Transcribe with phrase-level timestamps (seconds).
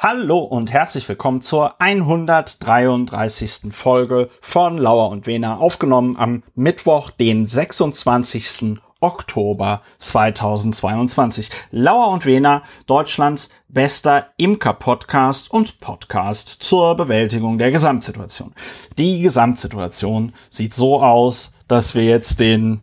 [0.00, 3.72] Hallo und herzlich willkommen zur 133.
[3.72, 8.78] Folge von Lauer und Wena, aufgenommen am Mittwoch, den 26.
[9.00, 11.50] Oktober 2022.
[11.72, 18.54] Lauer und Wena, Deutschlands bester Imker-Podcast und Podcast zur Bewältigung der Gesamtsituation.
[18.98, 22.82] Die Gesamtsituation sieht so aus, dass wir jetzt den,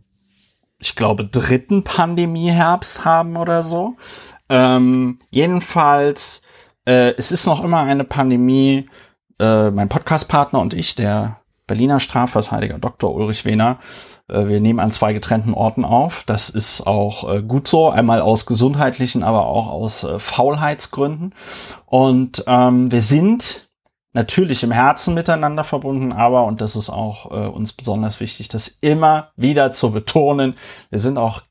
[0.80, 3.96] ich glaube, dritten Pandemieherbst haben oder so.
[4.50, 6.42] Ähm, jedenfalls
[6.86, 8.88] äh, es ist noch immer eine Pandemie.
[9.40, 13.14] Äh, mein Podcastpartner und ich, der Berliner Strafverteidiger Dr.
[13.14, 13.80] Ulrich Wehner,
[14.28, 16.24] äh, wir nehmen an zwei getrennten Orten auf.
[16.26, 21.34] Das ist auch äh, gut so, einmal aus gesundheitlichen, aber auch aus äh, Faulheitsgründen.
[21.86, 23.70] Und ähm, wir sind
[24.14, 28.68] natürlich im Herzen miteinander verbunden, aber, und das ist auch äh, uns besonders wichtig, das
[28.82, 30.56] immer wieder zu betonen,
[30.90, 31.42] wir sind auch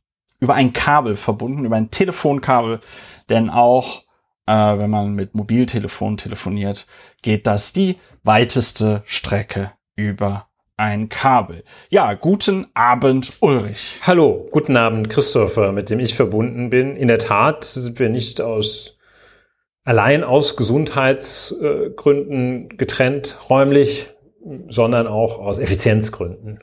[0.41, 2.80] über ein Kabel verbunden, über ein Telefonkabel,
[3.28, 4.03] denn auch
[4.46, 6.86] äh, wenn man mit Mobiltelefon telefoniert,
[7.22, 11.62] geht das die weiteste Strecke über ein Kabel.
[11.88, 14.00] Ja, guten Abend, Ulrich.
[14.02, 16.96] Hallo, guten Abend, Christopher, mit dem ich verbunden bin.
[16.96, 18.98] In der Tat sind wir nicht aus
[19.84, 24.10] allein aus Gesundheitsgründen getrennt räumlich,
[24.69, 26.60] sondern auch aus Effizienzgründen.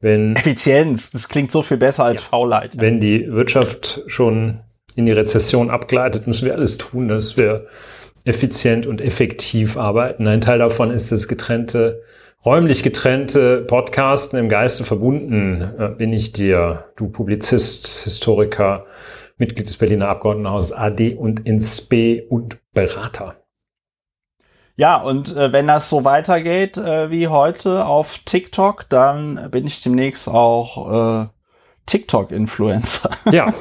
[0.00, 2.78] Wenn, Effizienz, das klingt so viel besser als ja, Faulheit.
[2.78, 4.60] Wenn die Wirtschaft schon
[4.96, 7.66] in die Rezession abgleitet, müssen wir alles tun, dass wir
[8.24, 10.26] effizient und effektiv arbeiten.
[10.26, 12.02] Ein Teil davon ist das getrennte,
[12.44, 15.62] räumlich getrennte Podcasten im Geiste verbunden.
[15.78, 18.86] Äh, bin ich dir, du Publizist, Historiker,
[19.38, 23.36] Mitglied des Berliner Abgeordnetenhauses AD und INSPE und Berater.
[24.78, 29.82] Ja, und äh, wenn das so weitergeht äh, wie heute auf TikTok, dann bin ich
[29.82, 31.28] demnächst auch äh,
[31.86, 33.10] TikTok-Influencer.
[33.32, 33.52] Ja.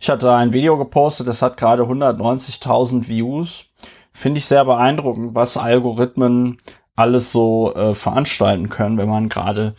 [0.00, 3.66] Ich hatte ein Video gepostet, das hat gerade 190.000 Views.
[4.12, 6.58] Finde ich sehr beeindruckend, was Algorithmen
[6.96, 9.74] alles so äh, veranstalten können, wenn man gerade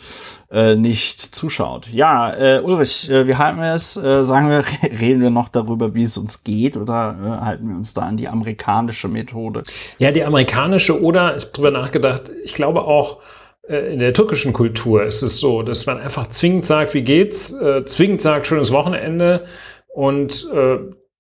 [0.52, 1.88] äh, nicht zuschaut.
[1.92, 3.96] Ja, äh, Ulrich, äh, wie halten wir es?
[3.96, 4.64] Äh, sagen wir,
[5.00, 8.18] reden wir noch darüber, wie es uns geht, oder äh, halten wir uns da an
[8.18, 9.64] die amerikanische Methode?
[9.98, 13.20] Ja, die amerikanische oder, ich habe drüber nachgedacht, ich glaube auch,
[13.68, 17.84] in der türkischen Kultur ist es so, dass man einfach zwingend sagt, wie geht's, äh,
[17.86, 19.46] zwingend sagt, schönes Wochenende
[19.94, 20.78] und äh,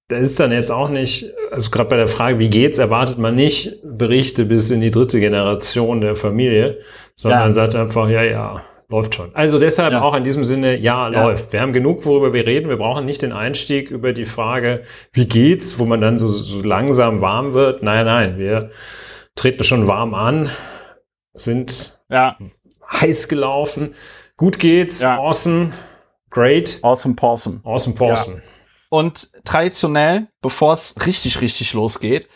[0.07, 3.33] da ist dann jetzt auch nicht, also gerade bei der Frage, wie geht's, erwartet man
[3.33, 6.79] nicht Berichte bis in die dritte Generation der Familie,
[7.15, 7.51] sondern ja.
[7.51, 9.33] sagt einfach, ja, ja, läuft schon.
[9.33, 10.01] Also deshalb ja.
[10.03, 11.53] auch in diesem Sinne, ja, ja, läuft.
[11.53, 12.69] Wir haben genug, worüber wir reden.
[12.69, 16.61] Wir brauchen nicht den Einstieg über die Frage, wie geht's, wo man dann so, so
[16.61, 17.81] langsam warm wird.
[17.81, 18.69] Nein, nein, wir
[19.33, 20.49] treten schon warm an,
[21.33, 22.37] sind ja.
[22.91, 23.95] Heiß gelaufen.
[24.37, 25.01] Gut geht's.
[25.01, 25.17] Ja.
[25.17, 25.71] Awesome.
[26.29, 26.79] Great.
[26.81, 27.61] Awesome Pawsome.
[27.63, 28.37] Awesome Pawsome.
[28.37, 28.41] Ja.
[28.89, 32.27] Und traditionell, bevor es richtig, richtig losgeht,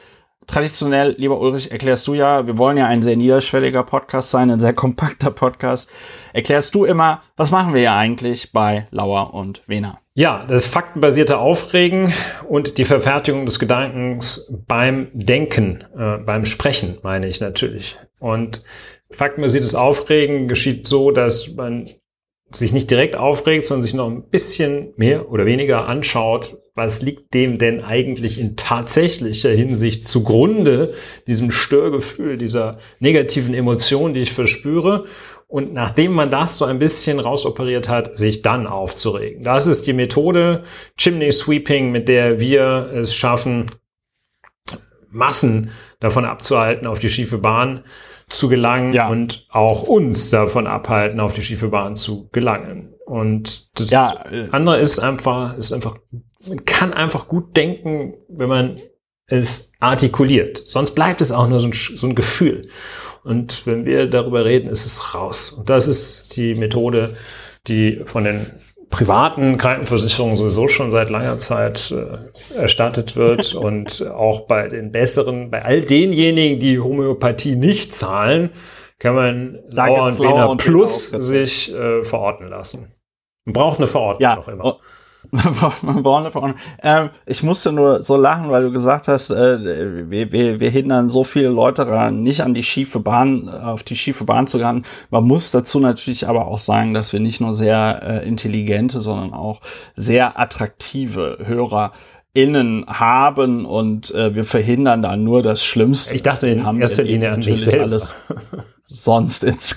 [0.50, 4.59] traditionell, lieber Ulrich, erklärst du ja, wir wollen ja ein sehr niederschwelliger Podcast sein, ein
[4.59, 5.91] sehr kompakter Podcast.
[6.34, 10.00] Erklärst du immer, was machen wir ja eigentlich bei Lauer und Wena?
[10.16, 12.12] Ja, das faktenbasierte Aufregen
[12.47, 17.97] und die Verfertigung des Gedankens beim Denken, äh, beim Sprechen, meine ich natürlich.
[18.19, 18.63] Und
[19.11, 21.89] faktenbasiertes Aufregen geschieht so, dass man
[22.51, 27.33] sich nicht direkt aufregt, sondern sich noch ein bisschen mehr oder weniger anschaut, was liegt
[27.33, 30.93] dem denn eigentlich in tatsächlicher Hinsicht zugrunde,
[31.27, 35.05] diesem Störgefühl, dieser negativen Emotion, die ich verspüre.
[35.47, 39.43] Und nachdem man das so ein bisschen rausoperiert hat, sich dann aufzuregen.
[39.43, 40.63] Das ist die Methode
[40.97, 43.65] Chimney Sweeping, mit der wir es schaffen,
[45.11, 47.83] Massen davon abzuhalten, auf die schiefe Bahn
[48.29, 49.09] zu gelangen ja.
[49.09, 52.94] und auch uns davon abhalten, auf die schiefe Bahn zu gelangen.
[53.06, 55.97] Und das ja, äh, andere ist einfach, ist einfach,
[56.47, 58.81] man kann einfach gut denken, wenn man
[59.25, 60.57] es artikuliert.
[60.57, 62.68] Sonst bleibt es auch nur so ein, so ein Gefühl.
[63.23, 65.51] Und wenn wir darüber reden, ist es raus.
[65.51, 67.16] Und das ist die Methode,
[67.68, 68.45] die von den
[68.89, 75.50] privaten Krankenversicherungen sowieso schon seit langer Zeit äh, erstattet wird und auch bei den besseren,
[75.50, 78.51] bei all denjenigen, die Homöopathie nicht zahlen,
[78.97, 82.91] kann man Lauer und Lena Plus sich äh, verordnen lassen.
[83.45, 84.36] Man braucht eine Verordnung ja.
[84.36, 84.80] noch immer.
[86.83, 91.10] ähm, ich musste nur so lachen, weil du gesagt hast, äh, wir, wir, wir hindern
[91.10, 94.86] so viele Leute daran, nicht an die schiefe Bahn, auf die schiefe Bahn zu gehen.
[95.10, 99.33] Man muss dazu natürlich aber auch sagen, dass wir nicht nur sehr äh, intelligente, sondern
[99.33, 99.62] auch
[99.95, 101.92] sehr attraktive Hörer
[102.33, 106.13] innen haben und äh, wir verhindern dann nur das Schlimmste.
[106.13, 107.83] Ich dachte in erster Linie an mich selber.
[107.83, 108.15] Alles
[108.89, 109.75] sonst ins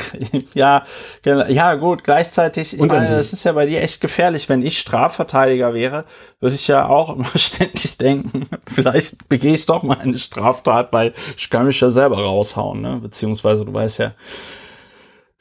[0.55, 0.85] Ja,
[1.21, 1.45] genau.
[1.47, 4.49] ja gut, gleichzeitig, ich und meine, das ist ja bei dir echt gefährlich.
[4.49, 6.05] Wenn ich Strafverteidiger wäre,
[6.41, 11.13] würde ich ja auch immer ständig denken, vielleicht begehe ich doch mal eine Straftat, weil
[11.37, 12.99] ich kann mich ja selber raushauen, ne?
[13.03, 14.13] Beziehungsweise du weißt ja,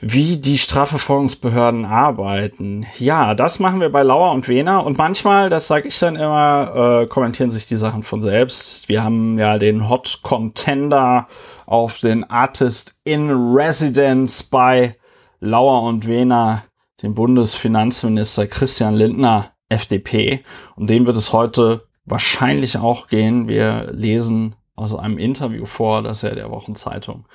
[0.01, 2.87] wie die Strafverfolgungsbehörden arbeiten.
[2.97, 7.03] Ja, das machen wir bei Lauer und Wehner und manchmal, das sage ich dann immer,
[7.03, 8.89] äh, kommentieren sich die Sachen von selbst.
[8.89, 11.27] Wir haben ja den Hot Contender
[11.71, 14.97] auf den Artist in Residence bei
[15.39, 16.65] Lauer und Wehner,
[17.01, 20.43] dem Bundesfinanzminister Christian Lindner, FDP.
[20.75, 23.47] Um den wird es heute wahrscheinlich auch gehen.
[23.47, 27.25] Wir lesen aus einem Interview vor, das er der Wochenzeitung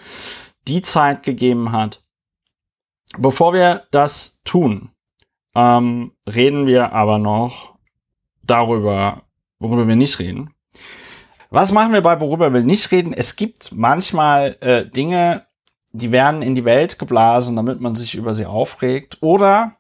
[0.69, 2.05] die Zeit gegeben hat.
[3.17, 4.91] Bevor wir das tun,
[5.55, 7.77] ähm, reden wir aber noch
[8.43, 9.23] darüber,
[9.61, 10.53] worüber wir nicht reden.
[11.51, 13.13] Was machen wir bei worüber wir nicht reden?
[13.13, 15.47] Es gibt manchmal äh, Dinge,
[15.93, 19.19] die werden in die Welt geblasen, damit man sich über sie aufregt.
[19.21, 19.77] Oder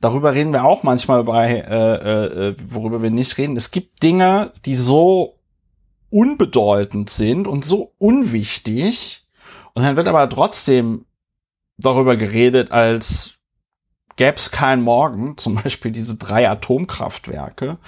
[0.00, 3.56] darüber reden wir auch manchmal bei, äh, äh, worüber wir nicht reden.
[3.56, 5.38] Es gibt Dinge, die so
[6.10, 9.26] unbedeutend sind und so unwichtig.
[9.74, 11.04] Und dann wird aber trotzdem
[11.78, 13.34] darüber geredet, als
[14.16, 17.78] gäbe es keinen Morgen, zum Beispiel diese drei Atomkraftwerke,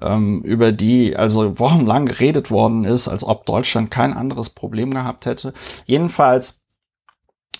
[0.00, 5.52] über die also wochenlang geredet worden ist, als ob Deutschland kein anderes Problem gehabt hätte.
[5.84, 6.60] Jedenfalls,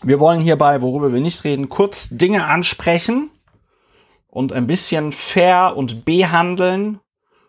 [0.02, 3.30] wir wollen hierbei, worüber wir nicht reden, kurz Dinge ansprechen
[4.28, 7.00] und ein bisschen fair und behandeln,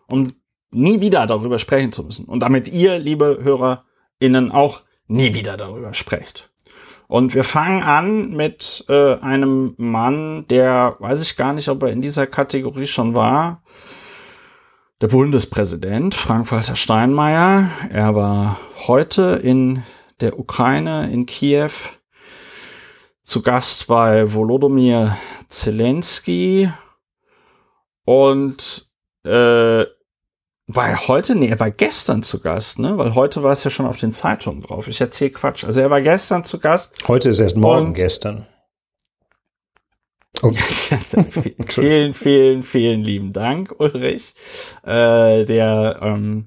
[0.08, 0.28] um
[0.70, 2.26] nie wieder darüber sprechen zu müssen.
[2.26, 6.50] Und damit ihr, liebe HörerInnen, auch nie wieder darüber sprecht.
[7.08, 11.90] Und wir fangen an mit äh, einem Mann, der weiß ich gar nicht, ob er
[11.90, 13.62] in dieser Kategorie schon war.
[15.02, 17.68] Der Bundespräsident Frank-Walter Steinmeier.
[17.90, 19.82] Er war heute in
[20.20, 21.72] der Ukraine, in Kiew,
[23.24, 25.16] zu Gast bei Volodymyr
[25.48, 26.72] Zelensky.
[28.04, 28.88] Und
[29.24, 31.34] äh, war er heute?
[31.34, 32.96] Nee, er war gestern zu Gast, ne?
[32.96, 34.86] Weil heute war es ja schon auf den Zeitungen drauf.
[34.86, 35.64] Ich erzähle Quatsch.
[35.64, 36.94] Also er war gestern zu Gast.
[37.08, 38.46] Heute ist erst morgen gestern.
[40.42, 40.58] Okay.
[41.68, 44.34] vielen, vielen, vielen lieben Dank, Ulrich.
[44.82, 46.46] Äh, der, ähm,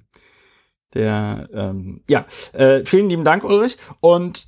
[0.94, 3.78] der, ähm, ja, äh, vielen lieben Dank, Ulrich.
[4.02, 4.48] Und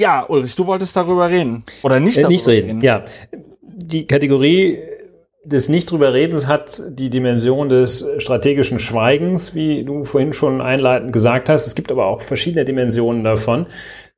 [0.00, 1.64] ja, Ulrich, du wolltest darüber reden.
[1.82, 2.66] Oder nicht äh, darüber nicht reden.
[2.66, 2.80] reden.
[2.80, 3.04] Ja.
[3.62, 4.78] Die Kategorie
[5.44, 11.12] des nicht drüber redens hat die Dimension des strategischen Schweigens, wie du vorhin schon einleitend
[11.12, 11.66] gesagt hast.
[11.66, 13.66] Es gibt aber auch verschiedene Dimensionen davon.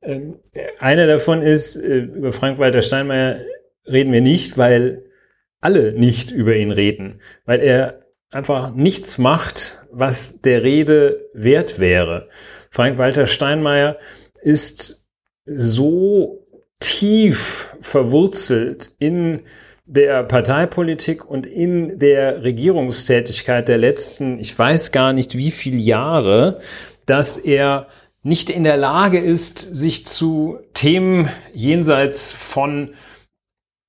[0.01, 0.35] Ähm,
[0.79, 3.37] eine davon ist, äh, über Frank-Walter Steinmeier
[3.87, 5.05] reden wir nicht, weil
[5.61, 12.29] alle nicht über ihn reden, weil er einfach nichts macht, was der Rede wert wäre.
[12.71, 13.97] Frank-Walter Steinmeier
[14.41, 15.07] ist
[15.45, 16.45] so
[16.79, 19.41] tief verwurzelt in
[19.85, 26.59] der Parteipolitik und in der Regierungstätigkeit der letzten, ich weiß gar nicht wie viele Jahre,
[27.05, 27.87] dass er
[28.21, 32.93] nicht in der Lage ist, sich zu Themen jenseits von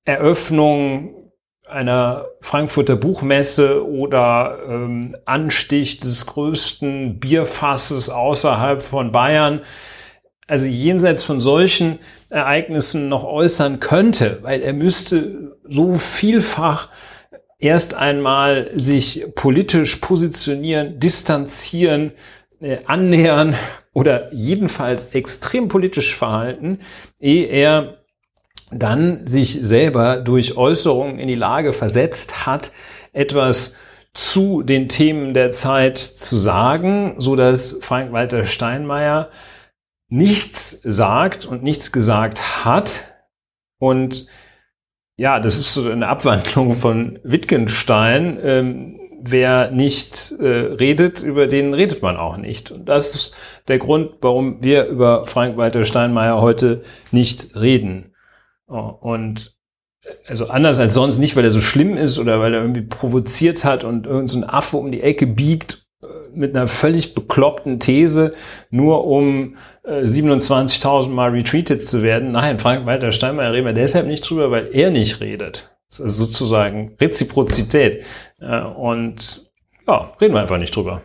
[0.05, 1.31] Eröffnung
[1.67, 9.61] einer Frankfurter Buchmesse oder ähm, Anstich des größten Bierfasses außerhalb von Bayern.
[10.47, 11.97] Also jenseits von solchen
[12.29, 16.89] Ereignissen noch äußern könnte, weil er müsste so vielfach
[17.57, 22.11] erst einmal sich politisch positionieren, distanzieren,
[22.61, 23.55] äh, annähern
[23.93, 26.79] oder jedenfalls extrem politisch verhalten,
[27.19, 28.04] ehe er
[28.79, 32.71] dann sich selber durch Äußerungen in die Lage versetzt hat,
[33.13, 33.75] etwas
[34.13, 39.29] zu den Themen der Zeit zu sagen, so dass Frank-Walter Steinmeier
[40.07, 43.13] nichts sagt und nichts gesagt hat.
[43.77, 44.27] Und
[45.17, 48.39] ja, das ist so eine Abwandlung von Wittgenstein.
[48.41, 52.71] Ähm, wer nicht äh, redet, über den redet man auch nicht.
[52.71, 53.35] Und das ist
[53.67, 58.14] der Grund, warum wir über Frank-Walter Steinmeier heute nicht reden.
[58.67, 59.55] Oh, und
[60.03, 62.81] äh, also anders als sonst nicht, weil er so schlimm ist oder weil er irgendwie
[62.81, 65.85] provoziert hat und irgendein so Affe um die Ecke biegt
[66.35, 68.33] mit einer völlig bekloppten These,
[68.69, 72.31] nur um äh, 27.000 Mal retweetet zu werden.
[72.31, 75.69] Nein, Frank-Walter Steinmeier reden wir deshalb nicht drüber, weil er nicht redet.
[75.89, 78.03] Das ist sozusagen Reziprozität.
[78.39, 79.49] Äh, und
[79.87, 81.01] ja, reden wir einfach nicht drüber.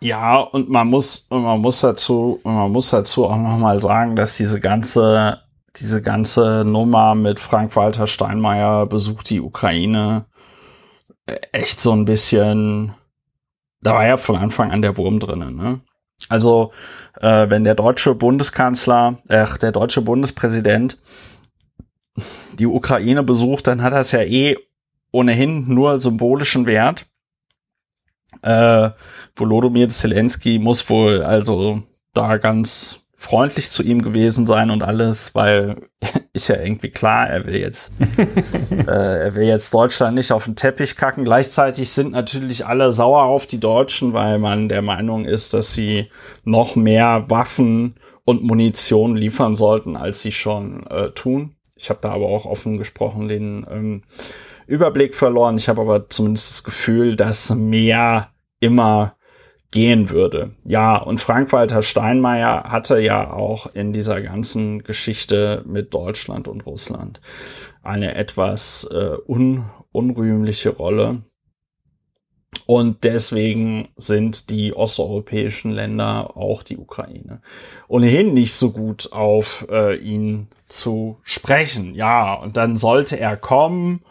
[0.00, 4.60] Ja, und man muss, man muss dazu, man muss dazu auch nochmal sagen, dass diese
[4.60, 5.40] ganze,
[5.80, 10.26] diese ganze Nummer mit Frank-Walter Steinmeier besucht die Ukraine
[11.52, 12.94] echt so ein bisschen
[13.80, 15.56] da war ja von Anfang an der Wurm drinnen.
[15.56, 15.80] Ne?
[16.28, 16.72] Also
[17.20, 20.98] äh, wenn der deutsche Bundeskanzler, äh, der deutsche Bundespräsident
[22.58, 24.56] die Ukraine besucht, dann hat das ja eh
[25.12, 27.06] ohnehin nur symbolischen Wert.
[28.42, 28.90] Äh,
[29.36, 31.82] Volodymyr Zelensky muss wohl also
[32.14, 35.88] da ganz freundlich zu ihm gewesen sein und alles, weil
[36.32, 37.90] ist ja irgendwie klar, er will jetzt,
[38.70, 41.24] äh, er will jetzt Deutschland nicht auf den Teppich kacken.
[41.24, 46.10] Gleichzeitig sind natürlich alle sauer auf die Deutschen, weil man der Meinung ist, dass sie
[46.44, 51.56] noch mehr Waffen und Munition liefern sollten, als sie schon äh, tun.
[51.74, 54.02] Ich habe da aber auch offen gesprochen den ähm,
[54.68, 55.56] Überblick verloren.
[55.56, 58.28] Ich habe aber zumindest das Gefühl, dass mehr
[58.60, 59.16] immer
[59.70, 60.52] gehen würde.
[60.64, 67.20] Ja, und Frank-Walter Steinmeier hatte ja auch in dieser ganzen Geschichte mit Deutschland und Russland
[67.82, 71.22] eine etwas äh, un unrühmliche Rolle.
[72.66, 77.40] Und deswegen sind die osteuropäischen Länder, auch die Ukraine,
[77.88, 81.94] ohnehin nicht so gut auf äh, ihn zu sprechen.
[81.94, 84.02] Ja, und dann sollte er kommen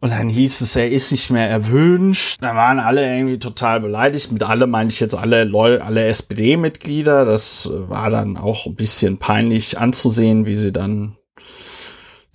[0.00, 2.40] und dann hieß es, er ist nicht mehr erwünscht.
[2.40, 4.30] Da waren alle irgendwie total beleidigt.
[4.30, 7.24] Mit alle meine ich jetzt alle, Leu alle SPD-Mitglieder.
[7.24, 11.16] Das war dann auch ein bisschen peinlich anzusehen, wie sie dann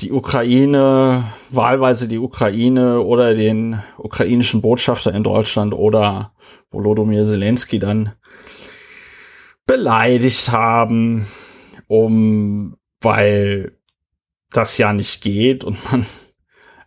[0.02, 6.34] die Ukraine, wahlweise die Ukraine oder den ukrainischen Botschafter in Deutschland oder
[6.70, 8.12] Volodymyr Zelensky dann
[9.66, 11.28] beleidigt haben,
[11.88, 13.78] um, weil
[14.52, 16.06] das ja nicht geht und man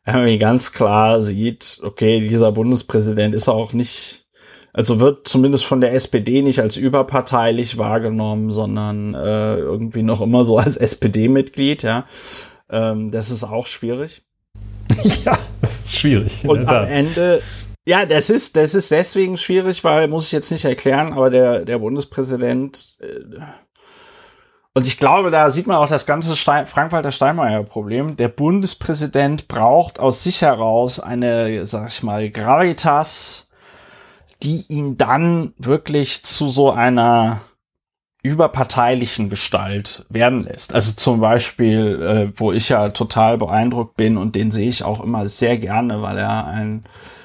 [0.06, 4.26] irgendwie ganz klar sieht, okay, dieser Bundespräsident ist auch nicht,
[4.72, 10.44] also wird zumindest von der SPD nicht als überparteilich wahrgenommen, sondern äh, irgendwie noch immer
[10.44, 12.06] so als SPD-Mitglied, ja.
[12.70, 14.22] Ähm, das ist auch schwierig.
[15.24, 16.48] ja, das ist schwierig.
[16.48, 17.42] Und am Ende,
[17.84, 21.64] ja, das ist, das ist deswegen schwierig, weil, muss ich jetzt nicht erklären, aber der,
[21.64, 23.40] der Bundespräsident, äh,
[24.76, 28.18] und ich glaube, da sieht man auch das ganze Stein, Frank-Walter Steinmeier-Problem.
[28.18, 33.46] Der Bundespräsident braucht aus sich heraus eine, sag ich mal, Gravitas,
[34.42, 37.40] die ihn dann wirklich zu so einer
[38.22, 40.74] überparteilichen Gestalt werden lässt.
[40.74, 45.02] Also zum Beispiel, äh, wo ich ja total beeindruckt bin und den sehe ich auch
[45.02, 46.84] immer sehr gerne, weil er ein,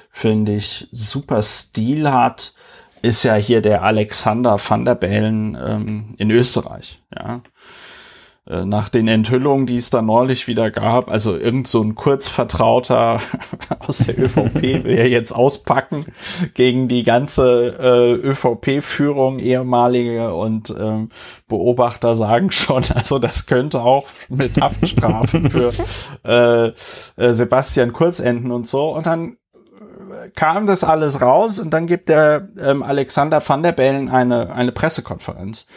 [0.10, 2.54] finde ich, super Stil hat
[3.02, 7.02] ist ja hier der Alexander van der Bellen ähm, in Österreich.
[7.16, 7.42] Ja.
[8.48, 13.22] Äh, nach den Enthüllungen, die es da neulich wieder gab, also irgend so ein Kurzvertrauter
[13.80, 16.06] aus der ÖVP will ja jetzt auspacken
[16.56, 21.10] gegen die ganze äh, ÖVP-Führung, ehemalige und ähm,
[21.48, 25.72] Beobachter sagen schon, also das könnte auch mit Haftstrafen für
[26.26, 26.72] äh,
[27.24, 28.90] äh, Sebastian Kurz enden und so.
[28.90, 29.38] Und dann
[30.36, 34.72] kam das alles raus und dann gibt der ähm, Alexander van der Bellen eine, eine
[34.72, 35.68] Pressekonferenz.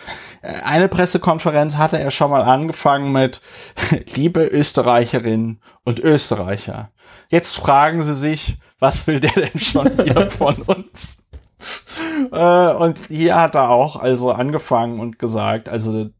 [0.42, 3.40] Äh, eine Pressekonferenz hatte er schon mal angefangen mit
[4.14, 6.90] Liebe Österreicherinnen und Österreicher.
[7.28, 11.24] Jetzt fragen sie sich, was will der denn schon wieder von uns?
[12.32, 16.10] äh, und hier hat er auch also angefangen und gesagt, also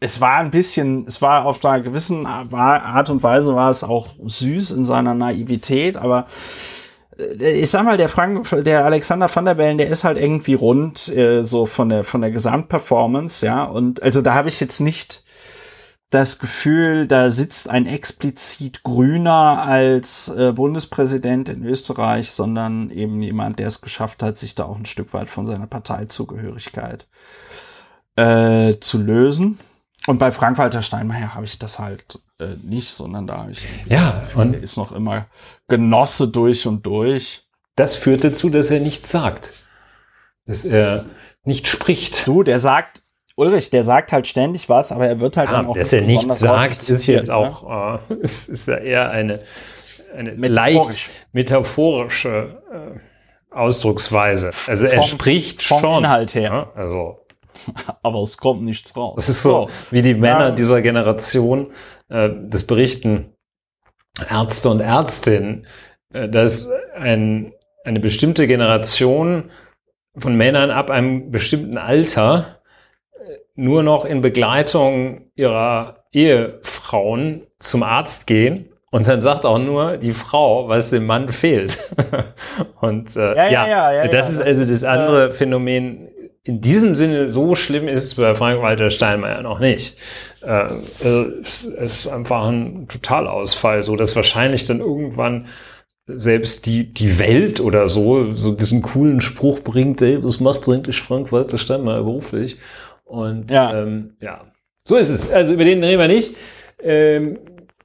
[0.00, 4.08] es war ein bisschen, es war auf einer gewissen Art und Weise war es auch
[4.24, 6.26] süß in seiner Naivität, aber
[7.18, 11.08] ich sag mal, der Frank, der Alexander van der Bellen, der ist halt irgendwie rund,
[11.08, 13.64] äh, so von der, von der Gesamtperformance, ja.
[13.64, 15.24] Und also da habe ich jetzt nicht
[16.10, 23.58] das Gefühl, da sitzt ein explizit Grüner als äh, Bundespräsident in Österreich, sondern eben jemand,
[23.58, 27.06] der es geschafft hat, sich da auch ein Stück weit von seiner Parteizugehörigkeit
[28.16, 29.58] äh, zu lösen.
[30.08, 34.20] Und bei Frank-Walter Steinmeier habe ich das halt äh, nicht, sondern da habe ich ja,
[34.20, 35.26] Gefühl, und der ist noch immer
[35.68, 37.42] Genosse durch und durch.
[37.76, 39.52] Das führt dazu, dass er nichts sagt.
[40.46, 41.04] Dass er
[41.44, 42.26] nicht spricht.
[42.26, 43.02] Du, der sagt,
[43.36, 45.76] Ulrich, der sagt halt ständig was, aber er wird halt ja, dann auch.
[45.76, 47.34] Dass er nichts sagt, ist jetzt ne?
[47.34, 49.40] auch, äh, ist, ist ja eher eine,
[50.16, 54.52] eine leicht metaphorische äh, Ausdrucksweise.
[54.68, 56.04] Also er vom, spricht vom schon.
[56.04, 56.72] Inhalt her.
[56.74, 57.27] Ja, also
[58.02, 59.14] aber es kommt nichts raus.
[59.16, 59.70] Das ist so, so.
[59.90, 60.50] wie die Männer ja.
[60.50, 61.72] dieser Generation
[62.08, 63.32] äh, das berichten
[64.28, 65.66] Ärzte und Ärztinnen,
[66.12, 67.52] äh, dass ein,
[67.84, 69.50] eine bestimmte Generation
[70.16, 72.60] von Männern ab einem bestimmten Alter
[73.12, 79.98] äh, nur noch in Begleitung ihrer Ehefrauen zum Arzt gehen und dann sagt auch nur
[79.98, 81.78] die Frau, was dem Mann fehlt.
[82.80, 86.08] und äh, ja, ja, ja, ja, das ist also das andere Phänomen
[86.48, 89.98] in diesem Sinne so schlimm ist es bei Frank-Walter Steinmeier noch nicht.
[90.40, 90.70] Äh,
[91.04, 95.48] also es ist einfach ein Totalausfall, so dass wahrscheinlich dann irgendwann
[96.06, 101.02] selbst die, die Welt oder so, so diesen coolen Spruch bringt, ey, was macht eigentlich
[101.02, 102.56] Frank-Walter Steinmeier beruflich?
[103.04, 103.82] Und ja.
[103.82, 104.50] Ähm, ja,
[104.84, 105.30] so ist es.
[105.30, 106.34] Also über den reden wir nicht.
[106.82, 107.38] Ähm,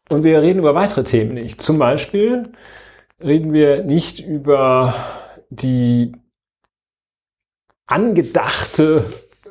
[0.09, 1.61] und wir reden über weitere Themen nicht.
[1.61, 2.53] Zum Beispiel
[3.21, 4.93] reden wir nicht über
[5.49, 6.13] die
[7.93, 9.05] angedachte,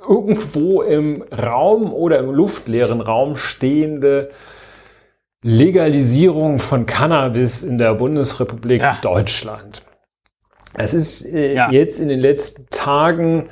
[0.09, 4.31] irgendwo im Raum oder im luftleeren Raum stehende
[5.43, 8.99] Legalisierung von Cannabis in der Bundesrepublik ja.
[9.01, 9.83] Deutschland.
[10.75, 11.71] Es ist äh, ja.
[11.71, 13.49] jetzt in den letzten Tagen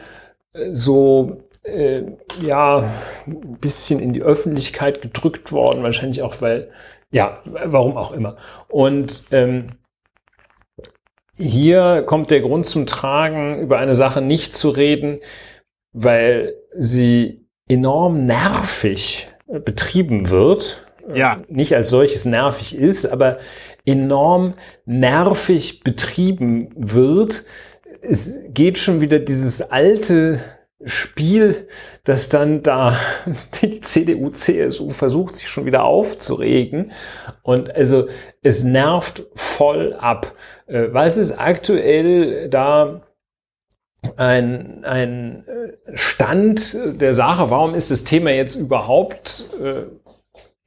[0.54, 2.02] äh, so äh,
[2.42, 2.90] ja
[3.26, 6.70] ein bisschen in die Öffentlichkeit gedrückt worden, wahrscheinlich auch weil
[7.12, 8.36] ja warum auch immer.
[8.68, 9.66] Und ähm,
[11.36, 15.20] hier kommt der Grund zum Tragen, über eine Sache nicht zu reden,
[15.92, 20.86] weil sie enorm nervig betrieben wird.
[21.14, 21.42] Ja.
[21.48, 23.38] Nicht als solches nervig ist, aber
[23.84, 27.44] enorm nervig betrieben wird.
[28.02, 30.40] Es geht schon wieder dieses alte
[30.84, 31.68] Spiel,
[32.04, 32.96] das dann da
[33.62, 36.92] die CDU, CSU versucht, sich schon wieder aufzuregen.
[37.42, 38.08] Und also
[38.42, 40.34] es nervt voll ab.
[40.66, 43.02] Äh, was ist aktuell da
[44.16, 47.50] ein, ein äh, Stand der Sache?
[47.50, 49.82] Warum ist das Thema jetzt überhaupt äh,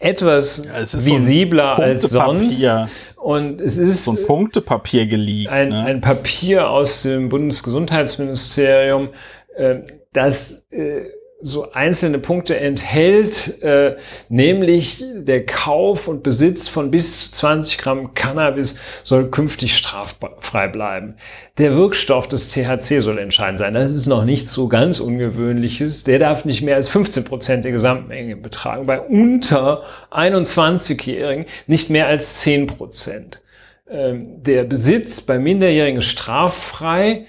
[0.04, 2.68] etwas ja, visibler so als sonst.
[3.16, 5.50] Und es ist so ein Punktepapier geliegt.
[5.50, 5.84] Ein, ne?
[5.86, 9.10] ein Papier aus dem Bundesgesundheitsministerium,
[9.56, 9.82] äh,
[10.12, 11.04] das äh,
[11.46, 13.98] so einzelne Punkte enthält, äh,
[14.30, 21.16] nämlich der Kauf und Besitz von bis 20 Gramm Cannabis soll künftig straffrei bleiben.
[21.58, 23.74] Der Wirkstoff des THC soll entscheidend sein.
[23.74, 26.06] Das ist noch nicht so ganz ungewöhnliches.
[26.06, 28.86] Der darf nicht mehr als 15 Prozent der Gesamtmenge betragen.
[28.86, 33.42] Bei unter 21-Jährigen nicht mehr als 10 Prozent.
[33.90, 37.26] Ähm, der Besitz bei Minderjährigen straffrei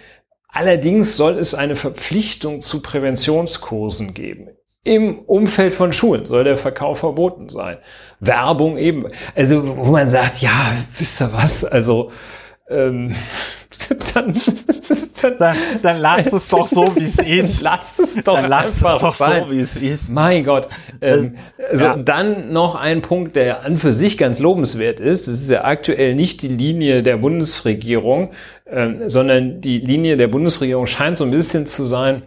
[0.54, 4.50] Allerdings soll es eine Verpflichtung zu Präventionskursen geben.
[4.84, 7.78] Im Umfeld von Schulen soll der Verkauf verboten sein.
[8.20, 9.06] Werbung eben.
[9.34, 11.64] Also, wo man sagt, ja, wisst ihr was?
[11.64, 12.12] Also,
[12.68, 13.16] ähm,
[14.14, 14.34] dann,
[15.22, 17.62] dann, dann, dann lasst es doch so, wie es ist.
[17.62, 20.12] Lasst es doch dann lasst es doch so, wie es ist.
[20.12, 20.68] Mein Gott.
[21.00, 21.36] Ähm,
[21.70, 21.96] also ja.
[21.96, 25.26] dann noch ein Punkt, der an für sich ganz lobenswert ist.
[25.26, 28.30] Es ist ja aktuell nicht die Linie der Bundesregierung,
[28.66, 32.22] ähm, sondern die Linie der Bundesregierung scheint so ein bisschen zu sein,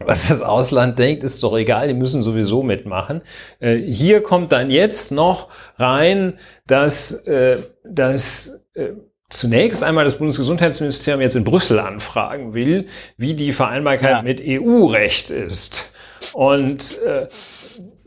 [0.00, 3.22] was das Ausland denkt, ist doch egal, die müssen sowieso mitmachen.
[3.58, 6.34] Äh, hier kommt dann jetzt noch rein,
[6.66, 8.90] dass, äh, dass äh,
[9.30, 12.86] zunächst einmal das Bundesgesundheitsministerium jetzt in Brüssel anfragen will,
[13.16, 14.22] wie die Vereinbarkeit ja.
[14.22, 15.92] mit EU-Recht ist.
[16.32, 17.28] Und äh,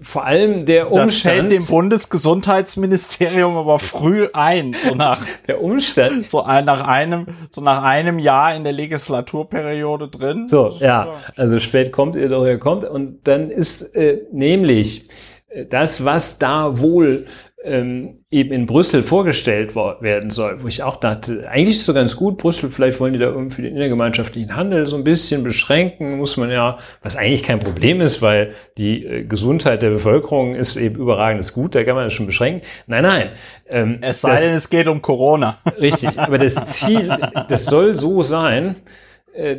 [0.01, 1.07] vor allem der Umstand.
[1.07, 7.27] Das fällt dem Bundesgesundheitsministerium aber früh ein, so nach der Umstand, so ein, nach einem,
[7.51, 10.47] so nach einem Jahr in der Legislaturperiode drin.
[10.47, 15.07] So, ja, also spät kommt ihr doch, ihr kommt und dann ist äh, nämlich
[15.49, 17.27] äh, das, was da wohl
[17.63, 21.93] ähm, eben in Brüssel vorgestellt werden soll, wo ich auch dachte, eigentlich ist es so
[21.93, 26.17] ganz gut, Brüssel, vielleicht wollen die da irgendwie den innergemeinschaftlichen Handel so ein bisschen beschränken,
[26.17, 30.75] muss man ja, was eigentlich kein Problem ist, weil die äh, Gesundheit der Bevölkerung ist
[30.75, 32.65] eben überragendes Gut, da kann man das schon beschränken.
[32.87, 33.29] Nein, nein.
[33.69, 35.57] Ähm, es sei das, denn, es geht um Corona.
[35.79, 37.15] Richtig, aber das Ziel,
[37.49, 38.75] das soll so sein,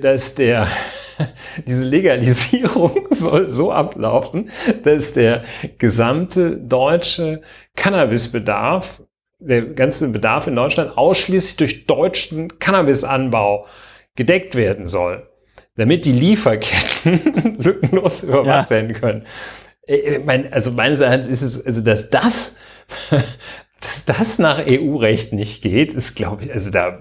[0.00, 0.68] dass der
[1.66, 4.50] diese Legalisierung soll so ablaufen,
[4.82, 5.44] dass der
[5.78, 7.42] gesamte deutsche
[7.76, 9.02] Cannabisbedarf,
[9.38, 13.66] der ganze Bedarf in Deutschland ausschließlich durch deutschen Cannabisanbau
[14.14, 15.22] gedeckt werden soll,
[15.76, 18.70] damit die Lieferketten lückenlos überwacht ja.
[18.70, 19.26] werden können.
[19.86, 22.56] Äh, äh, mein, also meines Erachtens ist es, also dass das,
[23.80, 27.00] dass das nach EU-Recht nicht geht, ist glaube ich, also da,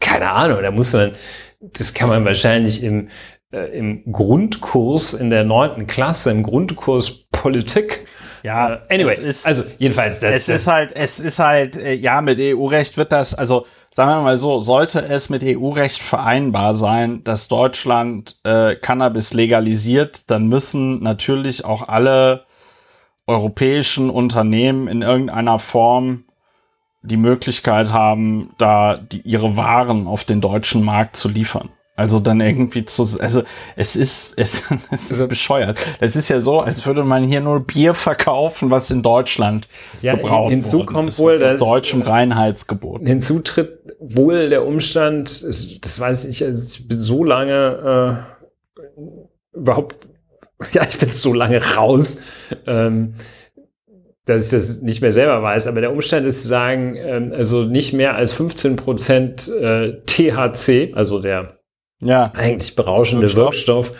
[0.00, 1.12] keine Ahnung, da muss man,
[1.60, 3.08] das kann man wahrscheinlich im,
[3.52, 8.06] äh, im Grundkurs in der neunten Klasse, im Grundkurs Politik.
[8.42, 10.34] Ja, äh, anyway, ist, also jedenfalls das.
[10.34, 14.10] Es das, ist halt, es ist halt, äh, ja, mit EU-Recht wird das, also sagen
[14.10, 20.46] wir mal so, sollte es mit EU-Recht vereinbar sein, dass Deutschland äh, Cannabis legalisiert, dann
[20.46, 22.46] müssen natürlich auch alle
[23.26, 26.24] europäischen Unternehmen in irgendeiner Form
[27.02, 31.70] die Möglichkeit haben, da die, ihre Waren auf den deutschen Markt zu liefern.
[32.00, 33.42] Also dann irgendwie zu, also
[33.76, 35.78] es ist, es, es ist also, bescheuert.
[36.00, 39.68] Es ist ja so, als würde man hier nur Bier verkaufen, was in Deutschland
[40.00, 43.02] ja, gebraucht hinzu kommt ist, wohl das deutschem Reinheitsgebot.
[43.02, 48.24] Hinzu tritt wohl der Umstand, das weiß ich, also ich bin so lange
[49.54, 49.96] äh, überhaupt,
[50.72, 52.20] ja, ich bin so lange raus.
[52.66, 53.14] Ähm,
[54.30, 57.64] dass ich das nicht mehr selber weiß, aber der Umstand ist zu sagen, ähm, also
[57.64, 61.58] nicht mehr als 15 Prozent äh, THC, also der
[62.02, 62.32] ja.
[62.34, 63.96] eigentlich berauschende Wirkstoff, Wirkstoff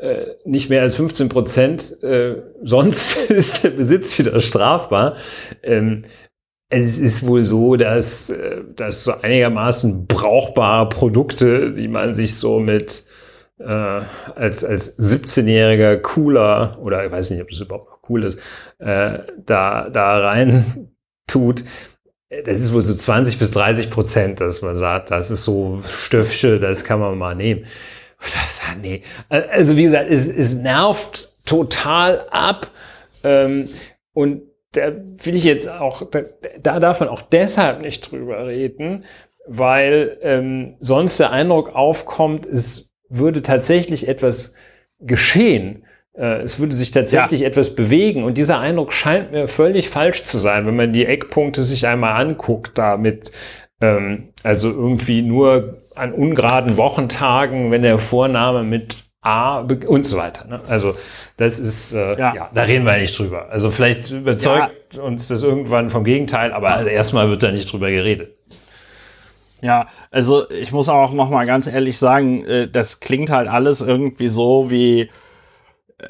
[0.00, 5.16] äh, nicht mehr als 15 Prozent, äh, sonst ist der Besitz wieder strafbar.
[5.62, 6.04] Ähm,
[6.70, 12.60] es ist wohl so, dass, äh, dass so einigermaßen brauchbare Produkte, die man sich so
[12.60, 13.04] mit
[13.60, 14.02] äh,
[14.34, 18.38] als, als 17-jähriger cooler, oder ich weiß nicht, ob das überhaupt noch cool ist,
[18.78, 20.90] äh, da, da rein
[21.26, 21.64] tut,
[22.44, 26.60] das ist wohl so 20 bis 30 Prozent, dass man sagt, das ist so Stöffsche,
[26.60, 27.66] das kann man mal nehmen.
[28.20, 29.02] Das, nee.
[29.28, 32.70] Also wie gesagt, es, es nervt total ab.
[33.24, 33.68] Ähm,
[34.12, 34.42] und
[34.72, 36.20] da will ich jetzt auch, da,
[36.62, 39.04] da darf man auch deshalb nicht drüber reden,
[39.46, 44.54] weil ähm, sonst der Eindruck aufkommt, es würde tatsächlich etwas
[45.00, 45.84] geschehen.
[46.16, 47.46] Äh, es würde sich tatsächlich ja.
[47.46, 48.24] etwas bewegen.
[48.24, 52.20] Und dieser Eindruck scheint mir völlig falsch zu sein, wenn man die Eckpunkte sich einmal
[52.20, 53.32] anguckt, damit
[53.80, 60.46] ähm, also irgendwie nur an ungeraden Wochentagen, wenn der Vorname mit A und so weiter.
[60.46, 60.62] Ne?
[60.68, 60.94] Also
[61.36, 62.34] das ist, äh, ja.
[62.34, 62.50] ja.
[62.54, 63.50] da reden wir nicht drüber.
[63.50, 65.02] Also vielleicht überzeugt ja.
[65.02, 68.34] uns das irgendwann vom Gegenteil, aber also erstmal wird da nicht drüber geredet.
[69.62, 73.82] Ja, also ich muss auch noch mal ganz ehrlich sagen, äh, das klingt halt alles
[73.82, 75.10] irgendwie so wie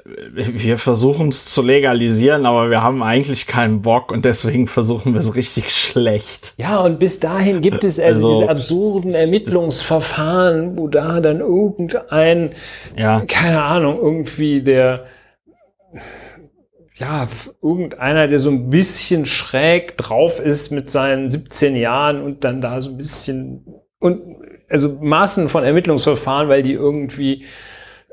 [0.05, 5.21] wir versuchen es zu legalisieren, aber wir haben eigentlich keinen Bock und deswegen versuchen wir
[5.21, 6.55] es richtig schlecht.
[6.59, 12.53] Ja, und bis dahin gibt es also, also diese absurden Ermittlungsverfahren, wo da dann irgendein,
[12.97, 13.21] ja.
[13.27, 15.07] keine Ahnung, irgendwie der,
[17.01, 17.29] ja,
[17.63, 22.81] irgendeiner, der so ein bisschen schräg drauf ist mit seinen 17 Jahren und dann da
[22.81, 23.65] so ein bisschen
[23.99, 24.37] und
[24.69, 27.45] also Massen von Ermittlungsverfahren, weil die irgendwie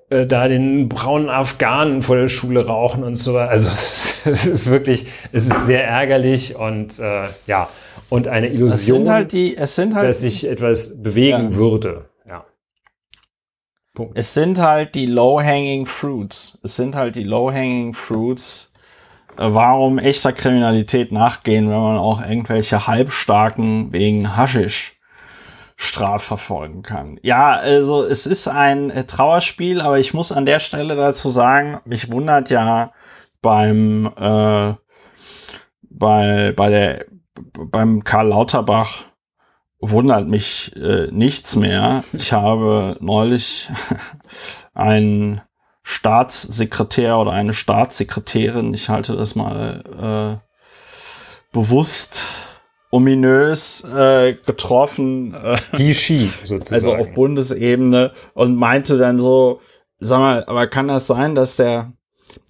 [0.09, 3.51] äh, da den braunen Afghanen vor der Schule rauchen und so weiter.
[3.51, 3.67] Also
[4.29, 7.69] es ist wirklich, es ist sehr ärgerlich und äh, ja,
[8.09, 11.55] und eine Illusion, halt die, es sind halt, dass sich etwas bewegen ja.
[11.55, 12.05] würde.
[12.27, 12.45] Ja.
[13.93, 14.17] Punkt.
[14.17, 16.57] Es sind halt die low-hanging fruits.
[16.63, 18.71] Es sind halt die low-hanging fruits.
[19.37, 24.97] Warum echter Kriminalität nachgehen, wenn man auch irgendwelche Halbstarken wegen Haschisch
[25.77, 27.19] strafverfolgen kann.
[27.21, 31.79] Ja, also es ist ein äh, Trauerspiel, aber ich muss an der Stelle dazu sagen,
[31.85, 32.93] mich wundert ja
[33.43, 34.73] beim äh,
[35.83, 37.05] bei bei der
[37.53, 39.05] beim Karl Lauterbach
[39.79, 42.03] wundert mich äh, nichts mehr.
[42.13, 43.69] Ich habe neulich
[44.73, 45.41] einen
[45.89, 52.25] Staatssekretär oder eine Staatssekretärin, ich halte das mal äh, bewusst
[52.91, 55.33] ominös äh, getroffen.
[55.33, 56.73] Äh, Gishi, sozusagen.
[56.73, 59.61] Also auf Bundesebene und meinte dann so,
[59.99, 61.93] sag mal, aber kann das sein, dass der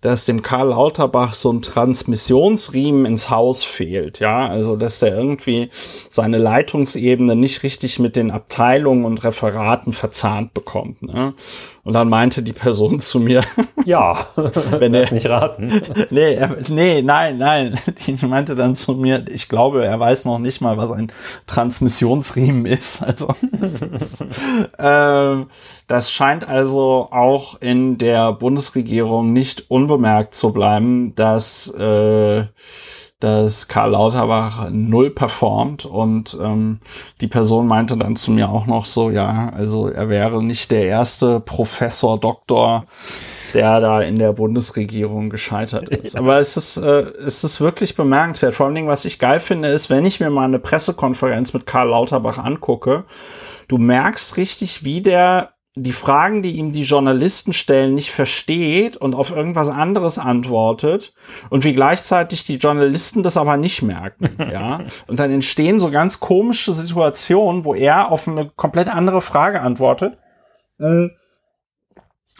[0.02, 5.70] dass dem Karl Lauterbach so ein Transmissionsriemen ins Haus fehlt, ja, also dass der irgendwie
[6.10, 11.02] seine Leitungsebene nicht richtig mit den Abteilungen und Referaten verzahnt bekommt.
[11.04, 11.34] Ne?
[11.88, 13.46] Und dann meinte die Person zu mir,
[13.86, 15.82] ja, wenn er nicht raten.
[16.10, 20.38] nee, er, nee, nein, nein, die meinte dann zu mir, ich glaube, er weiß noch
[20.38, 21.14] nicht mal, was ein
[21.46, 23.04] Transmissionsriemen ist.
[23.04, 23.34] Also
[24.78, 25.46] ähm,
[25.88, 32.48] das scheint also auch in der Bundesregierung nicht unbemerkt zu bleiben, dass, äh,
[33.20, 36.80] dass Karl Lauterbach null performt und ähm,
[37.20, 40.86] die Person meinte dann zu mir auch noch so, ja, also er wäre nicht der
[40.86, 42.86] erste Professor, Doktor,
[43.56, 46.14] der da in der Bundesregierung gescheitert ist.
[46.14, 46.22] Ja.
[46.22, 48.54] Aber es ist, äh, es ist wirklich bemerkenswert.
[48.54, 51.66] Vor allen Dingen, was ich geil finde, ist, wenn ich mir mal eine Pressekonferenz mit
[51.66, 53.06] Karl Lauterbach angucke,
[53.68, 59.14] du merkst richtig, wie der die Fragen, die ihm die Journalisten stellen, nicht versteht und
[59.14, 61.14] auf irgendwas anderes antwortet
[61.50, 64.82] und wie gleichzeitig die Journalisten das aber nicht merken, ja.
[65.08, 70.18] Und dann entstehen so ganz komische Situationen, wo er auf eine komplett andere Frage antwortet.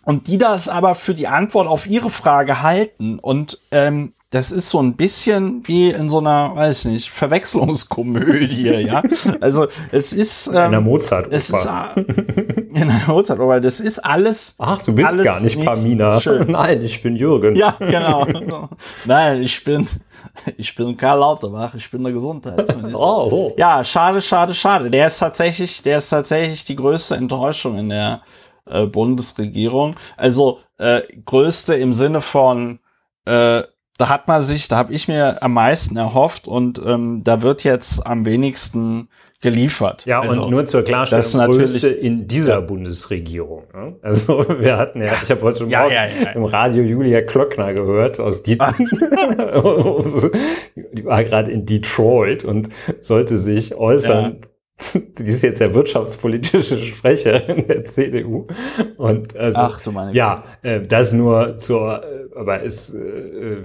[0.08, 4.70] Und die das aber für die Antwort auf ihre Frage halten und ähm, das ist
[4.70, 9.02] so ein bisschen wie in so einer, weiß ich nicht, Verwechslungskomödie, ja.
[9.40, 11.28] Also es ist ähm, in einer Mozart.
[11.32, 14.56] Es ist äh, in einer Mozart, aber das ist alles.
[14.58, 16.20] Ach, du bist gar nicht, nicht Pamina.
[16.22, 16.52] Schön.
[16.52, 17.56] Nein, ich bin Jürgen.
[17.56, 18.28] Ja, genau.
[19.06, 19.88] Nein, ich bin
[20.58, 23.00] ich bin Karl Lauterbach, ich bin der Gesundheitsminister.
[23.00, 23.54] oh, oh.
[23.58, 24.90] Ja, schade, schade, schade.
[24.92, 28.22] Der ist tatsächlich, der ist tatsächlich die größte Enttäuschung in der
[28.66, 29.96] äh, Bundesregierung.
[30.18, 32.80] Also äh, größte im Sinne von
[33.26, 33.64] äh,
[33.98, 37.64] da hat man sich, da habe ich mir am meisten erhofft und ähm, da wird
[37.64, 39.10] jetzt am wenigsten
[39.42, 40.06] geliefert.
[40.06, 42.62] Ja, also, und nur zur Klarstellung, das größte in dieser ja.
[42.62, 43.64] Bundesregierung.
[43.74, 43.96] Ne?
[44.02, 48.44] Also wir hatten ja, ich habe heute ja, ja, im Radio Julia Klöckner gehört aus
[48.44, 48.74] die, ah.
[48.78, 48.86] die
[51.06, 52.70] war gerade in Detroit und
[53.02, 54.42] sollte sich äußern
[54.94, 58.48] die ist jetzt der wirtschaftspolitische Sprecherin der CDU.
[58.98, 63.64] Und also, Ach du meine Ja, äh, das nur zur, äh, aber ist äh,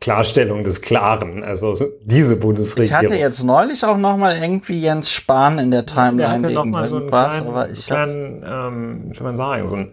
[0.00, 1.42] Klarstellung des Klaren.
[1.42, 2.84] Also diese Bundesregierung.
[2.84, 6.50] Ich hatte jetzt neulich auch noch mal irgendwie Jens Spahn in der Timeline der hatte
[6.50, 9.92] noch mal so einen kleinen, aber ich kleinen ähm, wie soll man sagen, so ein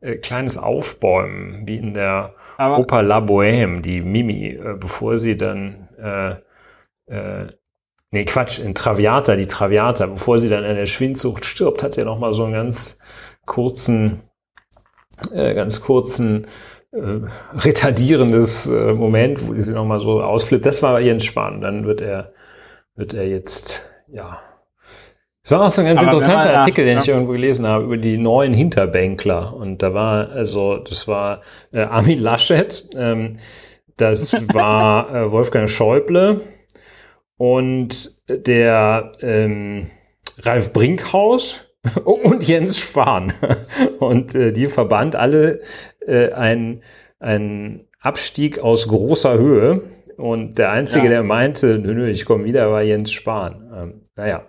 [0.00, 5.36] äh, kleines Aufbäumen, wie in der aber Oper La Bohème, die Mimi, äh, bevor sie
[5.36, 6.36] dann äh,
[7.06, 7.52] äh,
[8.12, 12.00] Nee, Quatsch, in Traviata, die Traviata, bevor sie dann an der Schwindsucht stirbt, hat sie
[12.00, 12.98] ja noch mal so einen ganz
[13.46, 14.20] kurzen,
[15.32, 16.46] äh, ganz kurzen,
[16.92, 17.20] äh,
[17.54, 20.66] retardierendes äh, Moment, wo sie noch mal so ausflippt.
[20.66, 21.60] Das war Jens Spahn.
[21.60, 22.32] Dann wird er,
[22.96, 24.40] wird er jetzt, ja.
[25.42, 27.96] Es war auch so ein ganz Aber interessanter Artikel, den ich irgendwo gelesen habe, über
[27.96, 29.54] die neuen Hinterbänkler.
[29.54, 31.42] Und da war, also, das war
[31.72, 33.36] äh, Armin Laschet, ähm,
[33.96, 36.40] das war äh, Wolfgang Schäuble,
[37.40, 39.86] und der ähm,
[40.40, 41.70] Ralf Brinkhaus
[42.04, 43.32] und Jens Spahn.
[43.98, 45.62] Und äh, die verband alle
[46.06, 46.82] äh, ein,
[47.18, 49.84] ein Abstieg aus großer Höhe.
[50.18, 51.10] Und der Einzige, ja.
[51.12, 53.72] der meinte, nö, nö, ich komme wieder, war Jens Spahn.
[53.74, 54.42] Ähm, naja.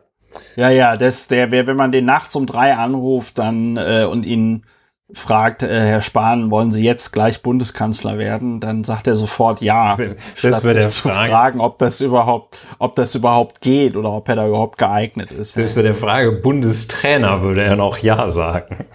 [0.58, 4.66] Ja, ja, das, der, wenn man den nachts um drei anruft dann äh, und ihn
[5.14, 8.60] fragt, äh, Herr Spahn, wollen Sie jetzt gleich Bundeskanzler werden?
[8.60, 9.96] Dann sagt er sofort ja.
[9.96, 11.30] Das statt sich zu Frage.
[11.30, 15.54] fragen, ob das überhaupt, ob das überhaupt geht oder ob er da überhaupt geeignet ist.
[15.54, 18.86] Selbst bei der Frage Bundestrainer würde er noch ja sagen.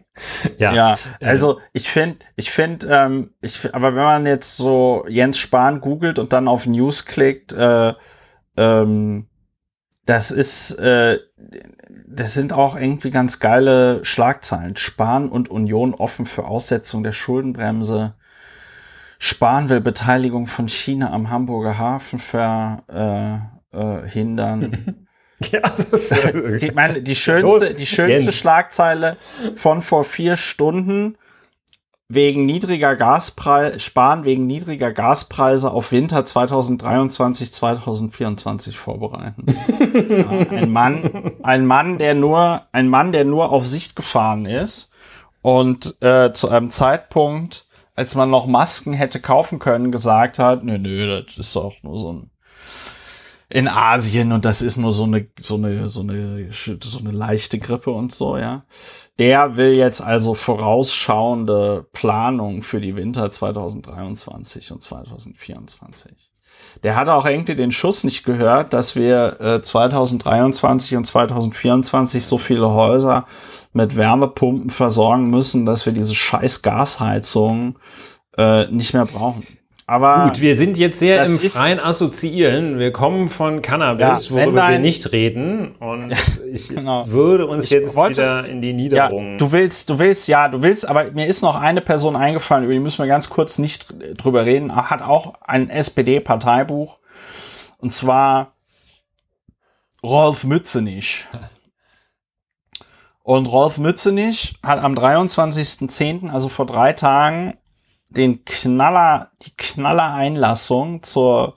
[0.58, 0.74] ja.
[0.74, 5.80] ja, also ich finde, ich finde, ähm, ich, aber wenn man jetzt so Jens Spahn
[5.80, 7.94] googelt und dann auf News klickt, äh,
[8.56, 9.28] ähm,
[10.04, 11.18] das ist, äh,
[12.06, 14.76] das sind auch irgendwie ganz geile Schlagzeilen.
[14.76, 18.14] Spahn und Union offen für Aussetzung der Schuldenbremse.
[19.18, 23.52] Spahn will Beteiligung von China am Hamburger Hafen verhindern.
[23.72, 26.14] Äh, äh, ja, das ist
[26.60, 29.16] die, meine, die schönste, die schönste Schlagzeile
[29.56, 31.16] von vor vier Stunden
[32.14, 39.46] wegen niedriger Gaspreise, sparen wegen niedriger Gaspreise auf Winter 2023, 2024 vorbereiten.
[40.10, 44.92] ja, ein Mann, ein Mann, der nur, ein Mann, der nur auf Sicht gefahren ist
[45.40, 50.76] und äh, zu einem Zeitpunkt, als man noch Masken hätte kaufen können, gesagt hat, nö,
[50.76, 52.31] nö, das ist doch nur so ein
[53.52, 57.58] in Asien und das ist nur so eine so eine so eine so eine leichte
[57.58, 58.64] Grippe und so, ja.
[59.18, 66.32] Der will jetzt also vorausschauende Planung für die Winter 2023 und 2024.
[66.82, 72.38] Der hat auch irgendwie den Schuss nicht gehört, dass wir äh, 2023 und 2024 so
[72.38, 73.26] viele Häuser
[73.74, 77.78] mit Wärmepumpen versorgen müssen, dass wir diese scheiß Gasheizung
[78.38, 79.44] äh, nicht mehr brauchen.
[79.86, 82.78] Aber Gut, wir sind jetzt sehr im freien Assoziieren.
[82.78, 85.74] Wir kommen von Cannabis, ja, worüber wir nicht reden.
[85.76, 86.16] Und ja,
[86.50, 87.08] ich genau.
[87.08, 89.32] würde uns ich jetzt wollte, wieder in die Niederung.
[89.32, 92.64] Ja, du willst, du willst, ja, du willst, aber mir ist noch eine Person eingefallen,
[92.64, 94.74] über die müssen wir ganz kurz nicht drüber reden.
[94.74, 96.98] Hat auch ein SPD-Parteibuch.
[97.78, 98.54] Und zwar
[100.04, 101.26] Rolf Mützenich.
[103.24, 107.54] Und Rolf Mützenich hat am 23.10., also vor drei Tagen,
[108.16, 111.56] den Knaller, die Knaller-Einlassung zur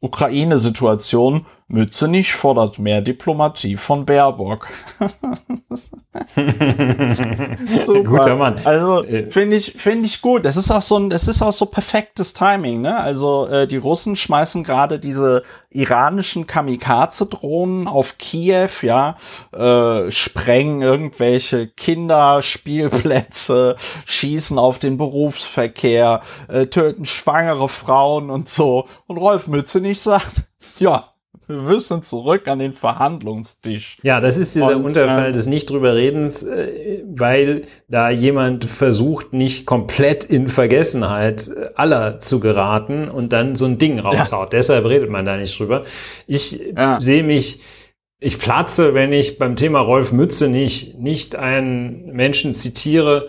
[0.00, 4.68] Ukraine-Situation Mützenich fordert mehr Diplomatie von Baerbock.
[7.86, 8.04] Super.
[8.04, 8.60] Guter Mann.
[8.64, 9.30] Also äh.
[9.30, 10.44] finde ich finde ich gut.
[10.44, 12.82] Das ist auch so ein, das ist auch so perfektes Timing.
[12.82, 12.94] Ne?
[12.94, 19.16] Also äh, die Russen schmeißen gerade diese iranischen Kamikaze-Drohnen auf Kiew, ja,
[19.52, 28.86] äh, sprengen irgendwelche Kinderspielplätze, schießen auf den Berufsverkehr, äh, töten schwangere Frauen und so.
[29.06, 30.42] Und Rolf Mützenich sagt,
[30.78, 31.13] ja,
[31.46, 33.98] wir müssen zurück an den Verhandlungstisch.
[34.02, 38.64] Ja, das ist dieser und, Unterfall äh, des nicht drüber redens, äh, weil da jemand
[38.64, 44.52] versucht, nicht komplett in Vergessenheit äh, aller zu geraten und dann so ein Ding raushaut.
[44.52, 44.58] Ja.
[44.58, 45.84] Deshalb redet man da nicht drüber.
[46.26, 47.00] Ich ja.
[47.00, 47.60] sehe mich,
[48.20, 53.28] ich platze, wenn ich beim Thema Rolf Mütze nicht, nicht einen Menschen zitiere.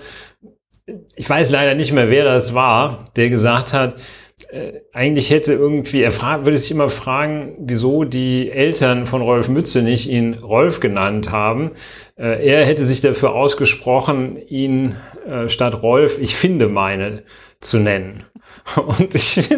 [1.16, 3.96] Ich weiß leider nicht mehr, wer das war, der gesagt hat,
[4.52, 6.12] äh, eigentlich hätte irgendwie, er
[6.46, 11.72] würde sich immer fragen, wieso die Eltern von Rolf Mütze nicht ihn Rolf genannt haben.
[12.18, 14.96] Äh, er hätte sich dafür ausgesprochen, ihn
[15.28, 17.24] äh, statt Rolf, ich finde meine,
[17.60, 18.24] zu nennen.
[18.76, 19.50] Und ich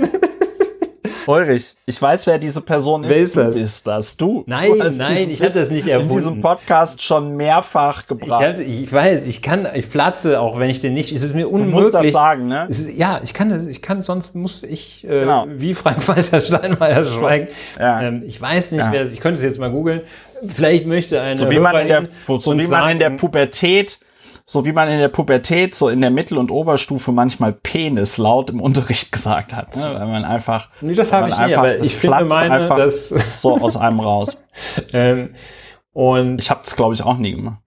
[1.28, 3.10] Ulrich, ich weiß, wer diese Person ist.
[3.10, 3.56] Wer ist das?
[3.56, 4.44] Ist das du?
[4.48, 6.12] Nein, du nein, ich habe das nicht erfunden.
[6.12, 8.60] In diesem Podcast schon mehrfach gebracht.
[8.60, 11.36] Ich, hab, ich, weiß, ich kann, ich platze, auch wenn ich den nicht, es ist
[11.36, 11.76] mir unmöglich.
[11.76, 12.66] Du musst das sagen, ne?
[12.70, 15.46] Ist, ja, ich kann das, ich kann, sonst muss ich, äh, genau.
[15.50, 17.50] wie Frank-Walter Steinmeier schweigen.
[17.80, 18.02] Ja.
[18.02, 18.92] Ähm, ich weiß nicht, ja.
[18.92, 20.02] wer das, ich könnte es jetzt mal googeln.
[20.48, 22.08] Vielleicht möchte eine so wie man in der,
[22.40, 24.00] so wie man in der Pubertät
[24.50, 28.50] so wie man in der Pubertät, so in der Mittel- und Oberstufe manchmal Penis laut
[28.50, 29.76] im Unterricht gesagt hat.
[29.76, 29.84] Ne?
[29.84, 30.70] Weil man einfach.
[30.80, 33.10] Nee, das habe ich nicht, aber ich finde meine, dass.
[33.38, 34.42] So aus einem raus.
[34.94, 35.32] ähm,
[35.92, 37.60] und ich habe es, glaube ich, auch nie gemacht.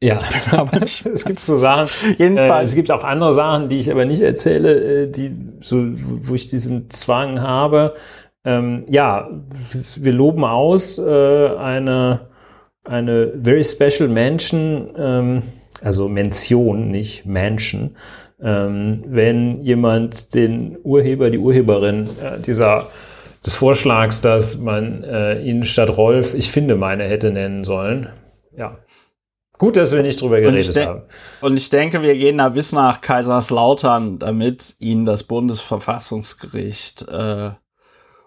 [0.00, 0.18] Ja,
[0.52, 1.88] aber es gibt so Sachen.
[2.16, 2.70] Jedenfalls.
[2.70, 6.34] Äh, es gibt auch andere Sachen, die ich aber nicht erzähle, äh, die so, wo
[6.34, 7.94] ich diesen Zwang habe.
[8.44, 9.28] Ähm, ja,
[9.96, 12.28] wir loben aus äh, eine
[12.84, 14.90] eine very special Mansion.
[14.96, 15.42] Ähm,
[15.82, 17.96] also Mention, nicht Menschen,
[18.40, 22.88] ähm, wenn jemand den Urheber, die Urheberin äh, dieser
[23.44, 28.08] des Vorschlags, dass man äh, ihn statt Rolf, ich finde meine hätte nennen sollen.
[28.56, 28.78] Ja.
[29.58, 31.02] Gut, dass wir nicht drüber geredet und haben.
[31.40, 37.50] Und ich denke, wir gehen da bis nach Kaiserslautern, damit ihn das Bundesverfassungsgericht äh,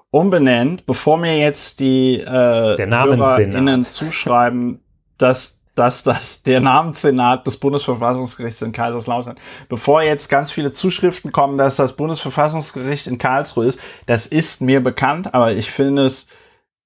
[0.10, 4.84] umbenennt, bevor mir jetzt die äh, Der HörerInnen zuschreiben,
[5.18, 9.38] dass dass das der Namenssenat des Bundesverfassungsgerichts in Kaiserslautern,
[9.70, 14.84] bevor jetzt ganz viele Zuschriften kommen, dass das Bundesverfassungsgericht in Karlsruhe ist, das ist mir
[14.84, 16.28] bekannt, aber ich finde es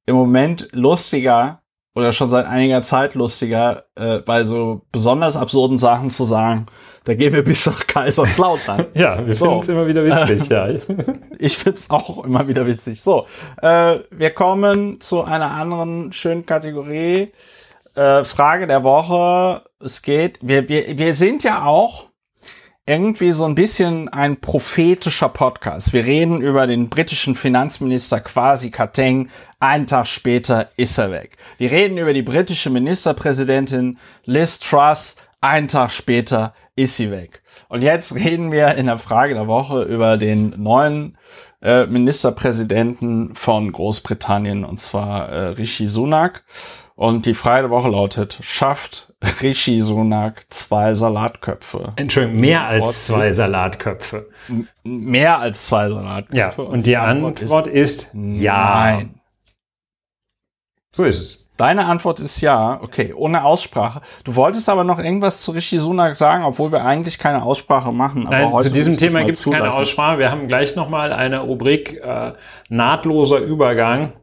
[0.05, 1.61] im Moment lustiger
[1.95, 6.67] oder schon seit einiger Zeit lustiger, äh, bei so besonders absurden Sachen zu sagen,
[7.05, 8.87] da gehen wir bis nach Kaiserslautern.
[8.93, 9.45] ja, wir so.
[9.45, 10.67] finden es immer wieder witzig, ja.
[11.39, 13.01] ich finde es auch immer wieder witzig.
[13.01, 13.25] So,
[13.61, 17.31] äh, wir kommen zu einer anderen schönen Kategorie
[17.95, 19.63] äh, Frage der Woche.
[19.79, 22.09] Es geht, wir, wir, wir sind ja auch
[22.87, 25.91] irgendwie so ein bisschen ein prophetischer Podcast.
[25.91, 29.29] Wir reden über den britischen Finanzminister Kwasi Kateng.
[29.59, 31.37] Einen Tag später ist er weg.
[31.57, 35.15] Wir reden über die britische Ministerpräsidentin Liz Truss.
[35.41, 37.41] Einen Tag später ist sie weg.
[37.69, 41.17] Und jetzt reden wir in der Frage der Woche über den neuen
[41.61, 46.43] äh, Ministerpräsidenten von Großbritannien, und zwar äh, Rishi Sunak.
[46.97, 51.91] Und die Freie Woche lautet, schafft Rishi Sunak zwei Salatköpfe.
[51.97, 54.29] Entschuldigung, mehr als zwei Salatköpfe.
[54.83, 56.37] Mehr als zwei Salatköpfe.
[56.37, 58.93] Ja, und, und die, Antwort, Antwort ist, ist ja.
[58.93, 59.19] Nein.
[60.93, 61.45] So ist es.
[61.57, 64.01] Deine Antwort ist ja, okay, ohne Aussprache.
[64.23, 68.27] Du wolltest aber noch irgendwas zu Rishi Sunak sagen, obwohl wir eigentlich keine Aussprache machen.
[68.29, 70.19] Nein, zu diesem Thema gibt es keine Aussprache.
[70.19, 72.33] Wir haben gleich nochmal eine Rubrik äh,
[72.69, 74.13] nahtloser Übergang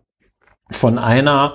[0.70, 1.54] von einer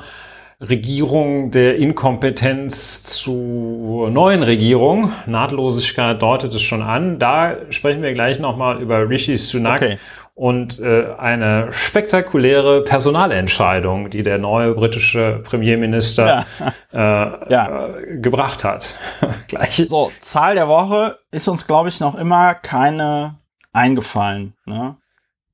[0.59, 5.11] Regierung der Inkompetenz zur neuen Regierung.
[5.27, 7.19] Nahtlosigkeit deutet es schon an.
[7.19, 9.99] Da sprechen wir gleich nochmal über Rishi Sunak okay.
[10.33, 16.73] und äh, eine spektakuläre Personalentscheidung, die der neue britische Premierminister ja.
[16.91, 17.89] Äh, ja.
[17.89, 18.95] Äh, gebracht hat.
[19.47, 19.83] gleich.
[19.87, 23.35] So, Zahl der Woche ist uns, glaube ich, noch immer keine
[23.73, 24.55] eingefallen.
[24.65, 24.97] Ne?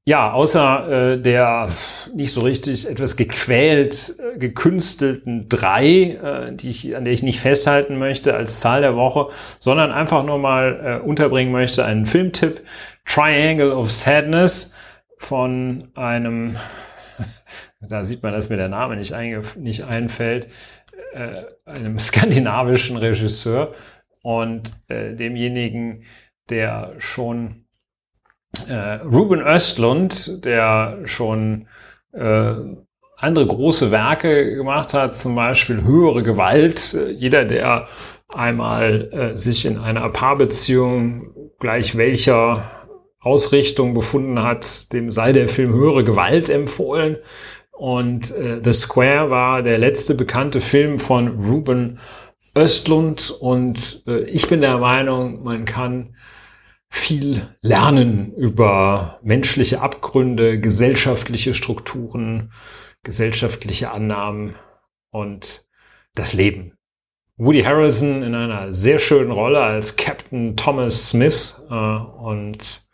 [0.05, 1.69] Ja, außer äh, der
[2.13, 7.39] nicht so richtig etwas gequält, äh, gekünstelten drei, äh, die ich, an der ich nicht
[7.39, 9.27] festhalten möchte als Zahl der Woche,
[9.59, 12.63] sondern einfach nur mal äh, unterbringen möchte, einen Filmtipp.
[13.05, 14.75] Triangle of Sadness
[15.19, 16.57] von einem,
[17.79, 19.15] da sieht man, dass mir der Name nicht,
[19.55, 20.49] nicht einfällt,
[21.13, 23.71] äh, einem skandinavischen Regisseur
[24.21, 26.03] und äh, demjenigen,
[26.49, 27.62] der schon
[28.67, 31.67] äh, Ruben Östlund, der schon
[32.13, 32.51] äh,
[33.17, 36.97] andere große Werke gemacht hat, zum Beispiel höhere Gewalt.
[37.13, 37.87] Jeder, der
[38.33, 42.69] einmal äh, sich in einer Paarbeziehung gleich welcher
[43.19, 47.17] Ausrichtung befunden hat, dem sei der Film höhere Gewalt empfohlen.
[47.71, 51.99] Und äh, The Square war der letzte bekannte Film von Ruben
[52.55, 53.31] Östlund.
[53.39, 56.15] Und äh, ich bin der Meinung, man kann
[56.95, 62.53] viel lernen über menschliche Abgründe, gesellschaftliche Strukturen,
[63.01, 64.53] gesellschaftliche Annahmen
[65.09, 65.65] und
[66.13, 66.77] das Leben.
[67.35, 72.87] Woody Harrelson in einer sehr schönen Rolle als Captain Thomas Smith äh, und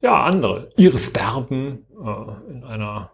[0.00, 0.70] ja, andere.
[0.76, 3.10] Iris Berben äh, in einer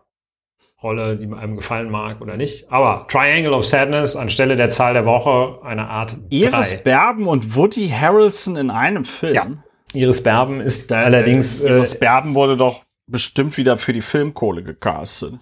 [0.83, 2.71] Rolle, die einem gefallen mag oder nicht.
[2.73, 6.83] Aber Triangle of Sadness anstelle der Zahl der Woche eine Art Iris drei.
[6.83, 9.35] Berben und Woody Harrelson in einem Film.
[9.35, 9.47] Ja.
[9.95, 11.61] Iris Berben ist da, allerdings.
[11.61, 15.35] Äh, Iris Berben wurde doch bestimmt wieder für die Filmkohle gecastet.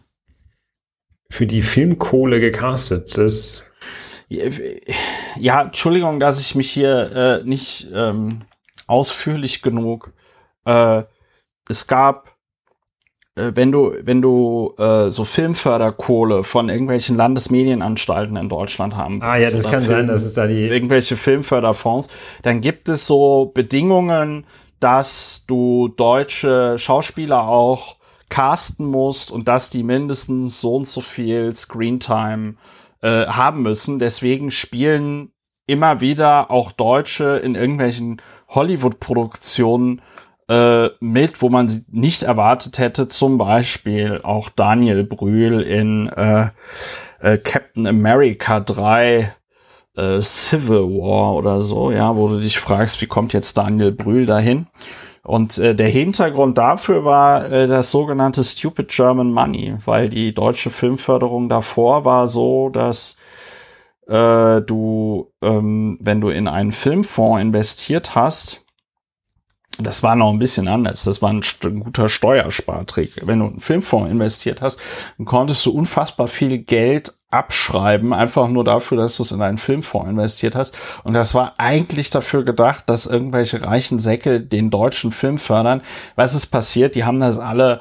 [1.31, 3.65] Für die Filmkohle gecastet, das.
[5.37, 8.43] Ja, Entschuldigung, dass ich mich hier äh, nicht ähm,
[8.87, 10.13] ausführlich genug.
[10.67, 11.05] Äh,
[11.71, 12.38] es gab äh,
[13.55, 19.51] wenn du, wenn du äh, so Filmförderkohle von irgendwelchen Landesmedienanstalten in Deutschland haben Ah ja,
[19.51, 22.09] das kann Film, sein, dass es da die irgendwelche Filmförderfonds,
[22.43, 24.47] dann gibt es so Bedingungen,
[24.81, 27.97] dass du deutsche Schauspieler auch
[28.29, 32.55] casten musst und dass die mindestens so und so viel Screentime
[33.01, 33.99] äh, haben müssen.
[33.99, 35.33] Deswegen spielen
[35.67, 40.03] immer wieder auch Deutsche in irgendwelchen Hollywood-Produktionen
[40.49, 43.09] äh, mit, wo man sie nicht erwartet hätte.
[43.09, 46.49] Zum Beispiel auch Daniel Brühl in äh,
[47.21, 49.35] äh, Captain America 3
[49.97, 54.27] äh, Civil War oder so, ja, wo du dich fragst, wie kommt jetzt Daniel Brühl
[54.27, 54.67] dahin?
[55.25, 60.71] Und äh, der Hintergrund dafür war äh, das sogenannte Stupid German Money, weil die deutsche
[60.71, 63.17] Filmförderung davor war so, dass
[64.07, 68.65] äh, du, ähm, wenn du in einen Filmfonds investiert hast,
[69.79, 71.05] das war noch ein bisschen anders.
[71.05, 73.27] Das war ein, ein guter Steuerspartrick.
[73.27, 74.81] Wenn du einen Filmfonds investiert hast,
[75.19, 79.59] dann konntest du unfassbar viel Geld abschreiben, einfach nur dafür, dass du es in einen
[79.59, 80.75] Filmfonds investiert hast.
[81.05, 85.83] Und das war eigentlich dafür gedacht, dass irgendwelche reichen Säcke den deutschen Film fördern.
[86.17, 86.95] Was ist passiert?
[86.95, 87.81] Die haben das alle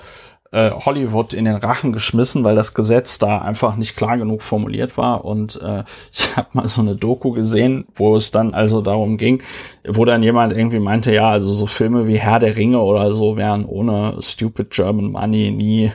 [0.51, 4.97] äh, Hollywood in den Rachen geschmissen, weil das Gesetz da einfach nicht klar genug formuliert
[4.97, 5.25] war.
[5.25, 9.43] Und äh, ich habe mal so eine Doku gesehen, wo es dann also darum ging,
[9.87, 13.37] wo dann jemand irgendwie meinte, ja, also so Filme wie Herr der Ringe oder so
[13.37, 15.91] wären ohne Stupid German Money nie,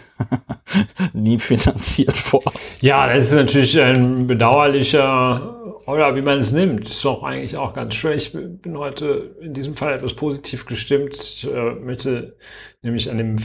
[1.13, 2.53] nie finanziert worden.
[2.81, 7.75] Ja, das ist natürlich ein bedauerlicher oder wie man es nimmt, ist doch eigentlich auch
[7.75, 8.13] ganz schön.
[8.13, 11.17] Ich bin heute in diesem Fall etwas positiv gestimmt.
[11.17, 12.37] Ich äh, möchte
[12.83, 13.39] nämlich an dem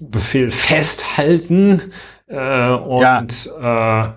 [0.00, 1.92] Filmbefehl festhalten
[2.26, 4.06] äh, und ja.
[4.06, 4.10] äh,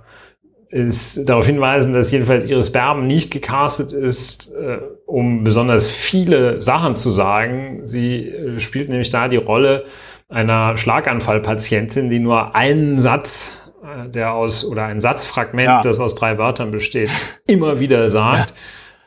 [0.69, 6.95] ist darauf hinweisen, dass jedenfalls Iris Berben nicht gecastet ist, äh, um besonders viele Sachen
[6.95, 7.81] zu sagen.
[7.83, 9.85] Sie äh, spielt nämlich da die Rolle
[10.29, 15.81] einer Schlaganfallpatientin, die nur einen Satz äh, der aus, oder ein Satzfragment, ja.
[15.81, 17.11] das aus drei Wörtern besteht,
[17.47, 18.53] immer wieder sagt.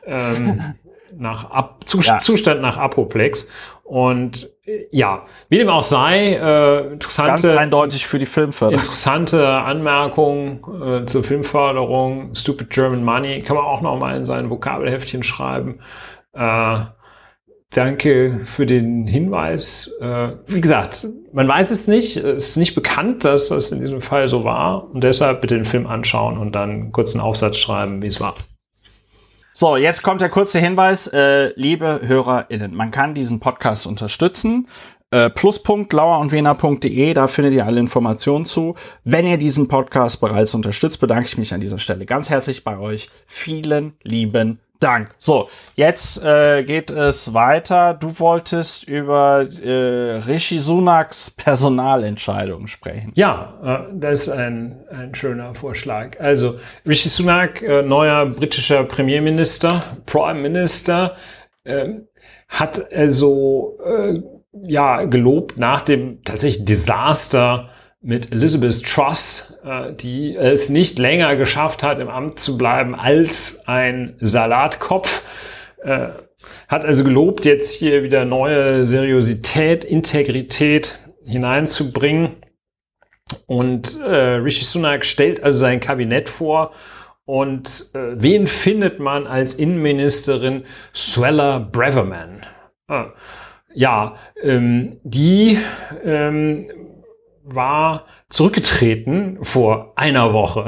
[0.07, 0.35] Ja.
[0.35, 0.75] Ähm,
[1.17, 2.19] nach Ab ja.
[2.19, 3.47] Zustand nach Apoplex.
[3.83, 4.49] Und
[4.91, 8.83] ja, wie dem auch sei, äh, interessante, Ganz eindeutig für die Filmförderung.
[8.83, 12.35] Interessante Anmerkung äh, zur Filmförderung.
[12.35, 15.79] Stupid German Money kann man auch noch mal in sein Vokabelheftchen schreiben.
[16.33, 16.79] Äh,
[17.71, 19.93] Danke für den Hinweis.
[19.99, 22.15] Äh, wie gesagt, man weiß es nicht.
[22.15, 24.89] Es ist nicht bekannt, dass das in diesem Fall so war.
[24.89, 28.35] Und deshalb bitte den Film anschauen und dann kurz einen Aufsatz schreiben, wie es war.
[29.59, 31.07] So, jetzt kommt der kurze Hinweis.
[31.07, 34.67] Äh, liebe HörerInnen, man kann diesen Podcast unterstützen.
[35.09, 35.91] Äh, Pluspunkt
[37.15, 38.75] da findet ihr alle Informationen zu.
[39.03, 42.77] Wenn ihr diesen Podcast bereits unterstützt, bedanke ich mich an dieser Stelle ganz herzlich bei
[42.77, 43.09] euch.
[43.25, 45.09] Vielen lieben Dank.
[45.17, 47.93] So, jetzt äh, geht es weiter.
[47.93, 53.11] Du wolltest über äh, Rishi Sunaks Personalentscheidung sprechen.
[53.15, 56.19] Ja, äh, das ist ein, ein schöner Vorschlag.
[56.19, 61.15] Also Rishi Sunak, äh, neuer britischer Premierminister, Prime Minister,
[61.63, 61.89] äh,
[62.47, 64.21] hat also äh,
[64.63, 67.69] ja gelobt nach dem tatsächlich Desaster
[68.07, 73.67] mit Elizabeth Truss, äh, die es nicht länger geschafft hat, im Amt zu bleiben als
[73.67, 75.23] ein Salatkopf.
[75.83, 76.07] Äh,
[76.69, 82.37] hat also gelobt, jetzt hier wieder neue Seriosität, Integrität hineinzubringen.
[83.45, 86.71] Und äh, Rishi Sunak stellt also sein Kabinett vor.
[87.25, 90.63] Und äh, wen findet man als Innenministerin?
[90.95, 92.45] Swella Braverman.
[92.87, 93.07] Ah.
[93.73, 95.59] Ja, ähm, die
[96.05, 96.69] ähm,
[97.49, 100.65] war zurückgetreten vor einer Woche.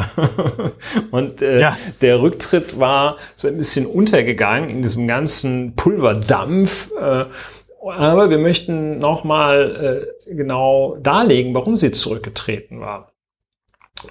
[1.11, 1.77] Und äh, ja.
[2.01, 6.91] der Rücktritt war so ein bisschen untergegangen in diesem ganzen Pulverdampf.
[6.99, 7.25] Äh,
[7.81, 13.11] aber wir möchten nochmal äh, genau darlegen, warum sie zurückgetreten war.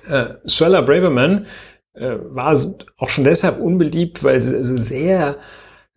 [0.09, 1.47] Äh, Suella Braverman
[1.95, 2.57] äh, war
[2.99, 5.37] auch schon deshalb unbeliebt, weil sie also sehr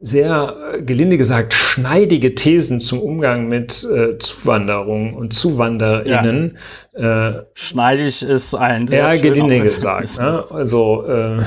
[0.02, 6.58] sehr, äh, gelinde gesagt, schneidige Thesen zum Umgang mit äh, Zuwanderung und ZuwanderInnen.
[6.98, 7.30] Ja.
[7.30, 10.02] Äh, Schneidig ist ein sehr ja, gelinde gesagt.
[10.22, 10.44] Ne?
[10.50, 11.44] Also äh, äh,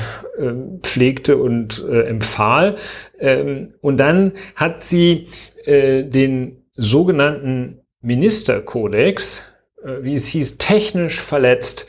[0.81, 2.75] pflegte und äh, empfahl.
[3.19, 5.27] Ähm, und dann hat sie
[5.65, 9.43] äh, den sogenannten Ministerkodex,
[9.83, 11.87] äh, wie es hieß, technisch verletzt.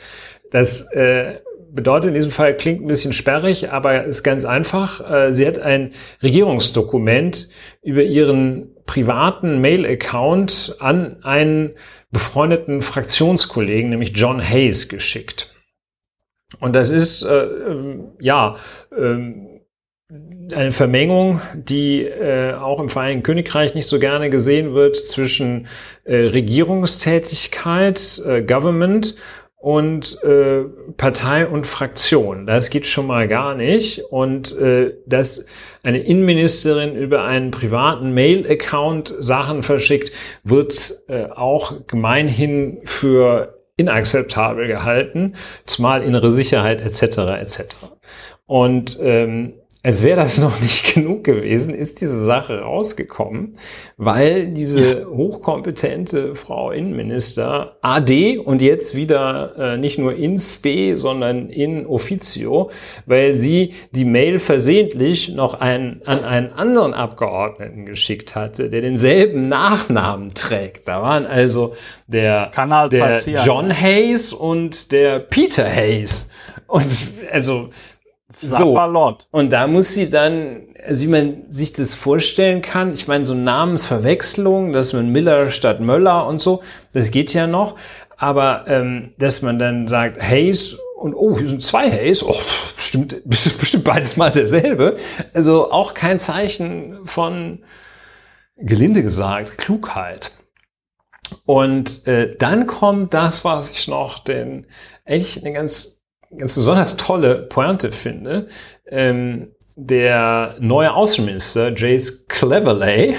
[0.51, 1.39] Das äh,
[1.71, 5.09] bedeutet in diesem Fall, klingt ein bisschen sperrig, aber ist ganz einfach.
[5.09, 5.91] Äh, sie hat ein
[6.21, 7.49] Regierungsdokument
[7.81, 11.73] über ihren privaten Mail-Account an einen
[12.11, 15.53] befreundeten Fraktionskollegen, nämlich John Hayes, geschickt.
[16.59, 18.55] Und das ist, äh, ähm, ja,
[18.97, 19.57] ähm,
[20.55, 25.67] eine Vermengung, die äh, auch im Vereinigten Königreich nicht so gerne gesehen wird zwischen
[26.05, 29.17] äh, Regierungstätigkeit, äh, Government
[29.67, 30.63] und äh,
[30.95, 32.47] Partei und Fraktion.
[32.47, 33.99] Das geht schon mal gar nicht.
[34.11, 35.45] Und äh, dass
[35.83, 40.13] eine Innenministerin über einen privaten Mail-Account Sachen verschickt,
[40.45, 47.17] wird äh, auch gemeinhin für inakzeptabel gehalten, zumal innere Sicherheit etc.
[47.41, 47.63] etc.
[48.45, 53.57] Und ähm, als wäre das noch nicht genug gewesen, ist diese Sache rausgekommen,
[53.97, 61.49] weil diese hochkompetente Frau Innenminister AD und jetzt wieder äh, nicht nur in spe, sondern
[61.49, 62.71] in officio,
[63.05, 69.47] weil sie die Mail versehentlich noch ein, an einen anderen Abgeordneten geschickt hatte, der denselben
[69.47, 70.87] Nachnamen trägt.
[70.87, 71.75] Da waren also
[72.07, 72.51] der,
[72.89, 76.29] der John Hayes und der Peter Hayes.
[76.67, 76.87] Und
[77.31, 77.69] also
[78.39, 78.73] so.
[79.31, 83.33] Und da muss sie dann, also wie man sich das vorstellen kann, ich meine, so
[83.33, 86.61] Namensverwechslung, dass man Miller statt Möller und so,
[86.93, 87.75] das geht ja noch.
[88.17, 92.35] Aber ähm, dass man dann sagt, Hayes und oh, hier sind zwei Hayes, oh,
[92.75, 94.97] bestimmt, bestimmt beides mal derselbe.
[95.33, 97.63] Also auch kein Zeichen von,
[98.57, 100.31] gelinde gesagt, Klugheit.
[101.45, 104.67] Und äh, dann kommt das, was ich noch den
[105.05, 105.96] echt eine ganz
[106.35, 108.47] ganz besonders tolle Pointe finde,
[108.87, 113.15] ähm, der neue Außenminister Jace Cleverley,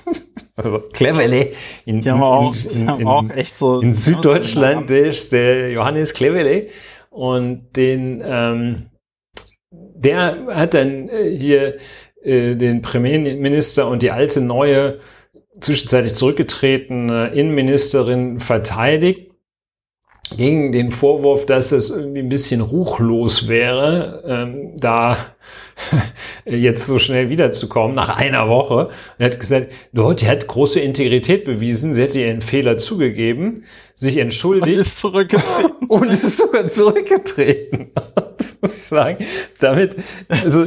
[0.54, 1.54] also Cleverley
[1.86, 6.70] in, in, auch, in, in, auch echt so in Süddeutschland ist der Johannes Cleverley
[7.10, 8.90] und den ähm,
[9.70, 11.76] der hat dann äh, hier
[12.22, 14.98] äh, den Premierminister und die alte neue
[15.60, 19.33] zwischenzeitlich zurückgetretene Innenministerin verteidigt
[20.36, 25.16] gegen den Vorwurf, dass es irgendwie ein bisschen ruchlos wäre, ähm, da
[26.44, 28.88] jetzt so schnell wiederzukommen, nach einer Woche.
[29.18, 33.64] Er hat gesagt, die hat große Integrität bewiesen, sie hätte ihren Fehler zugegeben,
[33.96, 34.72] sich entschuldigt.
[34.72, 35.72] Und ist zurückgetreten.
[35.88, 37.92] und ist sogar zurückgetreten.
[38.68, 39.18] muss ich sagen.
[39.58, 39.96] Damit,
[40.28, 40.64] also,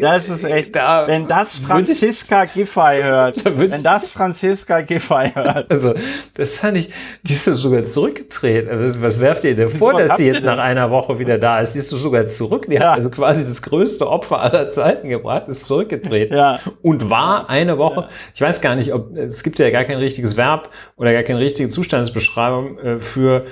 [0.00, 5.70] das ist echt, da wenn das Franziska Giffey hört, da wenn das Franziska Giffey hört.
[5.70, 5.94] Also,
[6.34, 6.90] das fand ich,
[7.22, 8.70] die ist sogar zurückgetreten.
[8.70, 11.74] Also, was werft ihr denn vor, dass die jetzt nach einer Woche wieder da ist?
[11.74, 12.66] Die ist sogar zurück.
[12.68, 12.90] Die ja.
[12.90, 16.36] hat also quasi das größte Opfer aller Zeiten gebracht, ist zurückgetreten.
[16.36, 16.60] Ja.
[16.82, 18.08] Und war eine Woche, ja.
[18.34, 21.40] ich weiß gar nicht, ob, es gibt ja gar kein richtiges Verb oder gar keine
[21.40, 23.44] richtige Zustandsbeschreibung äh, für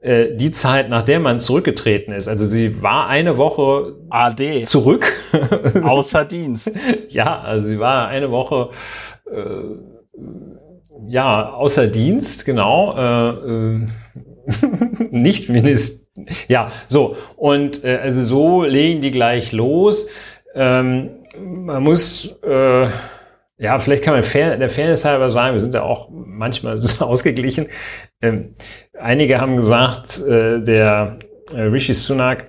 [0.00, 2.28] äh, die Zeit, nach der man zurückgetreten ist.
[2.28, 5.12] Also sie war eine Woche AD zurück.
[5.82, 6.70] Außer Dienst.
[7.08, 8.70] ja, also sie war eine Woche
[9.30, 9.90] äh,
[11.08, 12.96] ja, außer Dienst, genau.
[12.96, 13.86] Äh, äh,
[15.10, 16.06] nicht Minister.
[16.48, 17.16] Ja, so.
[17.36, 20.08] Und äh, also so legen die gleich los.
[20.54, 22.88] Ähm, man muss äh,
[23.60, 27.68] ja, vielleicht kann man fair, der Fairness halber sagen, wir sind ja auch manchmal ausgeglichen.
[28.22, 28.54] Ähm,
[28.98, 31.18] einige haben gesagt, äh, der
[31.54, 32.46] äh, Rishi Sunak,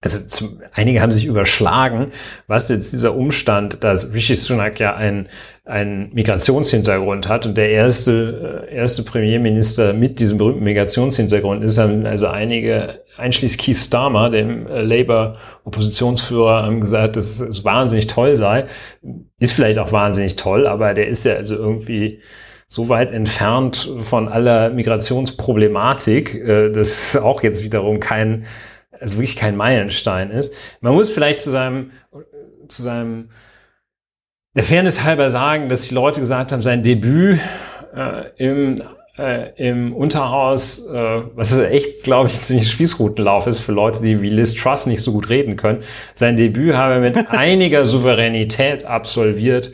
[0.00, 2.12] also zum, einige haben sich überschlagen,
[2.46, 5.28] was jetzt dieser Umstand, dass Rishi Sunak ja einen,
[5.64, 12.06] einen Migrationshintergrund hat und der erste, äh, erste Premierminister mit diesem berühmten Migrationshintergrund ist, haben
[12.06, 18.66] also einige einschließlich Keith Starmer, dem äh, Labour-Oppositionsführer, haben gesagt, dass es wahnsinnig toll sei.
[19.38, 22.20] Ist vielleicht auch wahnsinnig toll, aber der ist ja also irgendwie
[22.68, 28.46] so weit entfernt von aller Migrationsproblematik, äh, dass auch jetzt wiederum kein,
[28.98, 30.54] also wirklich kein Meilenstein ist.
[30.80, 31.90] Man muss vielleicht zu seinem,
[32.68, 33.30] zu seinem,
[34.54, 37.40] der Fairness halber sagen, dass die Leute gesagt haben, sein Debüt
[37.94, 38.76] äh, im
[39.18, 44.02] äh, im Unterhaus, äh, was ist echt, glaube ich, ein ziemlich Spießrutenlauf ist für Leute,
[44.02, 45.82] die wie Liz Truss nicht so gut reden können.
[46.14, 49.72] Sein Debüt habe er mit einiger Souveränität absolviert,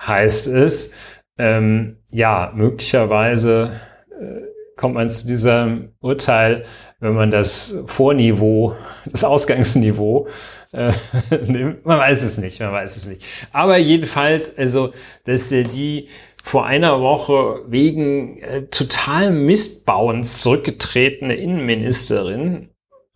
[0.00, 0.94] heißt es.
[1.38, 3.80] Ähm, ja, möglicherweise
[4.18, 6.64] äh, kommt man zu diesem Urteil,
[7.00, 8.74] wenn man das Vorniveau,
[9.04, 10.28] das Ausgangsniveau
[10.72, 10.92] äh,
[11.46, 11.84] nimmt.
[11.84, 13.24] Man weiß es nicht, man weiß es nicht.
[13.52, 14.92] Aber jedenfalls, also,
[15.24, 16.08] dass er die
[16.46, 22.68] vor einer Woche wegen äh, totalem Mistbauens zurückgetretene Innenministerin,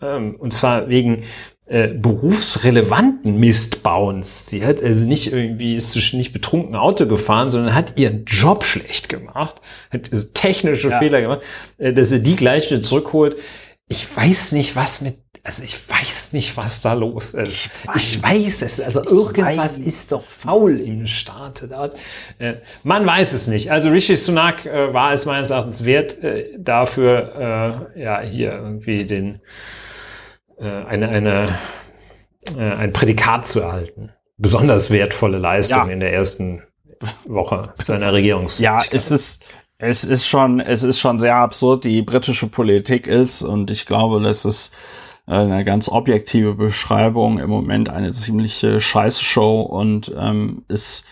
[0.02, 1.22] ähm, und zwar wegen
[1.66, 4.48] äh, berufsrelevanten Mistbauens.
[4.48, 9.08] Sie hat also nicht irgendwie, ist nicht betrunken Auto gefahren, sondern hat ihren Job schlecht
[9.08, 9.60] gemacht,
[9.92, 10.98] hat also technische ja.
[10.98, 11.42] Fehler gemacht,
[11.78, 13.36] äh, dass sie die gleich wieder zurückholt.
[13.86, 17.66] Ich weiß nicht, was mit also ich weiß nicht, was da los ist.
[17.66, 18.80] Ich weiß, ich weiß es.
[18.80, 21.96] Also irgendwas ist doch faul im Staate dort.
[22.38, 23.72] Äh, man weiß es nicht.
[23.72, 29.40] Also Rishi Sunak äh, war es meines Erachtens wert, äh, dafür ja hier irgendwie den
[30.58, 31.58] eine eine
[32.56, 34.10] ein Prädikat zu erhalten.
[34.36, 35.92] Besonders wertvolle Leistung ja.
[35.92, 36.62] in der ersten
[37.26, 38.64] Woche seiner Regierungszeit.
[38.64, 39.42] Ja, es ist,
[39.78, 44.20] es ist schon, es ist schon sehr absurd, die britische Politik ist und ich glaube,
[44.20, 44.74] das ist
[45.30, 51.04] eine ganz objektive Beschreibung im Moment eine ziemliche Scheißshow und ähm, es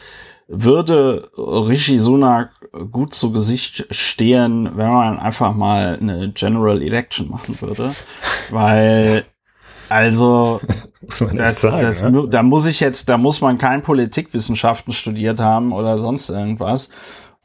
[0.49, 2.51] würde Rishi Sunak
[2.91, 7.95] gut zu Gesicht stehen, wenn man einfach mal eine General Election machen würde,
[8.51, 9.25] weil
[9.89, 10.61] also
[11.01, 12.11] muss das, sagen, das, ja?
[12.11, 16.91] da muss ich jetzt, da muss man kein Politikwissenschaften studiert haben oder sonst irgendwas,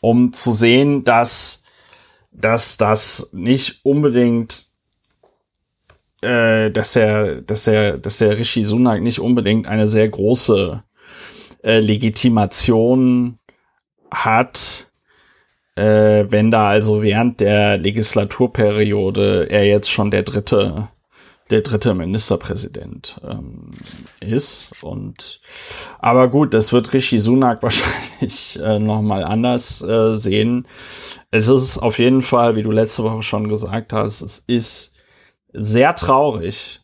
[0.01, 1.63] um zu sehen, dass
[2.35, 4.72] dass das nicht unbedingt
[6.23, 10.83] äh, dass der, dass der, dass der Rishi Sunak nicht unbedingt eine sehr große
[11.63, 13.39] äh, Legitimation
[14.11, 14.89] hat,
[15.75, 20.89] äh, wenn da also während der Legislaturperiode er jetzt schon der dritte
[21.49, 23.71] der dritte Ministerpräsident ähm,
[24.21, 25.41] ist und
[25.99, 30.67] aber gut, das wird Rishi Sunak wahrscheinlich äh, noch mal anders äh, sehen.
[31.31, 34.92] Es ist auf jeden Fall, wie du letzte Woche schon gesagt hast, es ist
[35.53, 36.81] sehr traurig,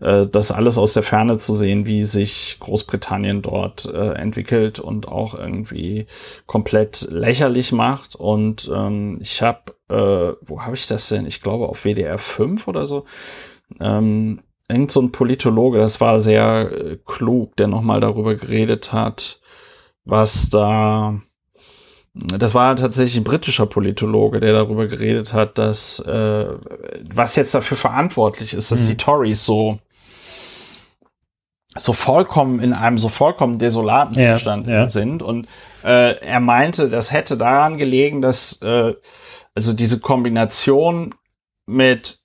[0.00, 5.08] äh, das alles aus der Ferne zu sehen, wie sich Großbritannien dort äh, entwickelt und
[5.08, 6.06] auch irgendwie
[6.46, 8.16] komplett lächerlich macht.
[8.16, 11.26] Und ähm, ich habe, äh, wo habe ich das denn?
[11.26, 13.04] Ich glaube auf WDR 5 oder so.
[13.80, 19.40] Ähm, irgend so ein Politologe, das war sehr äh, klug, der nochmal darüber geredet hat,
[20.04, 21.20] was da
[22.14, 26.46] das war tatsächlich ein britischer Politologe, der darüber geredet hat, dass äh,
[27.14, 28.86] was jetzt dafür verantwortlich ist, dass mhm.
[28.88, 29.78] die Tories so
[31.74, 34.88] so vollkommen in einem so vollkommen desolaten ja, Zustand ja.
[34.88, 35.22] sind.
[35.22, 35.48] Und
[35.84, 38.92] äh, er meinte, das hätte daran gelegen, dass äh,
[39.54, 41.14] also diese Kombination
[41.66, 42.20] mit,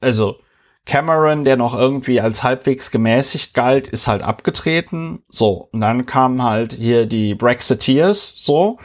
[0.00, 0.36] also
[0.84, 5.22] Cameron, der noch irgendwie als halbwegs gemäßigt galt, ist halt abgetreten.
[5.28, 8.78] So, und dann kamen halt hier die Brexiteers, so.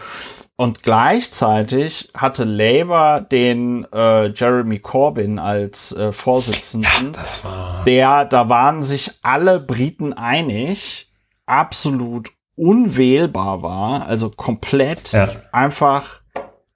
[0.55, 7.07] Und gleichzeitig hatte Labour den äh, Jeremy Corbyn als äh, Vorsitzenden.
[7.07, 7.83] Ja, das war.
[7.85, 11.11] Der, da waren sich alle Briten einig,
[11.45, 15.29] absolut unwählbar war, also komplett ja.
[15.51, 16.21] einfach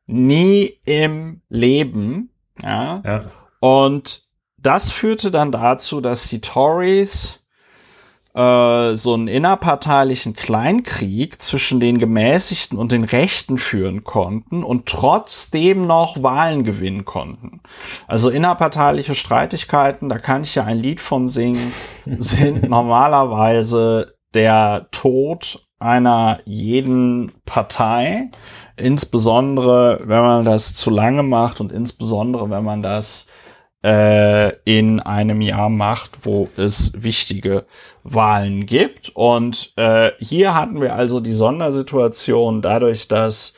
[0.06, 2.30] nie im Leben.
[2.62, 3.02] Ja.
[3.04, 3.26] ja.
[3.60, 4.28] Und
[4.62, 7.42] das führte dann dazu, dass die Tories
[8.34, 15.86] äh, so einen innerparteilichen Kleinkrieg zwischen den Gemäßigten und den Rechten führen konnten und trotzdem
[15.86, 17.62] noch Wahlen gewinnen konnten.
[18.08, 21.74] Also innerparteiliche Streitigkeiten, da kann ich ja ein Lied von singen,
[22.06, 28.30] sind normalerweise der Tod einer jeden Partei,
[28.78, 33.28] insbesondere wenn man das zu lange macht und insbesondere wenn man das
[33.84, 37.66] äh, in einem Jahr macht, wo es wichtige
[38.04, 39.12] Wahlen gibt.
[39.16, 43.56] Und äh, hier hatten wir also die Sondersituation dadurch, dass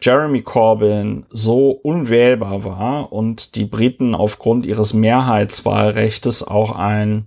[0.00, 7.26] Jeremy Corbyn so unwählbar war und die Briten aufgrund ihres Mehrheitswahlrechtes auch ein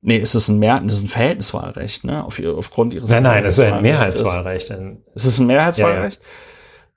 [0.00, 2.24] Nee, ist es ein Mehr, ist ein Verhältniswahlrecht, ne?
[2.24, 4.70] Auf, aufgrund ihres Nein, nein, es ist ein Mehrheitswahlrecht.
[5.14, 6.20] Ist es ein Mehrheitswahlrecht?
[6.22, 6.47] Ja, ja.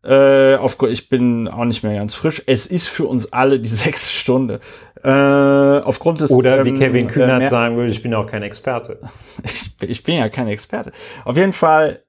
[0.04, 2.41] Äh, auf, ich bin auch nicht mehr ganz frisch.
[2.47, 4.60] Es ist für uns alle die sechste Stunde.
[5.04, 8.43] Äh, aufgrund des Oder wie ähm, Kevin Kühnert äh, sagen würde, ich bin auch kein
[8.43, 8.99] Experte.
[9.43, 10.91] ich, ich bin ja kein Experte.
[11.26, 12.04] Auf jeden Fall,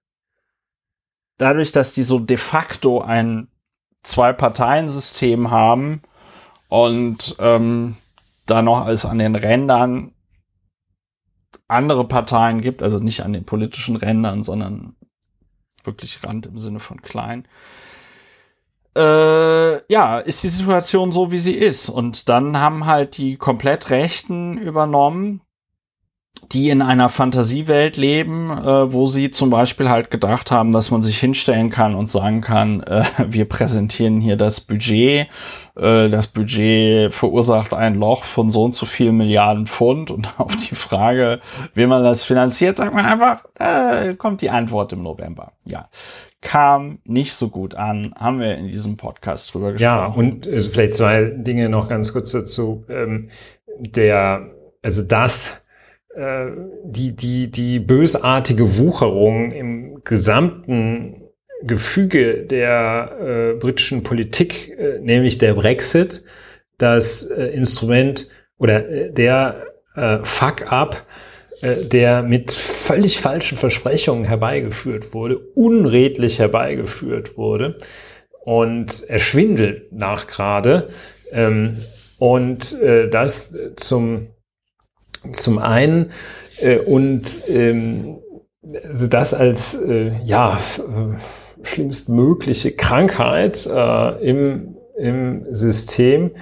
[1.39, 3.49] dadurch, dass die so de facto ein
[4.03, 6.03] Zwei-Parteien-System haben
[6.69, 7.97] und ähm,
[8.47, 10.13] da noch alles an den Rändern
[11.69, 14.95] andere Parteien gibt, also nicht an den politischen Rändern, sondern
[15.85, 17.49] wirklich Rand im Sinne von klein,
[18.97, 21.89] äh, ja, ist die Situation so, wie sie ist.
[21.89, 25.41] Und dann haben halt die komplett Rechten übernommen,
[26.51, 31.03] die in einer Fantasiewelt leben, äh, wo sie zum Beispiel halt gedacht haben, dass man
[31.03, 35.29] sich hinstellen kann und sagen kann, äh, wir präsentieren hier das Budget.
[35.77, 40.11] Äh, das Budget verursacht ein Loch von so und so viel Milliarden Pfund.
[40.11, 41.41] Und auf die Frage,
[41.75, 45.53] wie man das finanziert, sagt man einfach, äh, kommt die Antwort im November.
[45.65, 45.89] Ja,
[46.43, 49.85] kam nicht so gut an, haben wir in diesem Podcast drüber gesprochen.
[49.85, 52.85] Ja, und also vielleicht zwei Dinge noch ganz kurz dazu.
[52.89, 53.31] Ähm,
[53.79, 54.51] der,
[54.83, 55.65] also das,
[56.15, 56.47] äh,
[56.85, 61.23] die, die, die bösartige Wucherung im gesamten
[61.63, 66.23] Gefüge der äh, britischen Politik, äh, nämlich der Brexit,
[66.79, 68.29] das äh, Instrument
[68.59, 69.67] oder äh, der
[70.23, 71.07] Fuck-up,
[71.61, 72.51] der mit
[72.83, 77.79] völlig falschen Versprechungen herbeigeführt wurde, unredlich herbeigeführt wurde
[78.45, 80.89] und er schwindelt nach gerade.
[81.31, 81.79] Ähm,
[82.19, 84.29] und äh, das zum,
[85.33, 86.13] zum einen
[86.61, 88.19] Äh, und ähm,
[88.85, 96.33] also das als äh, ja äh, schlimmstmögliche Krankheit äh, im, im System.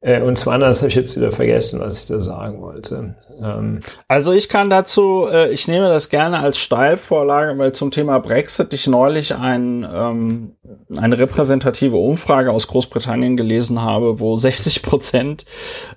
[0.00, 3.16] Äh, und zum anderen, das habe ich jetzt wieder vergessen, was ich da sagen wollte.
[3.42, 8.18] Ähm, also ich kann dazu, äh, ich nehme das gerne als Steilvorlage, weil zum Thema
[8.18, 10.52] Brexit ich neulich ein, ähm,
[10.96, 15.44] eine repräsentative Umfrage aus Großbritannien gelesen habe, wo 60 Prozent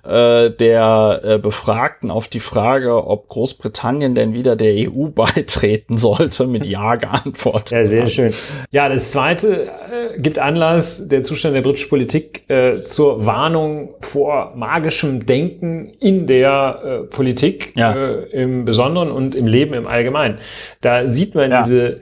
[0.04, 6.46] äh, der äh, Befragten auf die Frage, ob Großbritannien denn wieder der EU beitreten sollte,
[6.46, 8.08] mit Ja geantwortet Ja, sehr haben.
[8.08, 8.34] schön.
[8.70, 14.52] Ja, das Zweite äh, gibt Anlass, der Zustand der britischen Politik äh, zur Warnung vor
[14.56, 17.92] magischem Denken in der äh, Politik Politik ja.
[17.92, 20.38] äh, im Besonderen und im Leben im Allgemeinen.
[20.80, 21.62] Da sieht man ja.
[21.62, 22.00] diese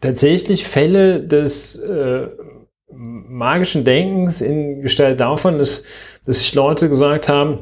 [0.00, 2.26] tatsächlich Fälle des äh,
[2.92, 5.84] magischen Denkens in Gestalt davon, dass,
[6.26, 7.60] dass sich Leute gesagt haben,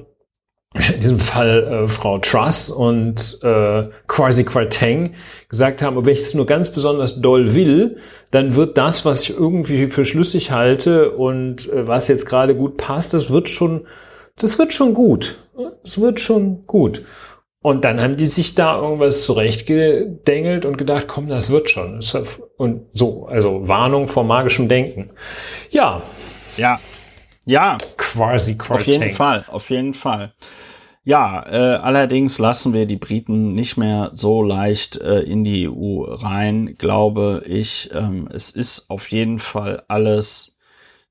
[0.75, 5.15] in diesem Fall äh, Frau Truss und äh, Kwasi Kwarteng
[5.49, 7.99] gesagt haben, wenn ich es nur ganz besonders doll will,
[8.31, 12.79] dann wird das, was ich irgendwie für schlüssig halte und äh, was jetzt gerade gut
[12.79, 13.83] passt, das wird schon,
[14.37, 15.37] das wird schon gut
[15.85, 17.05] es wird schon gut.
[17.63, 22.01] Und dann haben die sich da irgendwas zurechtgedengelt und gedacht, komm, das wird schon.
[22.57, 25.11] Und so, also Warnung vor magischem Denken.
[25.71, 26.03] Ja.
[26.57, 26.81] Ja.
[27.47, 27.79] Ja.
[27.97, 30.33] Quasi Auf jeden Fall, auf jeden Fall.
[31.05, 36.03] Ja, äh, allerdings lassen wir die Briten nicht mehr so leicht äh, in die EU
[36.05, 37.91] rein, glaube ich.
[37.93, 40.52] Ähm, es ist auf jeden Fall alles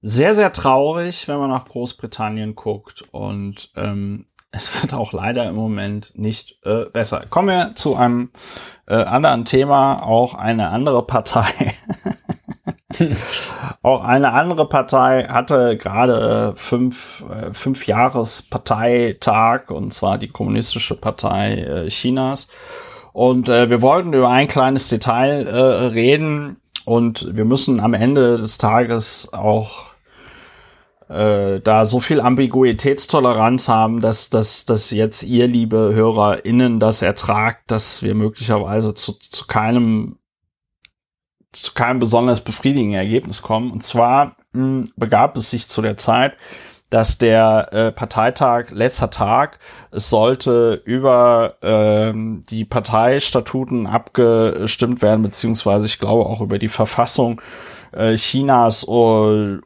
[0.02, 3.04] sehr, sehr traurig, wenn man nach Großbritannien guckt.
[3.12, 7.26] Und ähm, es wird auch leider im Moment nicht äh, besser.
[7.30, 8.32] Kommen wir zu einem
[8.88, 11.74] äh, anderen Thema, auch eine andere Partei.
[13.82, 20.28] auch eine andere Partei hatte gerade äh, fünf, äh, fünf Jahres Parteitag und zwar die
[20.28, 22.50] Kommunistische Partei äh, Chinas.
[23.14, 28.38] Und äh, wir wollten über ein kleines Detail äh, reden und wir müssen am Ende
[28.38, 29.91] des Tages auch
[31.12, 37.70] äh, da so viel Ambiguitätstoleranz haben, dass, dass, dass jetzt ihr, liebe HörerInnen, das ertragt,
[37.70, 40.18] dass wir möglicherweise zu, zu keinem
[41.54, 43.72] zu keinem besonders befriedigenden Ergebnis kommen.
[43.72, 46.38] Und zwar mh, hm, begab es sich zu der Zeit,
[46.90, 49.60] dass der äh, Parteitag, letzter Tag,
[49.92, 57.42] es sollte über ähm, die Parteistatuten abgestimmt werden, beziehungsweise ich glaube auch über die Verfassung
[57.92, 59.62] äh, Chinas und,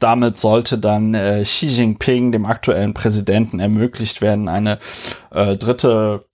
[0.00, 4.78] damit sollte dann äh, Xi Jinping, dem aktuellen Präsidenten, ermöglicht werden, eine
[5.30, 6.24] äh, dritte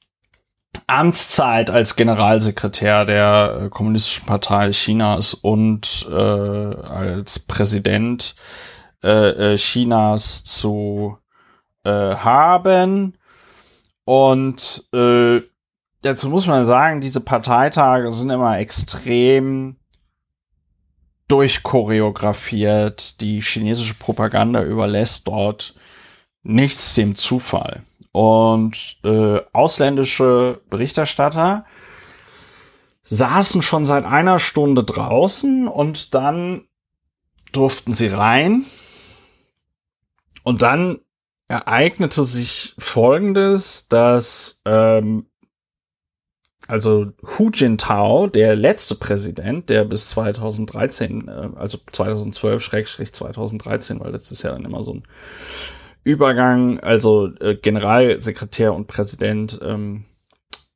[0.87, 8.35] Amtszeit als Generalsekretär der äh, Kommunistischen Partei Chinas und äh, als Präsident
[9.03, 11.19] äh, äh Chinas zu
[11.85, 13.19] äh, haben.
[14.05, 15.41] Und äh,
[16.03, 19.77] dazu muss man sagen, diese Parteitage sind immer extrem
[21.33, 23.23] durchchoreografiert.
[23.23, 25.75] Die chinesische Propaganda überlässt dort
[26.43, 27.83] nichts dem Zufall.
[28.13, 31.65] Und äh, ausländische Berichterstatter
[33.05, 36.67] saßen schon seit einer Stunde draußen und dann
[37.53, 38.67] durften sie rein.
[40.43, 41.01] Und dann
[41.49, 45.27] ereignete sich Folgendes, dass ähm,
[46.69, 54.13] also Hu Jintao, der letzte Präsident, der bis 2013, äh, also 2012 Schrägstrich 2013, weil
[54.13, 55.03] das ist ja dann immer so ein
[56.05, 60.05] Übergang, also äh, Generalsekretär und Präsident ähm,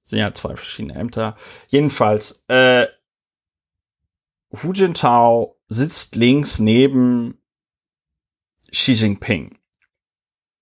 [0.05, 1.37] sind ja zwei verschiedene Ämter.
[1.68, 2.87] Jedenfalls, äh,
[4.62, 7.39] Hu Jintao sitzt links neben
[8.70, 9.59] Xi Jinping.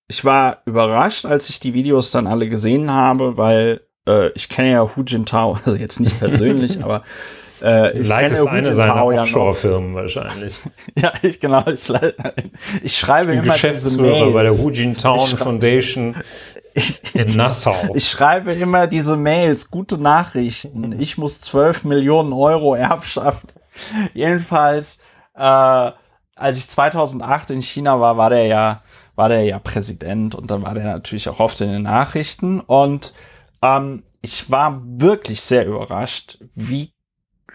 [0.09, 4.73] Ich war überrascht, als ich die Videos dann alle gesehen habe, weil äh, ich kenne
[4.73, 7.03] ja Hu Jintao, also jetzt nicht persönlich, aber
[7.63, 10.57] äh, ich Leitest kenne eine seiner Offshore-Firmen wahrscheinlich.
[10.99, 11.65] ja, ich genau.
[11.69, 11.91] Ich,
[12.83, 14.33] ich schreibe ich immer diese Mails.
[14.33, 16.17] bei der Hu Jintao Foundation
[16.75, 17.75] ich, in Nassau.
[17.95, 21.01] Ich schreibe immer diese Mails, gute Nachrichten.
[21.01, 23.55] Ich muss 12 Millionen Euro Erbschaft.
[24.13, 24.99] Jedenfalls,
[25.37, 28.83] äh, als ich 2008 in China war, war der ja,
[29.15, 33.15] war der ja Präsident und dann war der natürlich auch oft in den Nachrichten und
[33.65, 36.93] ähm, ich war wirklich sehr überrascht, wie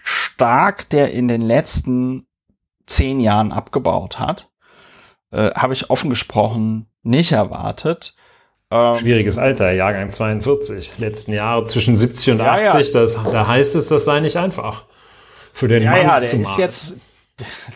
[0.02, 2.26] stark der in den letzten
[2.86, 4.50] zehn Jahren abgebaut hat.
[5.30, 8.14] Äh, Habe ich offen gesprochen nicht erwartet.
[8.72, 10.98] Ähm, Schwieriges Alter, Jahrgang 42.
[10.98, 13.00] Letzten Jahre zwischen 70 und ja, 80, ja.
[13.00, 14.86] Das, da heißt es, das sei nicht einfach.
[15.52, 16.98] Für den ja, Mann ja, der zu ist jetzt,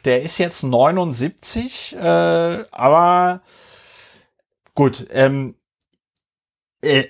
[0.05, 3.43] der ist jetzt 79, äh, aber
[4.75, 5.57] gut, ähm,
[6.83, 7.05] äh,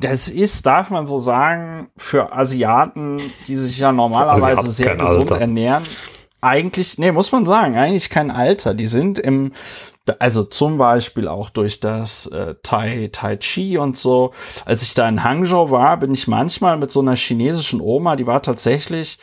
[0.00, 5.40] das ist, darf man so sagen, für Asiaten, die sich ja normalerweise sehr gesund Alter.
[5.40, 5.84] ernähren,
[6.40, 8.74] eigentlich, nee, muss man sagen, eigentlich kein Alter.
[8.74, 9.52] Die sind im,
[10.20, 14.32] also zum Beispiel auch durch das äh, Tai, Tai Chi und so.
[14.64, 18.26] Als ich da in Hangzhou war, bin ich manchmal mit so einer chinesischen Oma, die
[18.26, 19.18] war tatsächlich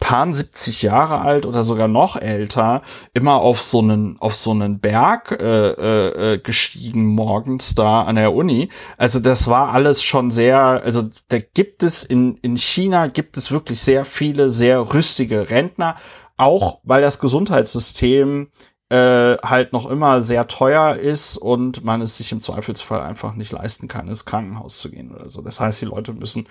[0.00, 2.82] paar 70 Jahre alt oder sogar noch älter
[3.14, 8.16] immer auf so einen auf so einen Berg äh, äh, äh, gestiegen morgens da an
[8.16, 8.70] der Uni.
[8.96, 13.52] Also das war alles schon sehr, also da gibt es in in China gibt es
[13.52, 15.96] wirklich sehr viele sehr rüstige Rentner,
[16.36, 18.48] auch weil das Gesundheitssystem
[18.90, 23.52] äh, halt noch immer sehr teuer ist und man es sich im Zweifelsfall einfach nicht
[23.52, 25.42] leisten kann, ins Krankenhaus zu gehen oder so.
[25.42, 26.48] Das heißt, die Leute müssen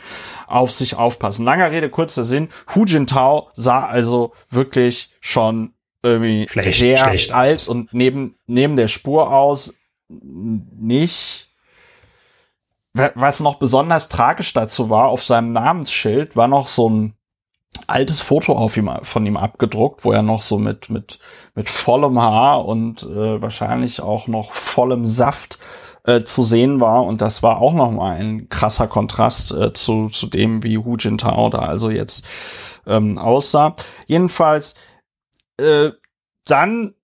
[0.48, 1.44] auf sich aufpassen.
[1.44, 2.48] Langer Rede, kurzer Sinn.
[2.74, 8.88] Hu Jintao sah also wirklich schon irgendwie schlecht, sehr schlecht alt und neben, neben der
[8.88, 9.76] Spur aus
[10.08, 11.50] nicht.
[12.94, 17.14] Was noch besonders tragisch dazu war, auf seinem Namensschild war noch so ein
[17.90, 21.20] altes Foto auf ihm, von ihm abgedruckt, wo er noch so mit, mit,
[21.56, 25.60] mit vollem Haar und äh, wahrscheinlich auch noch vollem Saft
[26.06, 27.06] äh, zu sehen war.
[27.06, 30.96] Und das war auch noch mal ein krasser Kontrast äh, zu, zu dem, wie Hu
[30.96, 32.26] Jintao da also jetzt
[32.88, 33.76] ähm, aussah.
[34.08, 34.76] Jedenfalls,
[35.58, 35.92] äh,
[36.46, 36.96] dann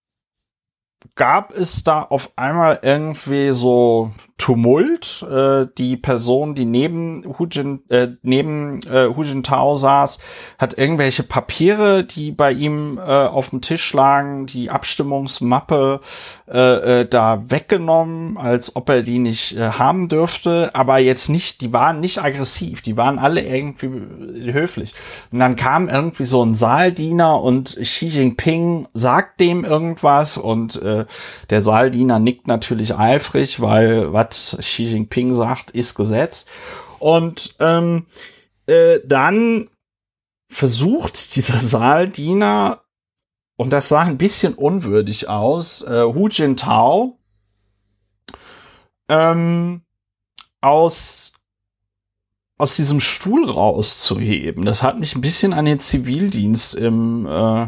[1.16, 5.26] gab es da auf einmal irgendwie so Tumult.
[5.30, 10.20] Äh, die Person, die neben Hu, Jin, äh, neben äh, Hu Jintao saß,
[10.58, 16.02] hat irgendwelche Papiere, die bei ihm äh, auf dem Tisch lagen, die Abstimmungsmappe
[16.48, 20.70] äh, äh, da weggenommen, als ob er die nicht äh, haben dürfte.
[20.74, 23.90] Aber jetzt nicht, die waren nicht aggressiv, die waren alle irgendwie
[24.52, 24.94] höflich.
[25.32, 31.06] Und dann kam irgendwie so ein Saaldiener und Xi Jinping sagt dem irgendwas und äh,
[31.50, 36.46] der Saaldiener nickt natürlich eifrig, weil was was Xi Jinping sagt, ist Gesetz.
[37.00, 38.06] Und ähm,
[38.68, 39.70] äh, dann
[40.50, 42.82] versucht dieser Saaldiener,
[43.58, 47.20] und das sah ein bisschen unwürdig aus, äh, Hu Jintao
[49.08, 49.82] ähm,
[50.62, 51.36] aus
[52.58, 54.64] aus diesem Stuhl rauszuheben.
[54.64, 57.68] Das hat mich ein bisschen an den Zivildienst im, äh,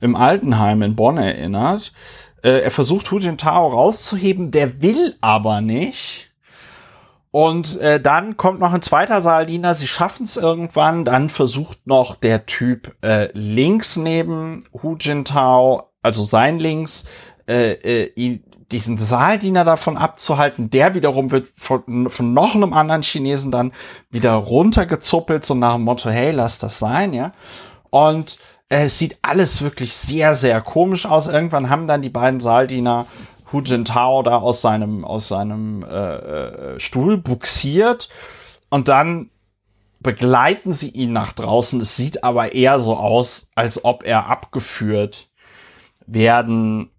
[0.00, 1.92] im Altenheim in Bonn erinnert.
[2.44, 6.30] Äh, er versucht Hu Jintao rauszuheben, der will aber nicht.
[7.30, 12.14] Und äh, dann kommt noch ein zweiter Saaldiener, sie schaffen es irgendwann, dann versucht noch
[12.14, 17.06] der Typ äh, links neben Hu Jintao, also sein links,
[17.48, 18.40] äh, äh,
[18.70, 20.70] diesen Saaldiener davon abzuhalten.
[20.70, 23.72] Der wiederum wird von, von noch einem anderen Chinesen dann
[24.10, 27.32] wieder runtergezuppelt, so nach dem Motto, hey, lass das sein, ja.
[27.90, 28.38] Und
[28.82, 31.28] es sieht alles wirklich sehr, sehr komisch aus.
[31.28, 33.06] Irgendwann haben dann die beiden Saaldiener
[33.52, 36.14] Hu Jintao da aus seinem, aus seinem äh,
[36.74, 38.08] äh, Stuhl buxiert
[38.70, 39.30] und dann
[40.00, 41.80] begleiten sie ihn nach draußen.
[41.80, 45.30] Es sieht aber eher so aus, als ob er abgeführt
[46.06, 46.90] werden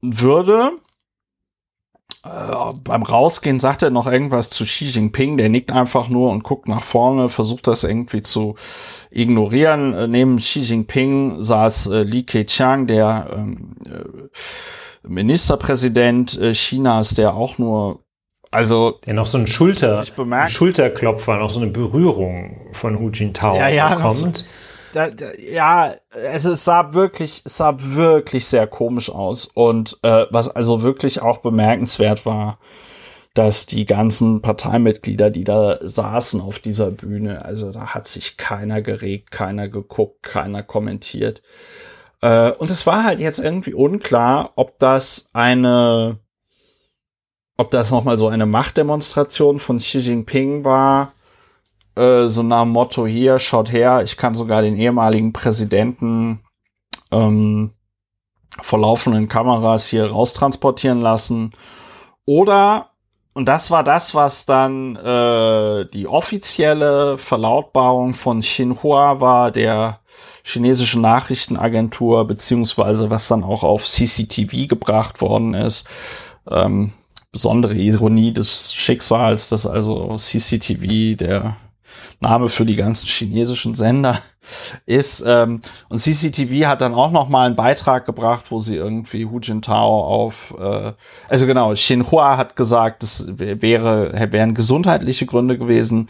[0.00, 0.72] würde.
[2.24, 6.42] Äh, beim Rausgehen sagt er noch irgendwas zu Xi Jinping, der nickt einfach nur und
[6.42, 8.56] guckt nach vorne, versucht das irgendwie zu
[9.10, 9.94] ignorieren.
[9.94, 17.34] Äh, neben Xi Jinping saß äh, Li Keqiang, der ähm, äh, Ministerpräsident äh, Chinas, der
[17.34, 18.00] auch nur
[18.50, 20.02] also der noch so ein Schulter,
[20.46, 24.46] Schulterklopfer, noch so eine Berührung von Hu Jintao ja, ja, bekommt.
[24.94, 25.94] Da, da, ja,
[26.30, 31.20] also es sah wirklich, es sah wirklich sehr komisch aus und äh, was also wirklich
[31.20, 32.58] auch bemerkenswert war,
[33.38, 38.82] dass die ganzen Parteimitglieder, die da saßen auf dieser Bühne, also da hat sich keiner
[38.82, 41.40] geregt, keiner geguckt, keiner kommentiert.
[42.20, 46.18] Äh, und es war halt jetzt irgendwie unklar, ob das eine,
[47.56, 51.12] ob das nochmal so eine Machtdemonstration von Xi Jinping war,
[51.94, 56.40] äh, so nach dem Motto hier, schaut her, ich kann sogar den ehemaligen Präsidenten
[57.12, 57.70] ähm,
[58.60, 61.52] vor laufenden Kameras hier raustransportieren lassen.
[62.24, 62.87] Oder
[63.38, 70.00] und das war das, was dann äh, die offizielle Verlautbarung von Xinhua war, der
[70.42, 75.86] chinesischen Nachrichtenagentur, beziehungsweise was dann auch auf CCTV gebracht worden ist.
[76.50, 76.90] Ähm,
[77.30, 81.54] besondere Ironie des Schicksals, dass also CCTV, der
[82.18, 84.20] Name für die ganzen chinesischen Sender,
[84.86, 89.26] ist, ähm, und CCTV hat dann auch noch mal einen Beitrag gebracht, wo sie irgendwie
[89.26, 90.92] Hu Jintao auf, äh,
[91.28, 96.08] also genau, Xinhua hat gesagt, es wäre, wären gesundheitliche Gründe gewesen,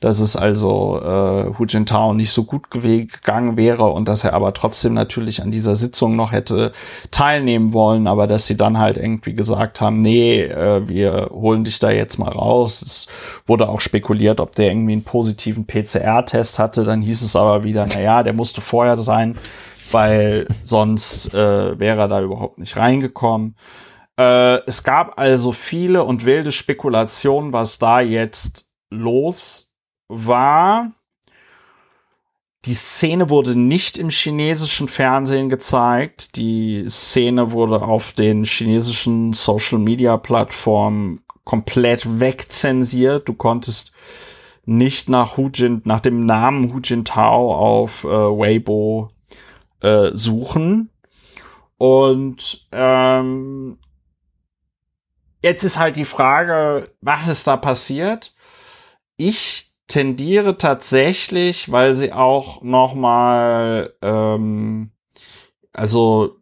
[0.00, 4.54] dass es also äh, Hu Jintao nicht so gut gegangen wäre und dass er aber
[4.54, 6.72] trotzdem natürlich an dieser Sitzung noch hätte
[7.10, 11.78] teilnehmen wollen, aber dass sie dann halt irgendwie gesagt haben, nee, äh, wir holen dich
[11.78, 12.82] da jetzt mal raus.
[12.82, 13.06] Es
[13.46, 16.84] wurde auch spekuliert, ob der irgendwie einen positiven PCR-Test hatte.
[16.84, 19.38] Dann hieß es aber wieder, na ja, der musste vorher sein,
[19.90, 23.56] weil sonst äh, wäre er da überhaupt nicht reingekommen.
[24.18, 29.70] Äh, es gab also viele und wilde Spekulationen, was da jetzt los
[30.08, 30.90] war.
[32.66, 36.36] Die Szene wurde nicht im chinesischen Fernsehen gezeigt.
[36.36, 43.26] Die Szene wurde auf den chinesischen Social Media Plattformen komplett wegzensiert.
[43.28, 43.92] Du konntest
[44.70, 49.10] nicht nach Hu Jin, nach dem Namen Hu Jintao auf äh, Weibo
[49.80, 50.90] äh, suchen.
[51.76, 53.78] Und ähm,
[55.42, 58.32] jetzt ist halt die Frage, was ist da passiert?
[59.16, 64.92] Ich tendiere tatsächlich, weil sie auch noch mal, ähm,
[65.72, 66.39] also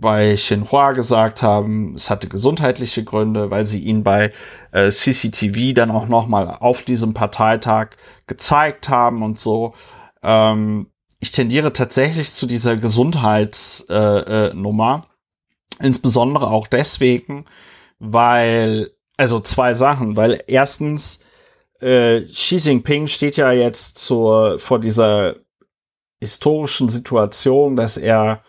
[0.00, 4.32] bei Xinhua gesagt haben, es hatte gesundheitliche Gründe, weil sie ihn bei
[4.72, 7.90] äh, CCTV dann auch noch mal auf diesem Parteitag
[8.26, 9.74] gezeigt haben und so.
[10.22, 10.88] Ähm,
[11.20, 17.44] ich tendiere tatsächlich zu dieser Gesundheitsnummer, äh, äh, insbesondere auch deswegen,
[17.98, 21.20] weil also zwei Sachen, weil erstens
[21.80, 25.36] äh, Xi Jinping steht ja jetzt zur, vor dieser
[26.20, 28.42] historischen Situation, dass er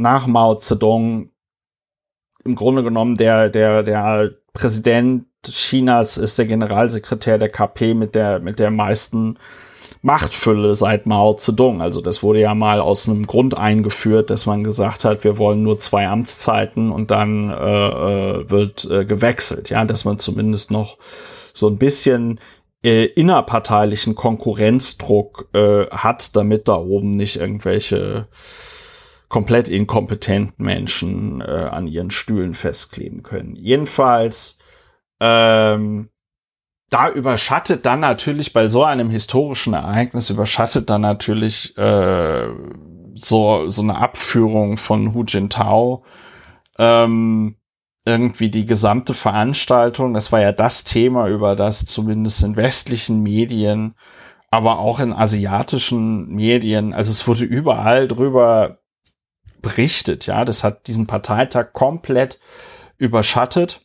[0.00, 1.30] nach Mao Zedong
[2.44, 8.40] im Grunde genommen der, der, der Präsident Chinas ist der Generalsekretär der KP mit der,
[8.40, 9.38] mit der meisten
[10.02, 11.82] Machtfülle seit Mao Zedong.
[11.82, 15.62] Also das wurde ja mal aus einem Grund eingeführt, dass man gesagt hat, wir wollen
[15.62, 19.68] nur zwei Amtszeiten und dann äh, äh wird äh, gewechselt.
[19.68, 20.96] Ja, dass man zumindest noch
[21.52, 22.40] so ein bisschen
[22.82, 28.28] äh, innerparteilichen Konkurrenzdruck äh, hat, damit da oben nicht irgendwelche
[29.30, 33.56] komplett inkompetenten Menschen äh, an ihren Stühlen festkleben können.
[33.56, 34.58] Jedenfalls,
[35.20, 36.10] ähm,
[36.90, 42.48] da überschattet dann natürlich bei so einem historischen Ereignis überschattet dann natürlich äh,
[43.14, 46.04] so so eine Abführung von Hu Jintao
[46.76, 47.56] ähm,
[48.04, 53.94] irgendwie die gesamte Veranstaltung, das war ja das Thema, über das zumindest in westlichen Medien,
[54.50, 58.79] aber auch in asiatischen Medien, also es wurde überall drüber
[59.62, 62.38] berichtet, ja, das hat diesen Parteitag komplett
[62.98, 63.82] überschattet.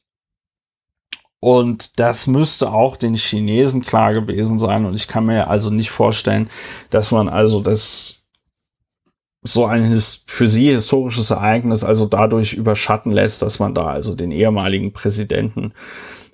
[1.39, 4.85] Und das müsste auch den Chinesen klar gewesen sein.
[4.85, 6.49] Und ich kann mir also nicht vorstellen,
[6.89, 8.23] dass man also das
[9.43, 9.95] so ein
[10.25, 15.73] für sie historisches Ereignis also dadurch überschatten lässt, dass man da also den ehemaligen Präsidenten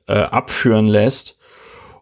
[0.08, 1.38] äh, abführen lässt.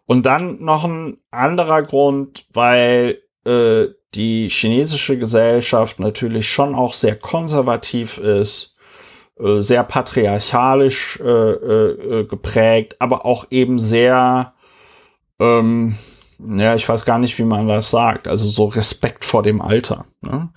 [0.06, 7.16] Und dann noch ein anderer Grund, weil äh, die chinesische Gesellschaft natürlich schon auch sehr
[7.16, 8.76] konservativ ist,
[9.38, 14.52] äh, sehr patriarchalisch äh, äh, geprägt, aber auch eben sehr
[15.38, 15.96] ähm,
[16.56, 18.28] ja, ich weiß gar nicht, wie man das sagt.
[18.28, 20.04] Also so Respekt vor dem Alter.
[20.20, 20.50] Ne?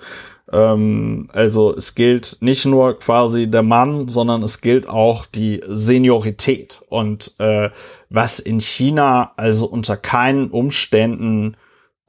[0.52, 6.82] Ähm, also es gilt nicht nur quasi der Mann, sondern es gilt auch die Seniorität.
[6.88, 7.70] Und äh,
[8.10, 11.58] was in China also unter keinen Umständen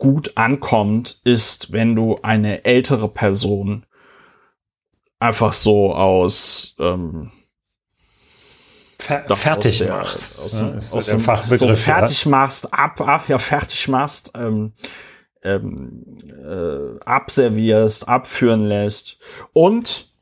[0.04, 3.86] gut ankommt, ist, wenn du eine ältere Person
[5.18, 7.30] einfach so aus ähm,
[8.98, 10.44] Fer fertig der, machst.
[10.44, 12.30] Aus, ja, aus, aus dem Fachbegriff, so fertig ja.
[12.30, 14.32] machst, ab, ab, ja, fertig machst.
[14.34, 14.74] Ähm,
[15.42, 19.18] ähm, äh, abservierst, abführen lässt.
[19.54, 20.12] Und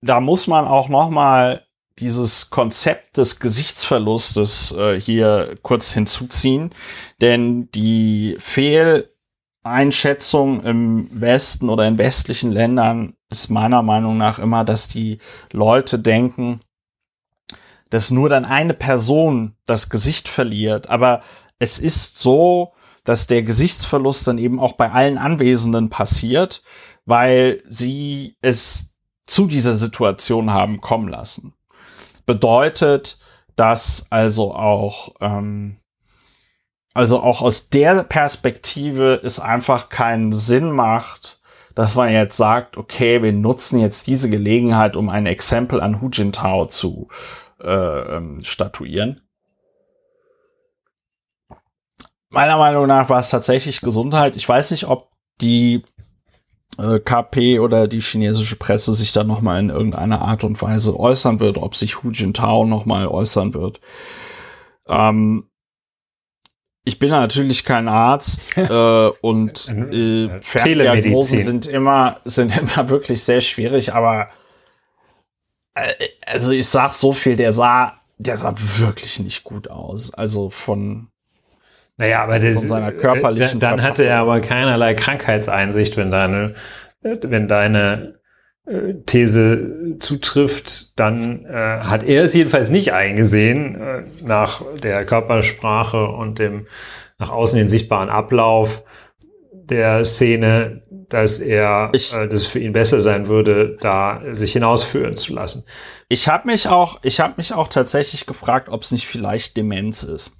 [0.00, 1.66] da muss man auch noch mal
[2.00, 6.70] dieses Konzept des Gesichtsverlustes äh, hier kurz hinzuziehen,
[7.20, 14.88] denn die Fehleinschätzung im Westen oder in westlichen Ländern ist meiner Meinung nach immer, dass
[14.88, 15.18] die
[15.52, 16.60] Leute denken,
[17.90, 21.22] dass nur dann eine Person das Gesicht verliert, aber
[21.58, 22.72] es ist so,
[23.04, 26.62] dass der Gesichtsverlust dann eben auch bei allen Anwesenden passiert,
[27.04, 31.54] weil sie es zu dieser Situation haben kommen lassen.
[32.30, 33.18] Bedeutet,
[33.56, 35.80] dass also auch, ähm,
[36.94, 41.40] also auch aus der Perspektive es einfach keinen Sinn macht,
[41.74, 46.08] dass man jetzt sagt, okay, wir nutzen jetzt diese Gelegenheit, um ein Exempel an Hu
[46.08, 47.08] Jintao zu
[47.60, 47.68] äh,
[48.16, 49.22] ähm, statuieren.
[52.28, 54.36] Meiner Meinung nach war es tatsächlich Gesundheit.
[54.36, 55.10] Ich weiß nicht, ob
[55.40, 55.82] die
[56.78, 60.98] äh, KP oder die chinesische Presse sich da noch mal in irgendeiner Art und Weise
[60.98, 63.80] äußern wird, ob sich Hu Jintao noch mal äußern wird.
[64.88, 65.44] Ähm,
[66.84, 73.40] ich bin natürlich kein Arzt äh, und äh, Ferndiagnosen sind immer sind immer wirklich sehr
[73.40, 74.30] schwierig, aber
[75.74, 75.92] äh,
[76.26, 80.12] also ich sag so viel, der sah der sah wirklich nicht gut aus.
[80.12, 81.09] Also von
[82.00, 86.54] naja, aber das, von seiner körperlichen dann, dann hatte er aber keinerlei Krankheitseinsicht, wenn deine
[87.02, 88.20] wenn deine
[88.64, 96.08] äh, These zutrifft, dann äh, hat er es jedenfalls nicht eingesehen äh, nach der Körpersprache
[96.08, 96.66] und dem
[97.18, 98.82] nach außen den sichtbaren Ablauf
[99.52, 100.80] der Szene,
[101.10, 105.34] dass er, ich, äh, dass es für ihn besser sein würde, da sich hinausführen zu
[105.34, 105.66] lassen.
[106.08, 110.02] Ich habe mich auch, ich habe mich auch tatsächlich gefragt, ob es nicht vielleicht Demenz
[110.02, 110.39] ist.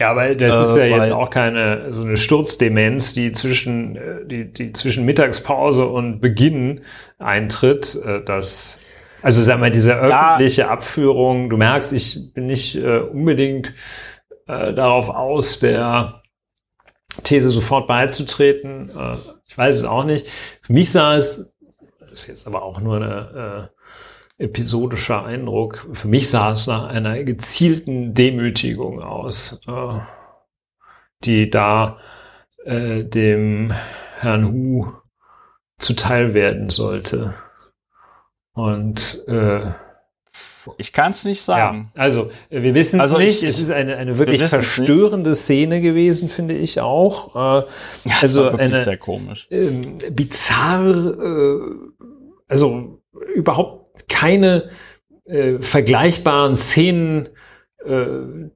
[0.00, 4.26] Ja, aber das äh, ist ja jetzt auch keine so eine Sturzdemenz, die zwischen äh,
[4.26, 6.82] die die zwischen Mittagspause und Beginn
[7.18, 7.98] eintritt.
[8.04, 8.78] Äh, das
[9.22, 10.68] also sag mal diese öffentliche ja.
[10.68, 11.50] Abführung.
[11.50, 13.74] Du merkst, ich bin nicht äh, unbedingt
[14.46, 16.22] äh, darauf aus, der
[17.24, 18.90] These sofort beizutreten.
[18.90, 20.28] Äh, ich weiß es auch nicht.
[20.62, 21.52] Für mich sah es,
[22.12, 23.77] ist jetzt aber auch nur eine äh,
[24.38, 25.88] episodischer Eindruck.
[25.92, 29.98] Für mich sah es nach einer gezielten Demütigung aus, äh,
[31.24, 31.98] die da
[32.64, 33.72] äh, dem
[34.18, 34.92] Herrn Hu
[35.78, 37.34] zuteil werden sollte.
[38.52, 39.72] Und äh,
[40.76, 41.92] ich kann es nicht sagen.
[41.94, 43.42] Ja, also wir wissen es also nicht.
[43.42, 47.34] Ich, es ist eine, eine wirklich verstörende Szene gewesen, finde ich auch.
[47.34, 47.66] Äh,
[48.08, 49.46] ja, also eine sehr komisch.
[49.50, 51.60] Ähm, bizarr, äh,
[52.48, 53.00] also
[53.34, 53.77] überhaupt
[54.08, 54.70] keine
[55.24, 57.28] äh, vergleichbaren Szenen,
[57.84, 58.06] äh,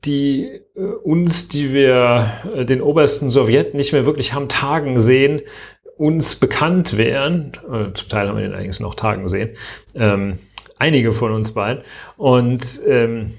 [0.05, 5.43] die äh, uns, die wir äh, den obersten Sowjet nicht mehr wirklich haben tagen sehen,
[5.97, 7.53] uns bekannt wären.
[7.71, 9.57] Äh, zum Teil haben wir den eigentlich noch tagen sehen.
[9.95, 10.39] Ähm,
[10.79, 11.83] einige von uns beiden.
[12.17, 13.33] Und ähm,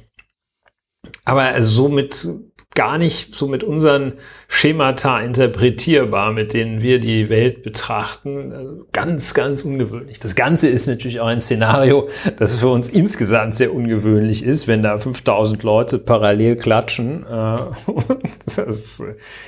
[1.25, 2.27] aber also so mit
[2.75, 4.13] gar nicht so mit unseren
[4.47, 8.51] Schemata interpretierbar, mit denen wir die Welt betrachten.
[8.53, 10.19] Also ganz, ganz ungewöhnlich.
[10.19, 12.07] Das Ganze ist natürlich auch ein Szenario,
[12.37, 17.25] das für uns insgesamt sehr ungewöhnlich ist, wenn da 5000 Leute parallel klatschen.
[17.25, 17.57] Äh,
[18.45, 19.03] das ist,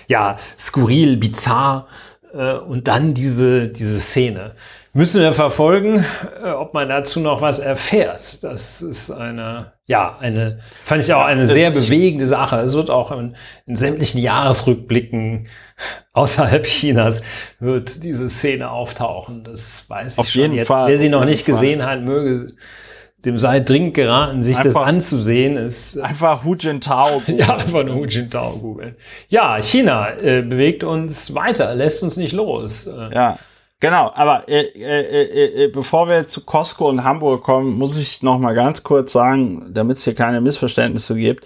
[0.07, 1.88] ja, skurril, bizarr.
[2.34, 4.53] Äh, und dann diese, diese Szene.
[4.98, 6.06] Müssen wir verfolgen,
[6.41, 8.41] äh, ob man dazu noch was erfährt.
[8.46, 12.56] Das ist eine, ja, eine, fand ich auch eine sehr bewegende Sache.
[12.62, 13.36] Es wird auch in,
[13.66, 15.50] in sämtlichen Jahresrückblicken
[16.14, 17.24] außerhalb Chinas
[17.60, 19.43] wird diese Szene auftauchen.
[19.43, 20.68] Das weiß ich Auf schon jeden jetzt.
[20.68, 20.88] Fall.
[20.88, 22.54] Wer sie noch nicht gesehen hat, möge
[23.26, 25.58] dem sei dringend geraten, sich einfach, das anzusehen.
[25.58, 27.39] Ist, einfach Hu Jintao googeln.
[27.39, 28.96] ja, einfach nur Hu Jintao googeln.
[29.28, 32.88] Ja, China äh, bewegt uns weiter, lässt uns nicht los.
[32.88, 33.38] Äh, ja.
[33.82, 38.23] Genau, aber äh, äh, äh, äh, bevor wir zu Costco und Hamburg kommen, muss ich
[38.23, 41.45] noch mal ganz kurz sagen, damit es hier keine Missverständnisse gibt.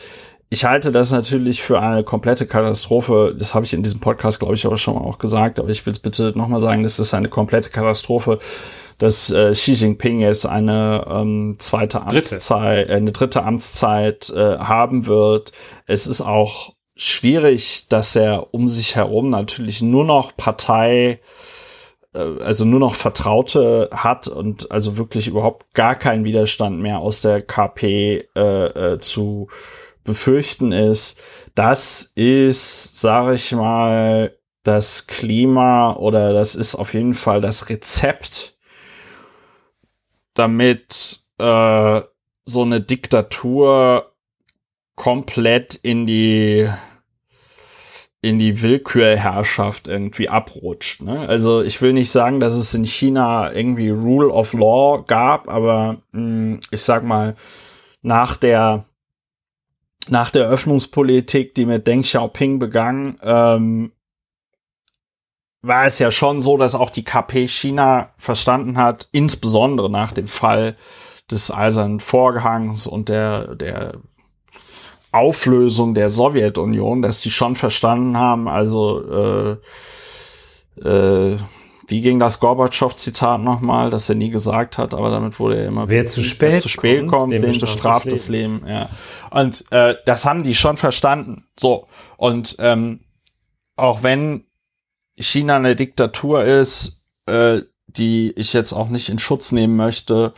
[0.51, 3.36] Ich halte das natürlich für eine komplette Katastrophe.
[3.38, 5.59] Das habe ich in diesem Podcast, glaube ich, aber schon mal auch gesagt.
[5.59, 8.39] Aber ich will es bitte noch mal sagen, das ist eine komplette Katastrophe,
[8.99, 12.93] dass äh, Xi Jinping jetzt eine ähm, zweite Amtszeit, dritte.
[12.93, 15.51] Äh, eine dritte Amtszeit äh, haben wird.
[15.88, 21.17] Es ist auch schwierig, dass er um sich herum natürlich nur noch Partei äh,
[22.14, 27.41] also nur noch Vertraute hat und also wirklich überhaupt gar kein Widerstand mehr aus der
[27.41, 29.49] KP äh, äh, zu
[30.03, 31.22] befürchten ist.
[31.53, 38.57] Das ist, sage ich mal, das Klima oder das ist auf jeden Fall das Rezept,
[40.34, 42.01] damit äh,
[42.45, 44.14] so eine Diktatur
[44.95, 46.70] komplett in die
[48.22, 51.01] in die Willkürherrschaft irgendwie abrutscht.
[51.01, 51.28] Ne?
[51.28, 56.01] Also ich will nicht sagen, dass es in China irgendwie Rule of Law gab, aber
[56.11, 57.36] mh, hm, ich sag mal,
[58.01, 58.86] nach der
[60.09, 63.91] nach der Öffnungspolitik, die mit Deng Xiaoping begann, ähm,
[65.61, 70.28] war es ja schon so, dass auch die KP China verstanden hat, insbesondere nach dem
[70.28, 70.76] Fall
[71.30, 73.99] des Eisernen Vorhangs und der, der
[75.12, 79.57] Auflösung der Sowjetunion, dass die schon verstanden haben, also
[80.78, 81.38] äh, äh,
[81.88, 85.89] wie ging das Gorbatschow-Zitat nochmal, dass er nie gesagt hat, aber damit wurde er immer
[85.89, 88.62] wer zu spät, wer zu spät kommt, kommt dem bestraft das Leben.
[88.63, 88.67] Leben.
[88.70, 88.89] Ja.
[89.32, 91.46] Und äh, das haben die schon verstanden.
[91.59, 93.00] So und ähm,
[93.75, 94.46] auch wenn
[95.17, 100.33] China eine Diktatur ist, äh, die ich jetzt auch nicht in Schutz nehmen möchte,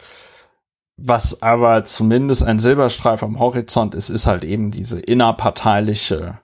[1.03, 6.39] was aber zumindest ein Silberstreif am Horizont ist, ist halt eben diese innerparteiliche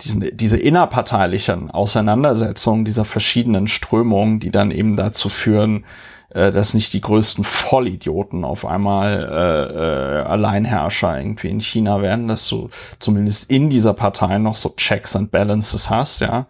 [0.00, 5.84] diesen, diese innerparteilichen Auseinandersetzungen dieser verschiedenen Strömungen, die dann eben dazu führen,
[6.30, 12.28] äh, dass nicht die größten Vollidioten auf einmal äh, äh, Alleinherrscher irgendwie in China werden,
[12.28, 16.46] dass du zumindest in dieser Partei noch so Checks and Balances hast, ja.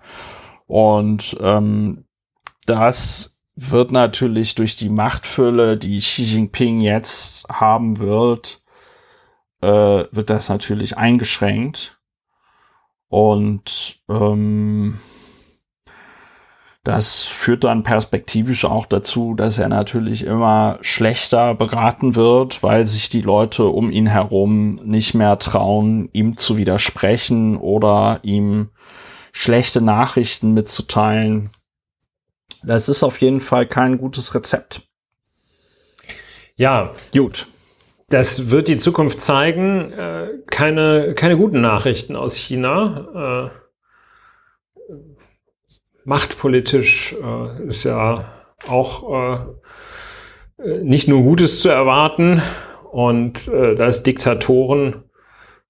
[0.67, 2.05] Und ähm,
[2.65, 8.63] das wird natürlich durch die Machtfülle, die Xi Jinping jetzt haben wird,
[9.61, 11.99] äh, wird das natürlich eingeschränkt.
[13.09, 14.99] Und ähm,
[16.85, 23.09] das führt dann perspektivisch auch dazu, dass er natürlich immer schlechter beraten wird, weil sich
[23.09, 28.69] die Leute um ihn herum nicht mehr trauen, ihm zu widersprechen oder ihm
[29.33, 31.51] schlechte Nachrichten mitzuteilen.
[32.67, 34.83] Das ist auf jeden Fall kein gutes Rezept.
[36.57, 37.47] Ja, gut.
[38.09, 39.93] Das wird die Zukunft zeigen.
[39.93, 43.51] Äh, keine, keine guten Nachrichten aus China.
[43.53, 43.65] Äh
[46.07, 48.31] machtpolitisch äh, ist ja
[48.69, 49.55] auch
[50.59, 52.43] nicht nur Gutes zu erwarten
[52.93, 55.05] und dass Diktatoren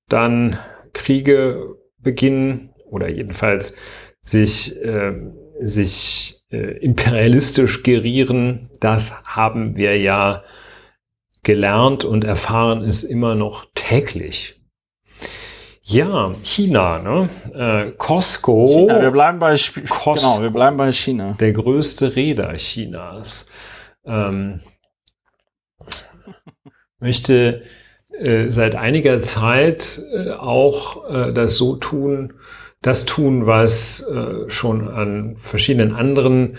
[0.09, 0.59] dann
[0.93, 3.77] Kriege beginnen oder jedenfalls
[4.23, 4.79] sich,
[5.61, 10.45] sich äh, imperialistisch gerieren, das haben wir ja
[11.43, 14.61] gelernt und erfahren es immer noch täglich.
[15.83, 17.29] Ja, China, ne?
[17.55, 18.69] Äh, Costco.
[18.69, 19.57] China, wir bleiben bei
[19.89, 21.37] Costco, genau, wir bleiben bei China.
[21.41, 23.49] Der größte Räder Chinas.
[24.07, 24.61] Ähm,
[27.01, 27.63] möchte
[28.11, 32.33] äh, seit einiger Zeit äh, auch äh, das so tun,
[32.85, 36.59] das tun, was äh, schon an verschiedenen anderen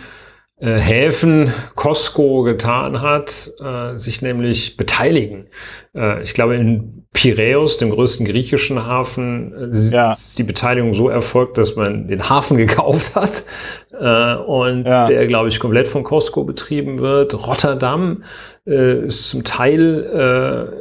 [0.58, 5.48] äh, Häfen Costco getan hat, äh, sich nämlich beteiligen.
[5.94, 10.14] Äh, ich glaube, in Piräus, dem größten griechischen Hafen, äh, ja.
[10.14, 13.44] ist die Beteiligung so erfolgt, dass man den Hafen gekauft hat
[13.92, 15.08] äh, und ja.
[15.08, 17.48] der, glaube ich, komplett von Costco betrieben wird.
[17.48, 18.24] Rotterdam
[18.66, 20.72] äh, ist zum Teil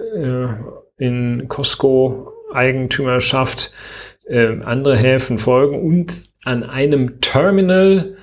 [0.96, 3.72] in Costco Eigentümerschaft.
[4.26, 6.12] Andere Häfen folgen und
[6.44, 8.16] an einem Terminal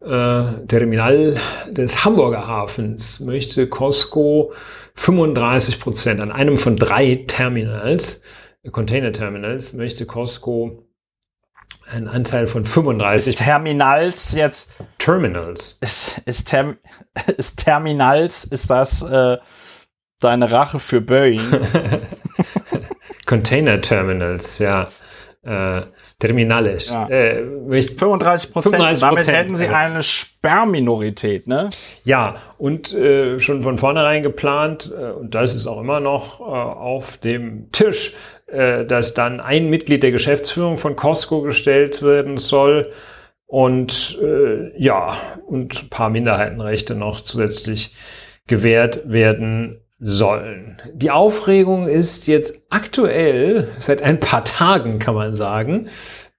[0.00, 1.36] äh, Terminal
[1.70, 4.52] des Hamburger Hafens möchte Costco
[4.94, 8.22] 35 Prozent an einem von drei Terminals,
[8.70, 10.84] Container Terminals, möchte Costco
[11.90, 13.34] einen Anteil von 35.
[13.34, 14.72] Ist Terminals jetzt?
[14.98, 15.78] Terminals.
[15.80, 16.76] Ist, ist, Term,
[17.36, 19.38] ist Terminals, ist das äh,
[20.20, 21.40] deine Rache für Boeing?
[23.26, 24.86] Container Terminals, ja.
[25.42, 25.82] Äh,
[26.18, 26.90] Terminales.
[26.90, 27.08] Ja.
[27.08, 27.44] Äh,
[27.82, 29.00] 35 Prozent.
[29.00, 31.70] Damit hätten sie eine Sperrminorität, ne?
[32.02, 36.42] Ja, und äh, schon von vornherein geplant, äh, und das ist auch immer noch äh,
[36.42, 38.16] auf dem Tisch,
[38.48, 42.90] äh, dass dann ein Mitglied der Geschäftsführung von Costco gestellt werden soll.
[43.46, 45.16] Und äh, ja,
[45.46, 47.94] und ein paar Minderheitenrechte noch zusätzlich
[48.46, 50.80] gewährt werden sollen.
[50.92, 55.88] Die Aufregung ist jetzt aktuell, seit ein paar Tagen kann man sagen,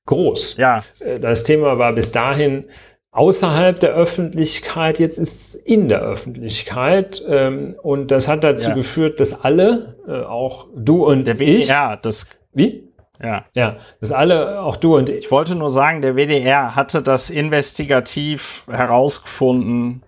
[0.05, 0.57] groß.
[0.57, 0.83] Ja.
[0.99, 2.65] Äh, das Thema war bis dahin
[3.11, 7.23] außerhalb der Öffentlichkeit, jetzt ist es in der Öffentlichkeit.
[7.27, 8.75] Ähm, und das hat dazu ja.
[8.75, 11.67] geführt, dass alle, äh, auch du und der ich.
[11.67, 12.27] Ja, das.
[12.53, 12.89] Wie?
[13.21, 13.45] Ja.
[13.53, 15.17] Ja, dass alle, auch du und ich.
[15.17, 20.03] Ich wollte nur sagen, der WDR hatte das investigativ herausgefunden,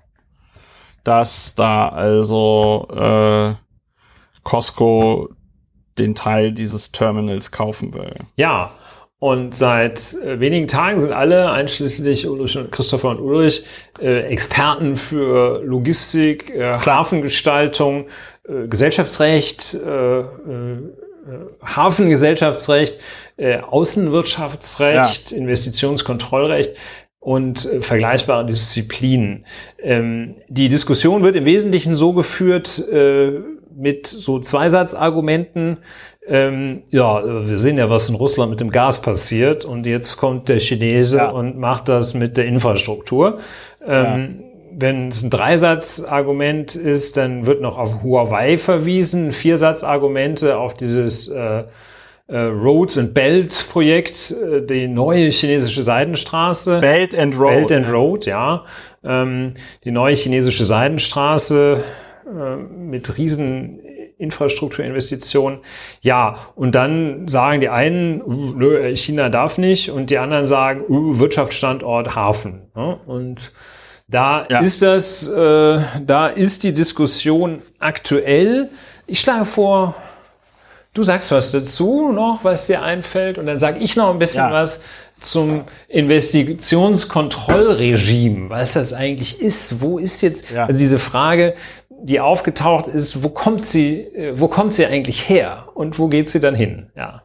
[1.03, 3.55] dass da also äh,
[4.43, 5.29] Costco
[5.99, 8.15] den Teil dieses Terminals kaufen will.
[8.35, 8.71] Ja,
[9.21, 13.63] und seit äh, wenigen Tagen sind alle, einschließlich Ulrich und Christopher und Ulrich,
[13.99, 18.07] äh, Experten für Logistik, äh, Hafengestaltung,
[18.47, 20.25] äh, Gesellschaftsrecht, äh, äh,
[21.63, 22.97] Hafengesellschaftsrecht,
[23.37, 25.37] Außenwirtschaftsrecht, ja.
[25.37, 26.75] Investitionskontrollrecht
[27.21, 29.45] und äh, vergleichbare Disziplinen.
[29.81, 33.39] Ähm, die Diskussion wird im Wesentlichen so geführt äh,
[33.73, 35.77] mit so Zweisatzargumenten.
[36.27, 40.49] Ähm, ja, wir sehen ja, was in Russland mit dem Gas passiert und jetzt kommt
[40.49, 41.29] der Chinese ja.
[41.29, 43.37] und macht das mit der Infrastruktur.
[43.85, 44.47] Ähm, ja.
[44.73, 51.63] Wenn es ein Dreisatzargument ist, dann wird noch auf Huawei verwiesen, Viersatzargumente auf dieses äh,
[52.31, 56.79] äh, Road and Belt Projekt, äh, die neue chinesische Seidenstraße.
[56.79, 57.67] Belt and Road.
[57.67, 58.63] Belt and Road, ja.
[59.03, 59.53] Ähm,
[59.83, 61.83] die neue chinesische Seidenstraße
[62.25, 63.81] äh, mit riesen
[64.17, 65.59] Infrastrukturinvestitionen.
[66.01, 70.83] Ja, und dann sagen die einen, uh, nö, China darf nicht, und die anderen sagen,
[70.87, 72.61] uh, Wirtschaftsstandort Hafen.
[72.75, 73.51] Ja, und
[74.07, 74.59] da ja.
[74.59, 78.69] ist das, äh, da ist die Diskussion aktuell.
[79.07, 79.95] Ich schlage vor,
[80.93, 84.43] du sagst was dazu noch, was dir einfällt, und dann sage ich noch ein bisschen
[84.43, 84.51] ja.
[84.51, 84.83] was
[85.19, 89.81] zum Investitionskontrollregime, was das eigentlich ist.
[89.81, 90.65] Wo ist jetzt, ja.
[90.65, 91.55] also diese Frage,
[92.03, 96.29] die aufgetaucht ist, wo kommt sie, äh, wo kommt sie eigentlich her und wo geht
[96.29, 96.89] sie dann hin?
[96.95, 97.23] Ja.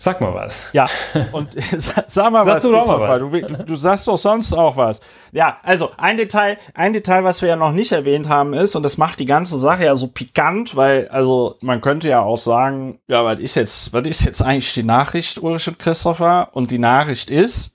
[0.00, 0.70] Sag mal was.
[0.72, 0.86] Ja,
[1.32, 2.62] und sag mal was.
[2.62, 3.18] Du, doch mal was.
[3.18, 5.00] Du, du, du, sagst doch sonst auch was.
[5.32, 8.84] Ja, also ein Detail, ein Detail, was wir ja noch nicht erwähnt haben, ist, und
[8.84, 13.00] das macht die ganze Sache ja so pikant, weil, also man könnte ja auch sagen,
[13.08, 16.50] ja, was ist jetzt, was ist jetzt eigentlich die Nachricht, Ulrich und Christopher?
[16.52, 17.74] Und die Nachricht ist,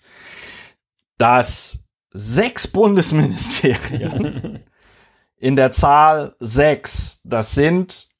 [1.17, 1.79] dass
[2.13, 4.63] sechs Bundesministerien
[5.37, 8.12] in der Zahl sechs, das sind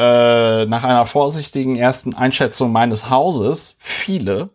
[0.00, 4.48] äh, nach einer vorsichtigen ersten Einschätzung meines Hauses viele.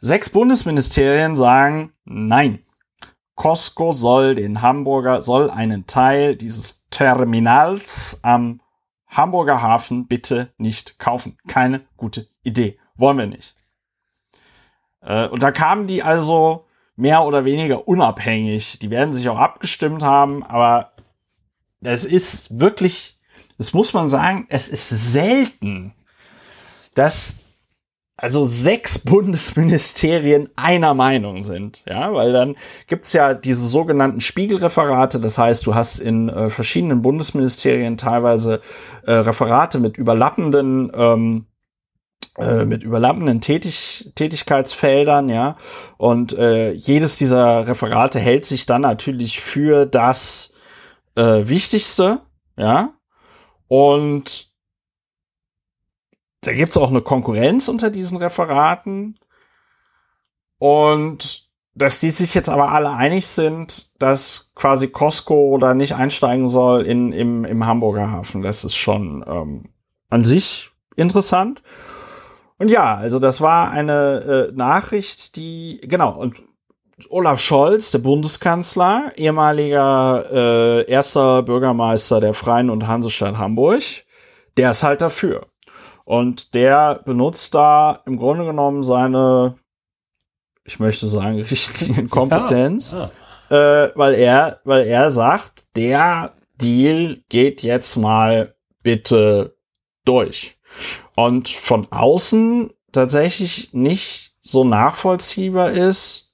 [0.00, 2.58] Sechs Bundesministerien sagen, nein,
[3.36, 8.60] Costco soll den Hamburger, soll einen Teil dieses Terminals am
[9.06, 11.38] Hamburger Hafen bitte nicht kaufen.
[11.46, 12.76] Keine gute Idee.
[12.96, 13.54] Wollen wir nicht.
[15.00, 16.66] Äh, und da kamen die also
[16.96, 18.80] mehr oder weniger unabhängig.
[18.80, 20.90] Die werden sich auch abgestimmt haben, aber
[21.82, 23.15] es ist wirklich
[23.58, 25.94] das muss man sagen, es ist selten,
[26.94, 27.38] dass
[28.16, 32.56] also sechs Bundesministerien einer Meinung sind, ja, weil dann
[32.86, 38.60] gibt's ja diese sogenannten Spiegelreferate, das heißt, du hast in äh, verschiedenen Bundesministerien teilweise
[39.06, 41.46] äh, Referate mit überlappenden ähm,
[42.38, 45.56] äh, mit überlappenden Tätig Tätigkeitsfeldern, ja,
[45.96, 50.52] und äh, jedes dieser Referate hält sich dann natürlich für das
[51.16, 52.20] äh, Wichtigste,
[52.58, 52.95] ja,
[53.68, 54.50] und
[56.40, 59.18] da gibt es auch eine Konkurrenz unter diesen Referaten.
[60.58, 66.48] Und dass die sich jetzt aber alle einig sind, dass quasi Costco da nicht einsteigen
[66.48, 69.68] soll in, im, im Hamburger Hafen, das ist schon ähm,
[70.08, 71.62] an sich interessant.
[72.58, 76.42] Und ja, also das war eine äh, Nachricht, die, genau, und
[77.10, 83.82] Olaf Scholz, der Bundeskanzler, ehemaliger äh, erster Bürgermeister der Freien und Hansestadt Hamburg,
[84.56, 85.46] der ist halt dafür.
[86.04, 89.58] Und der benutzt da im Grunde genommen seine,
[90.64, 93.10] ich möchte sagen, Richtlinienkompetenz, ja,
[93.50, 93.84] ja.
[93.84, 99.56] Äh, weil er, weil er sagt, der Deal geht jetzt mal bitte
[100.04, 100.56] durch.
[101.14, 106.25] Und von außen tatsächlich nicht so nachvollziehbar ist,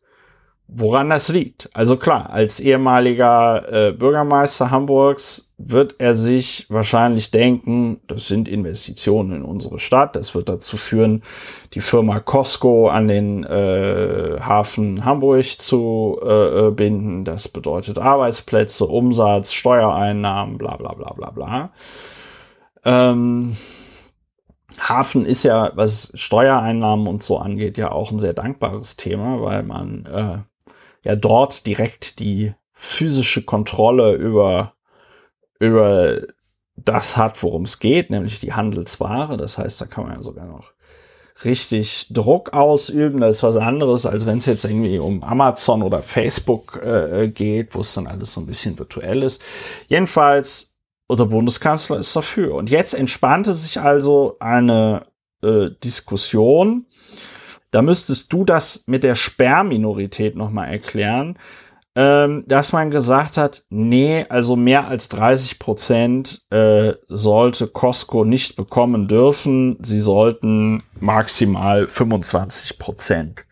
[0.75, 1.69] woran das liegt.
[1.75, 9.33] Also klar, als ehemaliger äh, Bürgermeister Hamburgs wird er sich wahrscheinlich denken, das sind Investitionen
[9.33, 11.23] in unsere Stadt, das wird dazu führen,
[11.75, 17.25] die Firma Costco an den äh, Hafen Hamburg zu äh, äh binden.
[17.25, 21.73] Das bedeutet Arbeitsplätze, Umsatz, Steuereinnahmen, bla bla bla bla bla.
[22.85, 23.57] Ähm,
[24.81, 29.63] Hafen ist ja, was Steuereinnahmen und so angeht, ja auch ein sehr dankbares Thema, weil
[29.63, 30.39] man äh,
[31.03, 34.75] ja dort direkt die physische Kontrolle über,
[35.59, 36.23] über
[36.77, 39.37] das hat, worum es geht, nämlich die Handelsware.
[39.37, 40.73] Das heißt, da kann man ja sogar noch
[41.45, 43.21] richtig Druck ausüben.
[43.21, 47.75] Das ist was anderes, als wenn es jetzt irgendwie um Amazon oder Facebook äh, geht,
[47.75, 49.43] wo es dann alles so ein bisschen virtuell ist.
[49.89, 50.77] Jedenfalls,
[51.07, 52.55] unser Bundeskanzler ist dafür.
[52.55, 55.07] Und jetzt entspannte sich also eine
[55.43, 56.87] äh, Diskussion
[57.73, 61.37] da müsstest du das mit der Sperrminorität nochmal erklären,
[61.95, 68.57] ähm, dass man gesagt hat, nee, also mehr als 30 Prozent äh, sollte Costco nicht
[68.57, 69.79] bekommen dürfen.
[69.83, 73.45] Sie sollten maximal 25 Prozent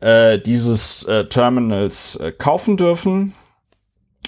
[0.00, 3.34] äh, dieses äh, Terminals äh, kaufen dürfen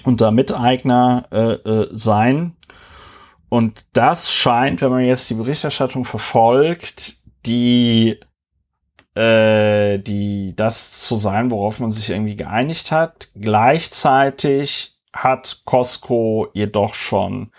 [0.03, 2.55] und da Miteigner äh, äh, sein.
[3.49, 7.15] Und das scheint, wenn man jetzt die Berichterstattung verfolgt,
[7.45, 8.19] die
[9.17, 13.29] äh, die das zu sein, worauf man sich irgendwie geeinigt hat.
[13.33, 17.51] Gleichzeitig hat Costco jedoch schon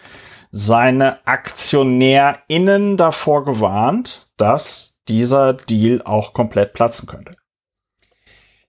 [0.52, 7.34] seine AktionärInnen davor gewarnt, dass dieser Deal auch komplett platzen könnte.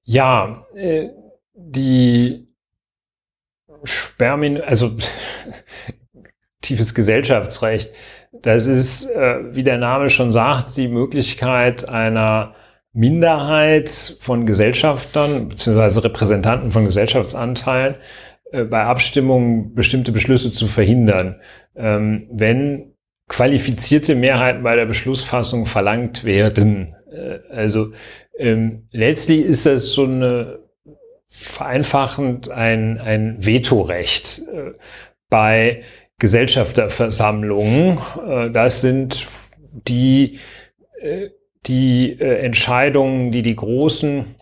[0.04, 1.10] Ja, äh,
[1.54, 2.48] die
[3.84, 4.98] Spermin, also
[6.62, 7.94] tiefes Gesellschaftsrecht,
[8.32, 12.56] das ist, äh, wie der Name schon sagt, die Möglichkeit einer
[12.94, 13.90] Minderheit
[14.20, 17.96] von Gesellschaftern beziehungsweise Repräsentanten von Gesellschaftsanteilen
[18.52, 21.40] äh, bei Abstimmungen bestimmte Beschlüsse zu verhindern.
[21.76, 22.94] Ähm, wenn
[23.28, 26.96] qualifizierte Mehrheiten bei der Beschlussfassung verlangt werden.
[27.12, 27.92] Äh, also
[28.38, 30.60] ähm, letztlich ist das so eine
[31.28, 34.42] vereinfachend ein, ein Vetorecht.
[34.52, 34.74] Äh,
[35.30, 35.84] bei
[36.18, 38.00] Gesellschafterversammlungen.
[38.52, 39.28] Das sind
[39.88, 40.40] die,
[41.68, 44.36] die äh, Entscheidungen, die die großen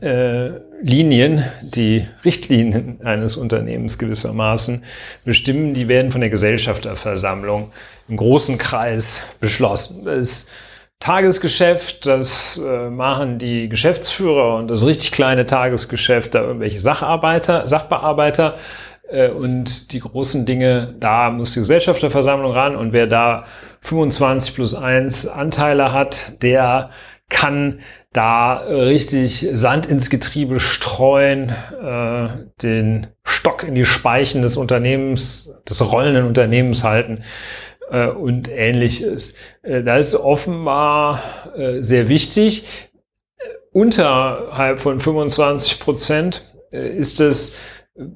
[0.00, 0.50] äh,
[0.82, 4.84] Linien, die Richtlinien eines Unternehmens gewissermaßen
[5.24, 7.70] bestimmen, die werden von der Gesellschafterversammlung
[8.08, 10.04] im großen Kreis beschlossen.
[10.04, 10.48] Das
[10.98, 18.54] Tagesgeschäft, das äh, machen die Geschäftsführer und das richtig kleine Tagesgeschäft da irgendwelche Sacharbeiter, Sachbearbeiter
[19.08, 23.44] äh, und die großen Dinge, da muss die Gesellschafterversammlung ran und wer da
[23.80, 26.90] 25 plus 1 Anteile hat, der
[27.28, 27.80] kann
[28.12, 32.28] da richtig Sand ins Getriebe streuen, äh,
[32.62, 37.24] den Stock in die Speichen des Unternehmens, des rollenden Unternehmens halten
[37.90, 39.34] äh, und ähnliches.
[39.62, 41.20] Äh, da ist offenbar
[41.56, 42.66] äh, sehr wichtig.
[43.72, 46.42] Unterhalb von 25 Prozent
[46.72, 47.56] äh, ist es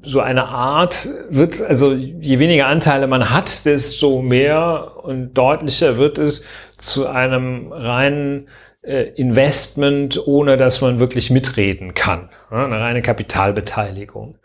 [0.03, 6.19] so eine Art wird, also je weniger Anteile man hat, desto mehr und deutlicher wird
[6.19, 6.45] es
[6.77, 8.49] zu einem reinen
[8.83, 12.29] äh, Investment, ohne dass man wirklich mitreden kann.
[12.51, 14.39] Eine reine Kapitalbeteiligung.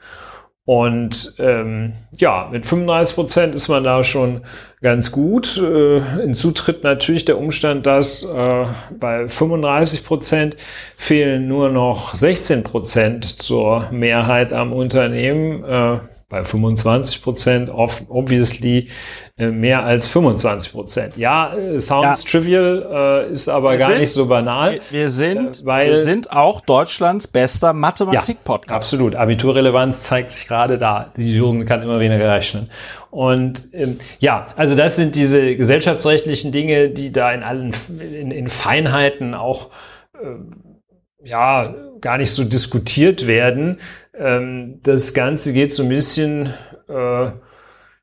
[0.66, 4.42] Und ähm, ja, mit 35 Prozent ist man da schon
[4.82, 5.58] ganz gut.
[5.58, 8.66] Äh, hinzu tritt natürlich der Umstand, dass äh,
[9.00, 10.58] bei 35 Prozent
[10.98, 15.64] fehlen nur noch 16 Prozent zur Mehrheit am Unternehmen.
[15.64, 18.90] Äh, bei 25 Prozent obviously
[19.38, 21.18] mehr als 25 Prozent.
[21.18, 22.30] Ja, äh, sounds ja.
[22.30, 24.80] trivial, äh, ist aber wir gar sind, nicht so banal.
[24.92, 28.70] Wir sind, äh, weil, wir sind auch Deutschlands bester Mathematik-Podcast.
[28.70, 29.16] Ja, absolut.
[29.16, 31.12] Abiturrelevanz zeigt sich gerade da.
[31.18, 32.70] Die Jugend kann immer weniger rechnen.
[33.12, 38.48] Und ähm, ja, also das sind diese gesellschaftsrechtlichen Dinge, die da in allen in, in
[38.48, 39.70] Feinheiten auch
[40.14, 43.80] äh, ja gar nicht so diskutiert werden.
[44.18, 46.54] Ähm, das Ganze geht so ein bisschen,
[46.88, 47.32] äh,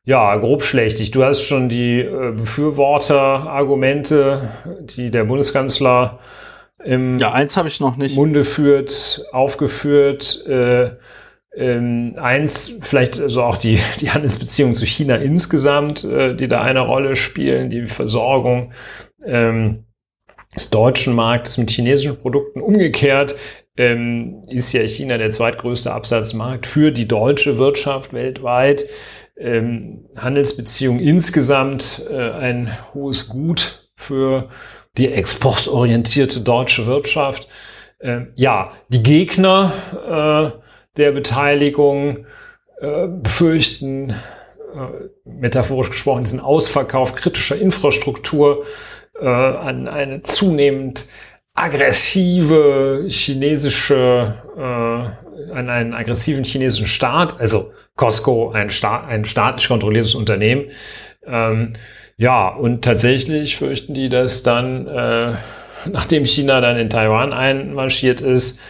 [0.05, 1.11] ja, grob schlechtig.
[1.13, 4.51] Du hast schon die äh, Befürworter-Argumente,
[4.97, 6.21] die der Bundeskanzler
[6.85, 8.17] im ja, eins habe ich noch nicht.
[8.17, 10.45] Munde führt, aufgeführt.
[10.47, 10.93] Äh,
[11.55, 16.81] ähm, eins, vielleicht also auch die, die Handelsbeziehungen zu China insgesamt, äh, die da eine
[16.81, 18.73] Rolle spielen, die Versorgung
[19.25, 19.85] ähm,
[20.55, 22.61] des deutschen Marktes mit chinesischen Produkten.
[22.61, 23.37] Umgekehrt
[23.77, 28.87] ähm, ist ja China der zweitgrößte Absatzmarkt für die deutsche Wirtschaft weltweit.
[29.37, 34.49] Ähm, Handelsbeziehungen insgesamt äh, ein hohes Gut für
[34.99, 37.49] die exportorientierte deutsche Wirtschaft.
[38.01, 39.73] Ähm, ja, die Gegner
[40.55, 40.59] äh,
[40.97, 42.27] der Beteiligung
[42.81, 48.65] äh, befürchten, äh, metaphorisch gesprochen, diesen Ausverkauf kritischer Infrastruktur
[49.19, 51.07] äh, an eine zunehmend
[51.55, 60.15] aggressive chinesische, äh, an einen aggressiven chinesischen Staat, also Costco, ein, Staat, ein staatlich kontrolliertes
[60.15, 60.67] Unternehmen.
[61.27, 61.75] Ähm,
[62.17, 65.35] ja, und tatsächlich fürchten die, dass dann, äh,
[65.91, 68.61] nachdem China dann in Taiwan einmarschiert ist,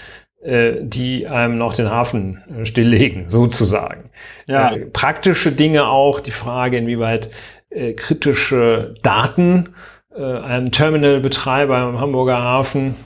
[0.42, 4.10] äh, die einem noch den Hafen äh, stilllegen, sozusagen.
[4.46, 4.74] Ja.
[4.74, 7.30] Äh, praktische Dinge auch, die Frage, inwieweit
[7.70, 9.74] äh, kritische Daten
[10.14, 12.96] äh, einem Terminalbetreiber im Hamburger Hafen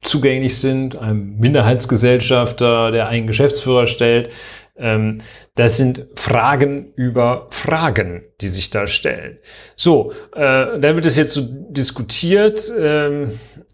[0.00, 4.32] zugänglich sind, einem Minderheitsgesellschafter, der einen Geschäftsführer stellt.
[4.78, 5.22] Ähm,
[5.54, 9.38] das sind Fragen über Fragen, die sich da stellen.
[9.76, 13.32] So, äh, dann wird es jetzt so diskutiert, ähm,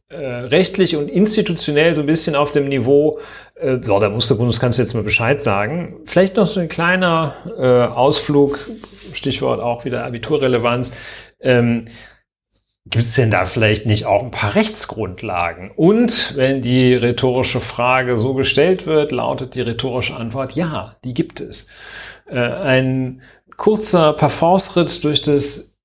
[0.09, 3.19] äh, rechtlich und institutionell so ein bisschen auf dem Niveau,
[3.55, 6.01] äh, ja, da muss der Bundeskanzler jetzt mal Bescheid sagen.
[6.05, 8.59] Vielleicht noch so ein kleiner äh, Ausflug,
[9.15, 10.95] Stichwort auch wieder Abiturrelevanz.
[11.41, 11.87] Ähm,
[12.85, 15.71] Gibt es denn da vielleicht nicht auch ein paar Rechtsgrundlagen?
[15.71, 21.41] Und wenn die rhetorische Frage so gestellt wird, lautet die rhetorische Antwort ja, die gibt
[21.41, 21.71] es.
[22.27, 23.23] Äh, ein
[23.57, 25.79] kurzer Parforce-Ritt durch das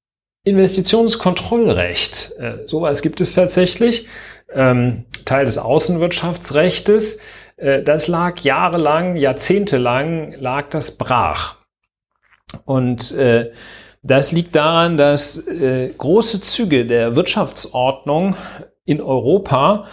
[0.44, 2.34] Investitionskontrollrecht.
[2.40, 4.08] Äh, sowas gibt es tatsächlich.
[4.52, 7.22] Ähm, Teil des Außenwirtschaftsrechtes.
[7.58, 11.58] Äh, das lag jahrelang, jahrzehntelang lag das brach.
[12.66, 13.52] Und äh,
[14.08, 18.36] das liegt daran, dass äh, große Züge der Wirtschaftsordnung
[18.86, 19.86] in Europa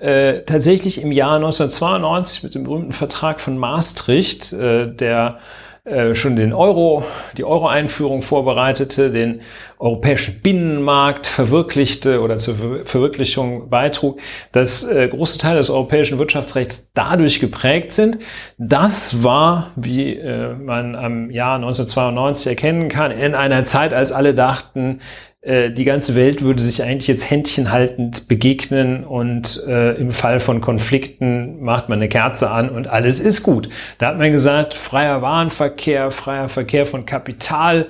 [0.00, 5.38] äh, tatsächlich im Jahr 1992 mit dem berühmten Vertrag von Maastricht, äh, der
[5.84, 7.02] äh, schon den Euro,
[7.36, 9.40] die Euro-Einführung vorbereitete, den
[9.80, 14.20] europäischen Binnenmarkt verwirklichte oder zur Ver Verwirklichung beitrug,
[14.52, 18.20] dass äh, große Teile des europäischen Wirtschaftsrechts dadurch geprägt sind.
[18.58, 24.34] Das war, wie äh, man am Jahr 1992 erkennen kann, in einer Zeit, als alle
[24.34, 25.00] dachten,
[25.44, 31.60] die ganze Welt würde sich eigentlich jetzt händchenhaltend begegnen und äh, im Fall von Konflikten
[31.60, 33.68] macht man eine Kerze an und alles ist gut.
[33.98, 37.88] Da hat man gesagt, freier Warenverkehr, freier Verkehr von Kapital,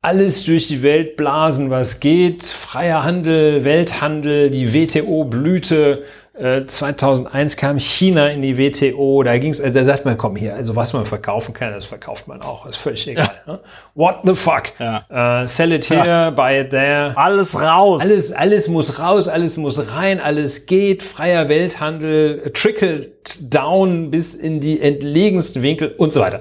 [0.00, 6.02] alles durch die Welt blasen, was geht, freier Handel, Welthandel, die WTO-Blüte,
[6.42, 10.56] 2001 äh, kam China in die WTO, da ging's, also da sagt man, komm hier,
[10.56, 13.30] also was man verkaufen kann, das verkauft man auch, ist völlig egal.
[13.46, 13.52] Ja.
[13.52, 13.60] Ne?
[13.94, 14.72] What the fuck?
[14.80, 15.42] Ja.
[15.42, 16.30] Uh, sell it here, ja.
[16.30, 17.16] buy it there.
[17.16, 18.02] Alles raus.
[18.02, 24.58] Alles, alles muss raus, alles muss rein, alles geht, freier Welthandel, trickelt down bis in
[24.58, 26.40] die entlegensten Winkel und so weiter.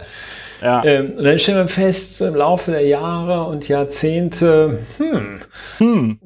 [0.63, 0.83] Ja.
[0.83, 5.39] Ähm, und dann stellen wir fest, so im Laufe der Jahre und Jahrzehnte, hm,
[5.77, 6.19] hm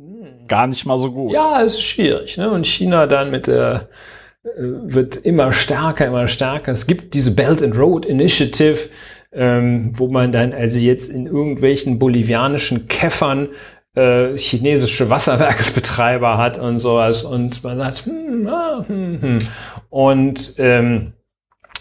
[0.47, 1.33] gar nicht mal so gut.
[1.33, 2.37] Ja, es ist schwierig.
[2.37, 2.49] Ne?
[2.49, 3.89] Und China dann mit der
[4.43, 6.71] äh, wird immer stärker, immer stärker.
[6.71, 8.89] Es gibt diese Belt and Road Initiative,
[9.33, 13.49] ähm, wo man dann also jetzt in irgendwelchen bolivianischen Käffern
[13.95, 17.23] äh, chinesische Wasserwerksbetreiber hat und sowas.
[17.23, 19.39] Und man sagt, hm, ah, hm, hm.
[19.89, 21.13] und ähm,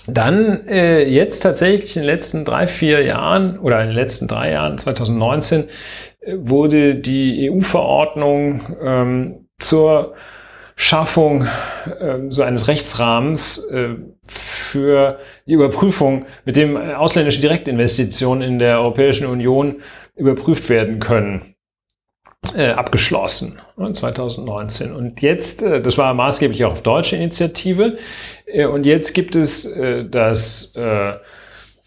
[0.07, 4.53] dann äh, jetzt tatsächlich in den letzten drei, vier Jahren oder in den letzten drei
[4.53, 5.65] Jahren, 2019,
[6.37, 10.15] wurde die EU-Verordnung ähm, zur
[10.77, 11.47] Schaffung
[11.87, 13.95] äh, so eines Rechtsrahmens äh,
[14.27, 19.83] für die Überprüfung, mit dem ausländische Direktinvestitionen in der Europäischen Union
[20.17, 21.55] überprüft werden können,
[22.57, 24.91] äh, abgeschlossen 2019.
[24.91, 27.99] Ne, und jetzt, äh, das war maßgeblich auch auf deutsche Initiative,
[28.47, 30.75] äh, und jetzt gibt es äh, das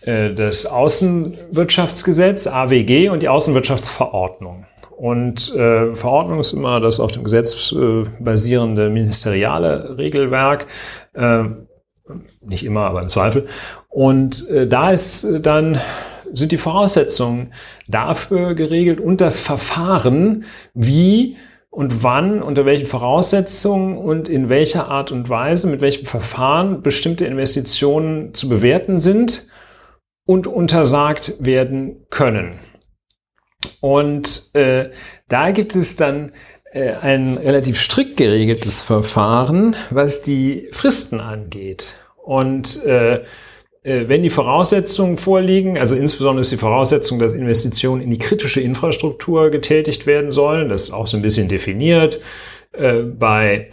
[0.07, 4.65] das Außenwirtschaftsgesetz, AWG, und die Außenwirtschaftsverordnung.
[4.97, 10.65] Und äh, Verordnung ist immer das auf dem Gesetz äh, basierende ministeriale Regelwerk.
[11.13, 11.43] Äh,
[12.41, 13.47] nicht immer, aber im Zweifel.
[13.89, 15.79] Und äh, da ist dann
[16.33, 17.53] sind die Voraussetzungen
[17.87, 21.37] dafür geregelt und das Verfahren, wie
[21.69, 27.25] und wann, unter welchen Voraussetzungen und in welcher Art und Weise, mit welchem Verfahren bestimmte
[27.25, 29.47] Investitionen zu bewerten sind
[30.27, 32.59] und untersagt werden können.
[33.79, 34.91] Und äh,
[35.27, 36.31] da gibt es dann
[36.71, 41.95] äh, ein relativ strikt geregeltes Verfahren, was die Fristen angeht.
[42.17, 48.11] Und äh, äh, wenn die Voraussetzungen vorliegen, also insbesondere ist die Voraussetzung, dass Investitionen in
[48.11, 52.21] die kritische Infrastruktur getätigt werden sollen, das ist auch so ein bisschen definiert.
[52.73, 53.69] Äh, bei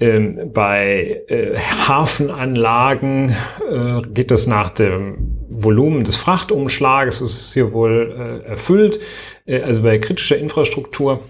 [0.00, 3.36] ähm, bei äh, Hafenanlagen
[3.70, 9.00] äh, geht das nach dem Volumen des Frachtumschlages, ist hier wohl äh, erfüllt.
[9.46, 11.20] Äh, also bei kritischer Infrastruktur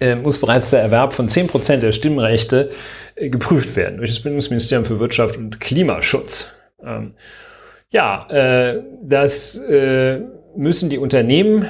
[0.00, 2.70] äh, muss bereits der Erwerb von 10% der Stimmrechte
[3.14, 6.48] äh, geprüft werden durch das Bundesministerium für Wirtschaft und Klimaschutz.
[6.84, 7.14] Ähm,
[7.88, 8.26] ja,
[9.02, 9.60] das
[10.56, 11.66] müssen die Unternehmen,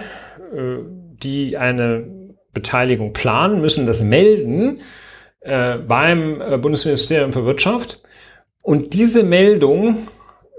[1.23, 2.05] die eine
[2.57, 4.81] Beteiligung planen, müssen das melden
[5.41, 8.03] äh, beim äh, Bundesministerium für Wirtschaft.
[8.62, 10.09] Und diese Meldung,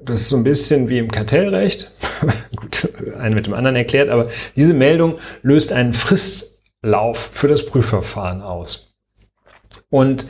[0.07, 1.91] das ist so ein bisschen wie im Kartellrecht,
[2.55, 8.41] gut, einen mit dem anderen erklärt, aber diese Meldung löst einen Fristlauf für das Prüfverfahren
[8.41, 8.95] aus.
[9.89, 10.27] Und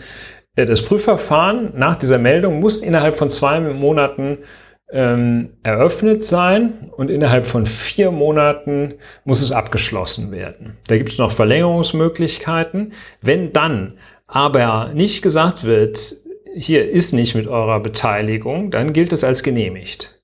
[0.56, 4.40] äh, das Prüfverfahren nach dieser Meldung muss innerhalb von zwei Monaten
[4.90, 8.96] ähm, eröffnet sein und innerhalb von vier Monaten
[9.26, 10.78] muss es abgeschlossen werden.
[10.88, 12.94] Da gibt es noch Verlängerungsmöglichkeiten.
[13.22, 13.98] Wenn dann
[14.28, 16.16] aber nicht gesagt wird,
[16.58, 20.22] hier ist nicht mit eurer Beteiligung, dann gilt es als genehmigt.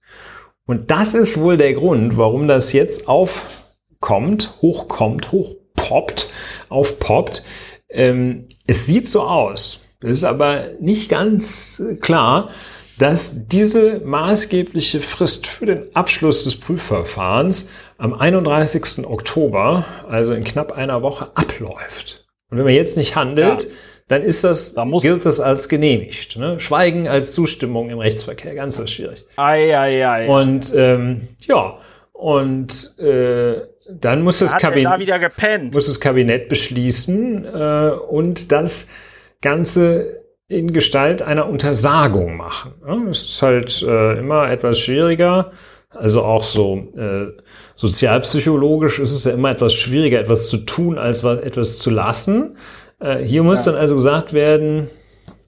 [0.66, 6.30] Und das ist wohl der Grund, warum das jetzt aufkommt, hochkommt, hochpoppt,
[6.70, 7.44] aufpoppt.
[7.90, 9.82] Ähm, es sieht so aus.
[10.02, 12.50] Es ist aber nicht ganz klar,
[12.98, 19.06] dass diese maßgebliche Frist für den Abschluss des Prüfverfahrens am 31.
[19.06, 22.26] Oktober, also in knapp einer Woche, abläuft.
[22.50, 23.70] Und wenn man jetzt nicht handelt, ja
[24.08, 26.38] dann ist das, da gilt das als genehmigt.
[26.38, 26.60] Ne?
[26.60, 29.26] Schweigen als Zustimmung im Rechtsverkehr, ganz so schwierig.
[29.38, 30.28] Ei, ei, ei.
[30.28, 31.78] Und ähm, ja,
[32.12, 38.90] und äh, dann muss das, Kabinett, muss das Kabinett beschließen äh, und das
[39.42, 42.74] Ganze in Gestalt einer Untersagung machen.
[43.08, 45.52] Das ist halt äh, immer etwas schwieriger.
[45.90, 47.34] Also auch so äh,
[47.76, 52.58] sozialpsychologisch ist es ja immer etwas schwieriger, etwas zu tun, als was, etwas zu lassen.
[53.04, 53.74] Äh, hier muss ja.
[53.74, 54.88] dann also gesagt werden,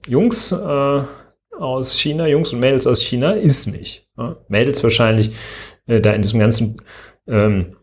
[0.06, 1.02] Jungs äh,
[1.58, 4.06] aus China, Jungs und Mädels aus China ist nicht.
[4.18, 4.36] Ja?
[4.48, 5.32] Mädels wahrscheinlich
[5.86, 6.76] äh, da in diesem ganzen,
[7.26, 7.76] ähm,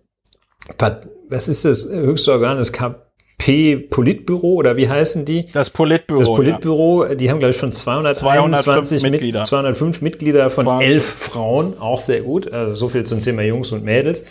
[1.28, 5.48] was ist das höchste Organ des Kap P-Politbüro oder wie heißen die?
[5.52, 6.20] Das Politbüro.
[6.20, 7.16] Das Politbüro, ja.
[7.16, 9.40] die haben, glaube ich, schon 221 Mitglieder.
[9.40, 10.88] Mit, 205 Mitglieder von 200.
[10.88, 12.50] elf Frauen, auch sehr gut.
[12.54, 14.24] Also so viel zum Thema Jungs und Mädels.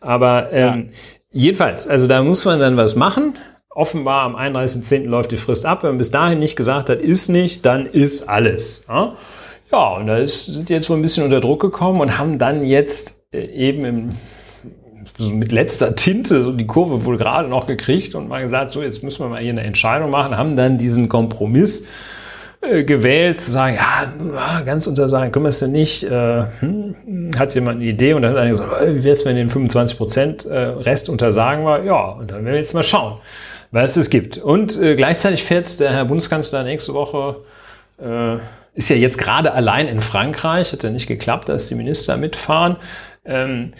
[0.00, 0.92] Aber ähm, ja.
[1.30, 3.36] jedenfalls, also da muss man dann was machen.
[3.76, 5.04] Offenbar am 31.10.
[5.04, 5.82] läuft die Frist ab.
[5.82, 8.86] Wenn man bis dahin nicht gesagt hat, ist nicht, dann ist alles.
[8.88, 9.12] Ja,
[9.70, 12.62] ja und da ist, sind jetzt wohl ein bisschen unter Druck gekommen und haben dann
[12.62, 14.08] jetzt äh, eben im
[15.18, 18.82] so mit letzter Tinte so die Kurve wohl gerade noch gekriegt und mal gesagt, so
[18.82, 21.86] jetzt müssen wir mal hier eine Entscheidung machen, haben dann diesen Kompromiss
[22.62, 26.02] äh, gewählt, zu sagen, ja, ganz untersagen können wir es denn nicht.
[26.04, 29.26] Äh, hm, hat jemand eine Idee und dann hat einer gesagt, äh, wie wäre es,
[29.26, 31.84] wenn den 25 Prozent äh, Rest untersagen wir?
[31.84, 33.18] Ja, und dann werden wir jetzt mal schauen,
[33.76, 34.38] was es gibt.
[34.38, 37.44] Und äh, gleichzeitig fährt der Herr Bundeskanzler nächste Woche
[37.98, 38.36] äh,
[38.74, 42.76] ist ja jetzt gerade allein in Frankreich, hat ja nicht geklappt, dass die Minister mitfahren.
[43.24, 43.72] Ähm,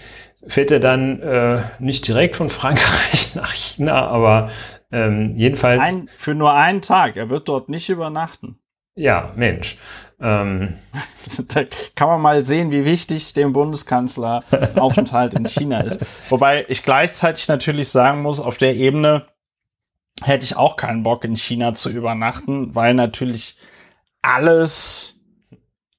[0.46, 4.50] fährt er dann äh, nicht direkt von Frankreich nach China, aber
[4.92, 5.86] ähm, jedenfalls.
[5.86, 7.16] Ein, für nur einen Tag.
[7.16, 8.58] Er wird dort nicht übernachten.
[8.94, 9.76] Ja, Mensch.
[10.18, 10.74] Ähm,
[11.48, 11.64] da
[11.94, 14.42] kann man mal sehen, wie wichtig dem Bundeskanzler
[14.76, 16.00] Aufenthalt in China ist.
[16.30, 19.26] Wobei ich gleichzeitig natürlich sagen muss, auf der Ebene
[20.22, 23.56] hätte ich auch keinen Bock in China zu übernachten, weil natürlich
[24.22, 25.20] alles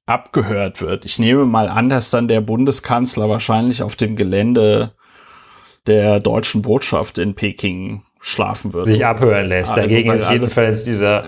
[0.06, 1.06] abgehört wird.
[1.06, 4.94] Ich nehme mal an, dass dann der Bundeskanzler wahrscheinlich auf dem Gelände
[5.86, 8.88] der deutschen Botschaft in Peking schlafen wird.
[8.88, 9.74] Sich abhören lässt.
[9.74, 11.26] Also Dagegen ist jedenfalls dieser,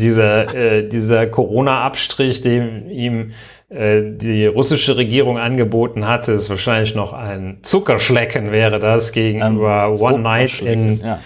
[0.00, 3.32] dieser, äh, dieser Corona-Abstrich, den ihm
[3.68, 10.00] äh, die russische Regierung angeboten hatte, ist wahrscheinlich noch ein Zuckerschlecken wäre das gegenüber um,
[10.00, 11.20] One Night in ja.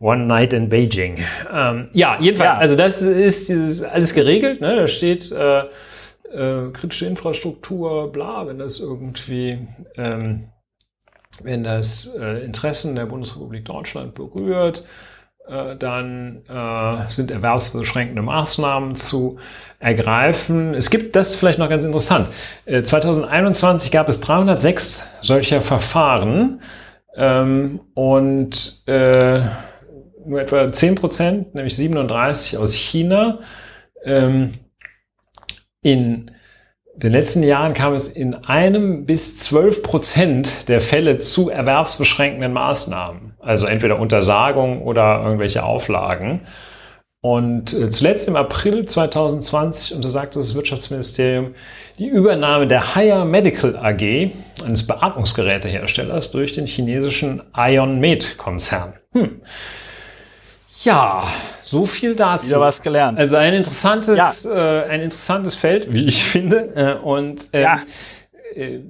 [0.00, 1.18] One Night in Beijing.
[1.52, 2.60] Ähm, ja, jedenfalls, ja.
[2.60, 4.60] also das ist dieses alles geregelt.
[4.60, 4.76] Ne?
[4.76, 5.64] Da steht äh,
[6.32, 9.66] äh, kritische Infrastruktur, bla, wenn das irgendwie,
[9.96, 10.48] ähm,
[11.42, 14.84] wenn das äh, Interessen der Bundesrepublik Deutschland berührt,
[15.48, 19.38] äh, dann äh, sind erwerbsbeschränkende Maßnahmen zu
[19.80, 20.74] ergreifen.
[20.74, 22.28] Es gibt das vielleicht noch ganz interessant.
[22.66, 26.60] 2021 äh, gab es 306 solcher Verfahren
[27.16, 29.40] ähm, und äh,
[30.28, 33.40] nur etwa 10 Prozent, nämlich 37 aus China.
[34.04, 34.54] Ähm,
[35.82, 36.30] in
[36.96, 43.34] den letzten Jahren kam es in einem bis zwölf Prozent der Fälle zu erwerbsbeschränkenden Maßnahmen.
[43.38, 46.40] Also entweder Untersagung oder irgendwelche Auflagen.
[47.20, 51.54] Und äh, zuletzt im April 2020 untersagte das Wirtschaftsministerium
[51.98, 54.30] die Übernahme der Higher Medical AG,
[54.64, 58.94] eines Beatmungsgeräteherstellers, durch den chinesischen Ion Med Konzern.
[59.12, 59.40] Hm.
[60.84, 61.24] Ja,
[61.62, 62.48] so viel dazu.
[62.48, 63.18] Wieder was gelernt.
[63.18, 64.82] Also ein interessantes, ja.
[64.82, 66.70] äh, ein interessantes Feld, wie ich finde.
[66.74, 67.80] Äh, und ähm, ja.
[68.54, 68.80] Äh,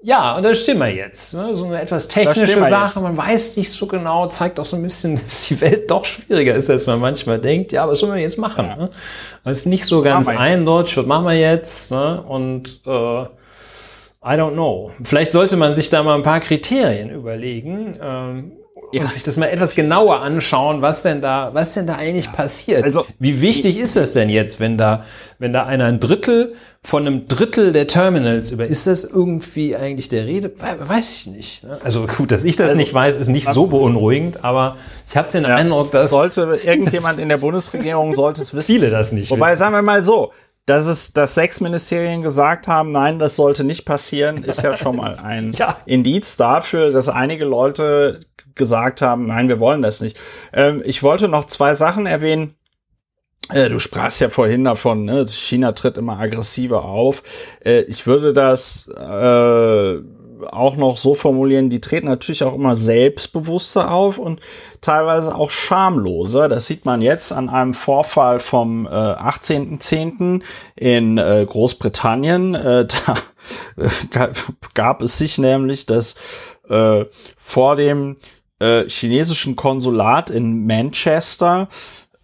[0.00, 1.34] ja, und da stehen wir jetzt.
[1.34, 1.54] Ne?
[1.56, 3.02] So eine etwas technische Sache, jetzt.
[3.02, 6.54] man weiß nicht so genau, zeigt auch so ein bisschen, dass die Welt doch schwieriger
[6.54, 7.72] ist, als man manchmal denkt.
[7.72, 8.66] Ja, was sollen wir jetzt machen?
[8.66, 8.76] Ja.
[8.76, 8.90] Ne?
[9.42, 11.90] Das ist nicht so ganz eindeutig, was machen wir jetzt?
[11.90, 12.22] Ne?
[12.22, 13.22] Und äh,
[14.20, 14.92] I don't know.
[15.02, 17.98] Vielleicht sollte man sich da mal ein paar Kriterien überlegen.
[18.00, 18.52] Ähm,
[18.92, 19.02] ja.
[19.02, 22.32] und sich das mal etwas genauer anschauen, was denn da, was denn da eigentlich ja.
[22.32, 22.84] passiert.
[22.84, 25.04] Also, Wie wichtig ist das denn jetzt, wenn da,
[25.38, 30.08] wenn da einer ein Drittel von einem Drittel der Terminals über, ist das irgendwie eigentlich
[30.08, 30.52] der Rede?
[30.58, 31.64] Weiß ich nicht.
[31.64, 31.78] Ne?
[31.82, 35.28] Also gut, dass ich das also, nicht weiß, ist nicht so beunruhigend, aber ich habe
[35.30, 36.10] den ja, Eindruck, dass...
[36.10, 38.66] Sollte irgendjemand in der Bundesregierung sollte es wissen.
[38.66, 39.60] Viele das nicht Wobei, wissen.
[39.60, 40.32] sagen wir mal so,
[40.68, 44.96] dass es, dass sechs Ministerien gesagt haben, nein, das sollte nicht passieren, ist ja schon
[44.96, 45.78] mal ein ja.
[45.86, 48.20] Indiz dafür, dass einige Leute
[48.58, 50.18] gesagt haben, nein, wir wollen das nicht.
[50.52, 52.54] Ähm, ich wollte noch zwei Sachen erwähnen.
[53.50, 55.26] Äh, du sprachst ja vorhin davon, ne?
[55.26, 57.22] China tritt immer aggressiver auf.
[57.64, 60.02] Äh, ich würde das äh,
[60.46, 64.40] auch noch so formulieren, die treten natürlich auch immer selbstbewusster auf und
[64.80, 66.48] teilweise auch schamloser.
[66.48, 70.42] Das sieht man jetzt an einem Vorfall vom äh, 18.10.
[70.76, 72.54] in äh, Großbritannien.
[72.54, 72.86] Äh,
[74.12, 74.30] da
[74.74, 76.14] gab es sich nämlich, dass
[76.68, 77.04] äh,
[77.36, 78.16] vor dem
[78.58, 81.68] äh, chinesischen Konsulat in Manchester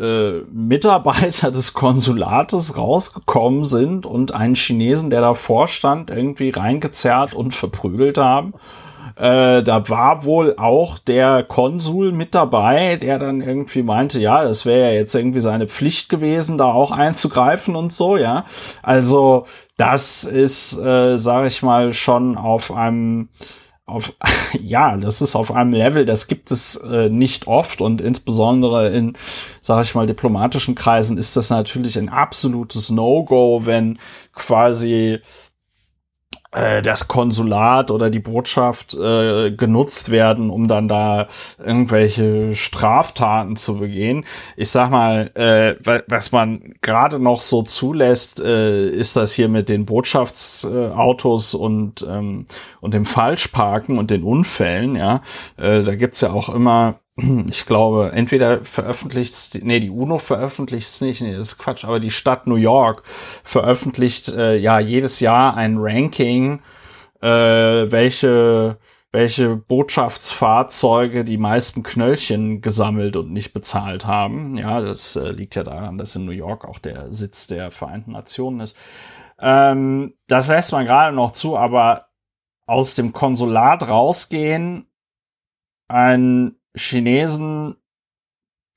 [0.01, 7.55] äh, Mitarbeiter des Konsulates rausgekommen sind und einen Chinesen, der davor stand, irgendwie reingezerrt und
[7.55, 8.55] verprügelt haben.
[9.17, 14.67] Äh, da war wohl auch der Konsul mit dabei, der dann irgendwie meinte, ja, das
[14.67, 18.45] wäre ja jetzt irgendwie seine Pflicht gewesen, da auch einzugreifen und so, ja.
[18.83, 19.47] Also
[19.77, 23.29] das ist, äh, sage ich mal, schon auf einem
[23.87, 24.15] auf,
[24.61, 29.17] ja, das ist auf einem Level, das gibt es äh, nicht oft und insbesondere in,
[29.61, 33.99] sage ich mal, diplomatischen Kreisen ist das natürlich ein absolutes No-Go, wenn
[34.33, 35.21] quasi
[36.83, 41.29] das Konsulat oder die Botschaft äh, genutzt werden, um dann da
[41.59, 44.25] irgendwelche Straftaten zu begehen.
[44.57, 45.75] Ich sag mal, äh,
[46.07, 52.47] was man gerade noch so zulässt, äh, ist das hier mit den Botschaftsautos und ähm,
[52.81, 54.97] und dem Falschparken und den Unfällen.
[54.97, 55.23] Ja,
[55.57, 57.01] äh, da gibt's ja auch immer
[57.49, 62.01] ich glaube, entweder veröffentlicht, nee, die UNO veröffentlicht es nicht, nee, das ist Quatsch, aber
[62.01, 63.03] die Stadt New York
[63.45, 66.61] veröffentlicht äh, ja jedes Jahr ein Ranking,
[67.21, 68.79] äh, welche,
[69.13, 74.57] welche Botschaftsfahrzeuge die meisten Knöllchen gesammelt und nicht bezahlt haben.
[74.57, 78.13] Ja, das äh, liegt ja daran, dass in New York auch der Sitz der Vereinten
[78.13, 78.77] Nationen ist.
[79.39, 82.09] Ähm, das lässt man gerade noch zu, aber
[82.67, 84.87] aus dem Konsulat rausgehen,
[85.89, 87.77] ein Chinesen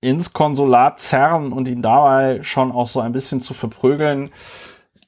[0.01, 4.31] ins Konsulat zerren und ihn dabei schon auch so ein bisschen zu verprügeln,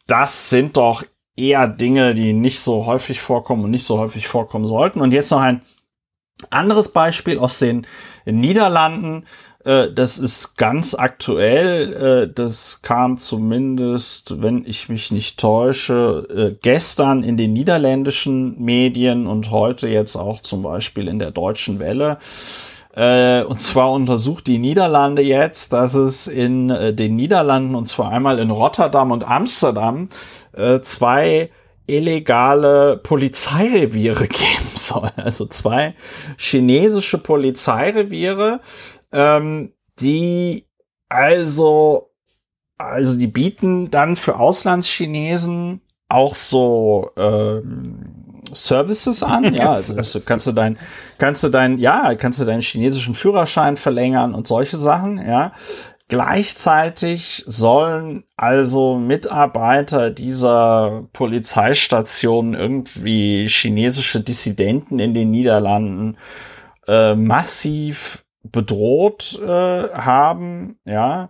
[0.07, 1.03] das sind doch
[1.35, 5.01] eher Dinge, die nicht so häufig vorkommen und nicht so häufig vorkommen sollten.
[5.01, 5.61] Und jetzt noch ein
[6.49, 7.85] anderes Beispiel aus den
[8.25, 9.25] Niederlanden.
[9.63, 11.93] Äh, das ist ganz aktuell.
[12.29, 19.27] Äh, das kam zumindest, wenn ich mich nicht täusche, äh, gestern in den niederländischen Medien
[19.27, 22.17] und heute jetzt auch zum Beispiel in der deutschen Welle.
[22.99, 28.11] Äh, und zwar untersucht die Niederlande jetzt, dass es in äh, den Niederlanden, und zwar
[28.11, 30.09] einmal in Rotterdam und Amsterdam,
[30.51, 31.49] äh, zwei
[31.87, 35.11] illegale Polizeireviere geben soll.
[35.15, 35.95] Also zwei
[36.37, 38.59] chinesische Polizeireviere,
[39.13, 39.71] ähm,
[40.01, 40.65] die
[41.07, 42.11] also,
[42.77, 48.08] also die bieten dann für Auslandschinesen auch so ähm,
[48.53, 49.53] Services an.
[49.53, 50.77] Ja, also das, kannst du dein,
[51.17, 55.51] kannst du dein, ja, kannst du deinen chinesischen Führerschein verlängern und solche Sachen, ja.
[56.07, 66.17] Gleichzeitig sollen also Mitarbeiter dieser Polizeistation irgendwie chinesische Dissidenten in den Niederlanden
[66.87, 71.29] äh, massiv bedroht äh, haben, ja.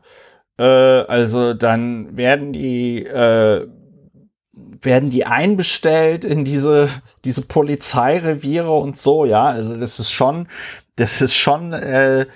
[0.58, 3.68] Äh, also dann werden die äh,
[4.82, 6.90] werden die einbestellt in diese,
[7.26, 9.46] diese Polizeireviere und so, ja.
[9.46, 10.48] Also das ist schon,
[10.96, 12.28] das ist schon äh, äh,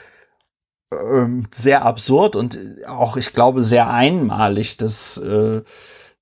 [1.51, 4.77] sehr absurd und auch, ich glaube, sehr einmalig.
[4.77, 5.61] Das, äh,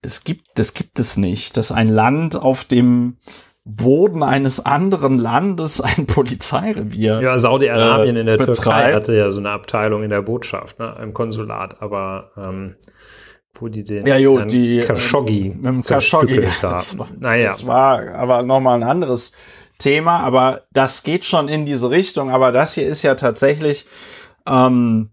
[0.02, 3.18] das gibt, das gibt es nicht, dass ein Land auf dem
[3.64, 7.22] Boden eines anderen Landes ein Polizeirevier.
[7.22, 8.64] Ja, Saudi-Arabien äh, in der betreibt.
[8.64, 12.76] Türkei hatte ja so eine Abteilung in der Botschaft, ne, im Konsulat, aber ähm,
[13.62, 16.42] wo die den ja, jo, die, äh, Khashoggi mit dem Khashoggi.
[16.62, 17.48] Das war, naja.
[17.48, 19.34] das war aber nochmal ein anderes
[19.78, 22.32] Thema, aber das geht schon in diese Richtung.
[22.32, 23.86] Aber das hier ist ja tatsächlich,
[24.48, 25.12] ähm,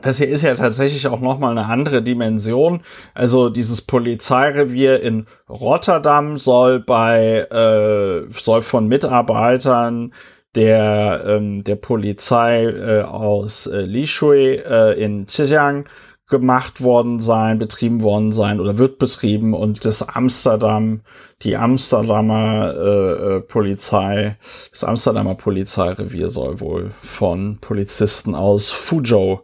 [0.00, 2.82] das hier ist ja tatsächlich auch nochmal eine andere Dimension.
[3.14, 10.12] Also dieses Polizeirevier in Rotterdam soll bei, äh, soll von Mitarbeitern
[10.54, 15.86] der, ähm, der Polizei äh, aus äh, Lishui äh, in Zhejiang
[16.30, 21.00] gemacht worden sein, betrieben worden sein oder wird betrieben und das Amsterdam,
[21.42, 24.36] die Amsterdamer äh, äh, Polizei,
[24.70, 29.40] das Amsterdamer Polizeirevier soll wohl von Polizisten aus Fuzhou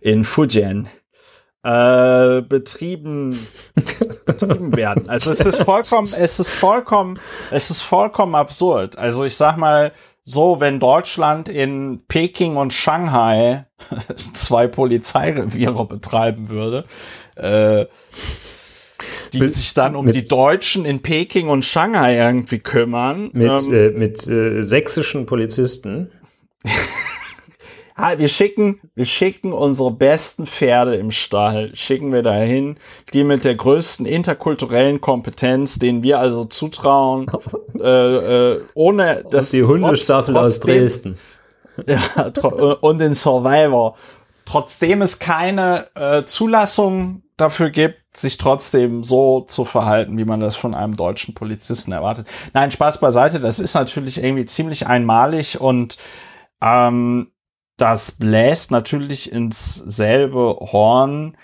[0.00, 0.88] in Fujian
[1.64, 3.30] äh, betrieben,
[4.26, 5.08] betrieben werden.
[5.08, 7.18] Also es ist vollkommen, es ist vollkommen,
[7.50, 8.98] es ist vollkommen absurd.
[8.98, 9.92] Also ich sag mal,
[10.24, 13.66] so, wenn Deutschland in Peking und Shanghai
[14.16, 16.86] zwei Polizeireviere betreiben würde,
[17.36, 17.84] äh,
[19.34, 23.30] die mit, sich dann um die Deutschen in Peking und Shanghai irgendwie kümmern.
[23.34, 26.10] Mit, ähm, äh, mit äh, sächsischen Polizisten.
[27.96, 32.76] wir schicken, wir schicken unsere besten Pferde im Stall, schicken wir dahin,
[33.12, 37.26] die mit der größten interkulturellen Kompetenz, denen wir also zutrauen,
[37.80, 41.18] äh, äh, ohne dass die Hundestaffel aus Dresden.
[41.88, 42.30] Ja,
[42.82, 43.96] und den Survivor.
[44.46, 50.54] Trotzdem es keine äh, Zulassung dafür gibt, sich trotzdem so zu verhalten, wie man das
[50.54, 52.28] von einem deutschen Polizisten erwartet.
[52.52, 55.98] Nein, Spaß beiseite, das ist natürlich irgendwie ziemlich einmalig und
[56.62, 57.32] ähm,
[57.76, 61.36] das bläst natürlich ins selbe Horn,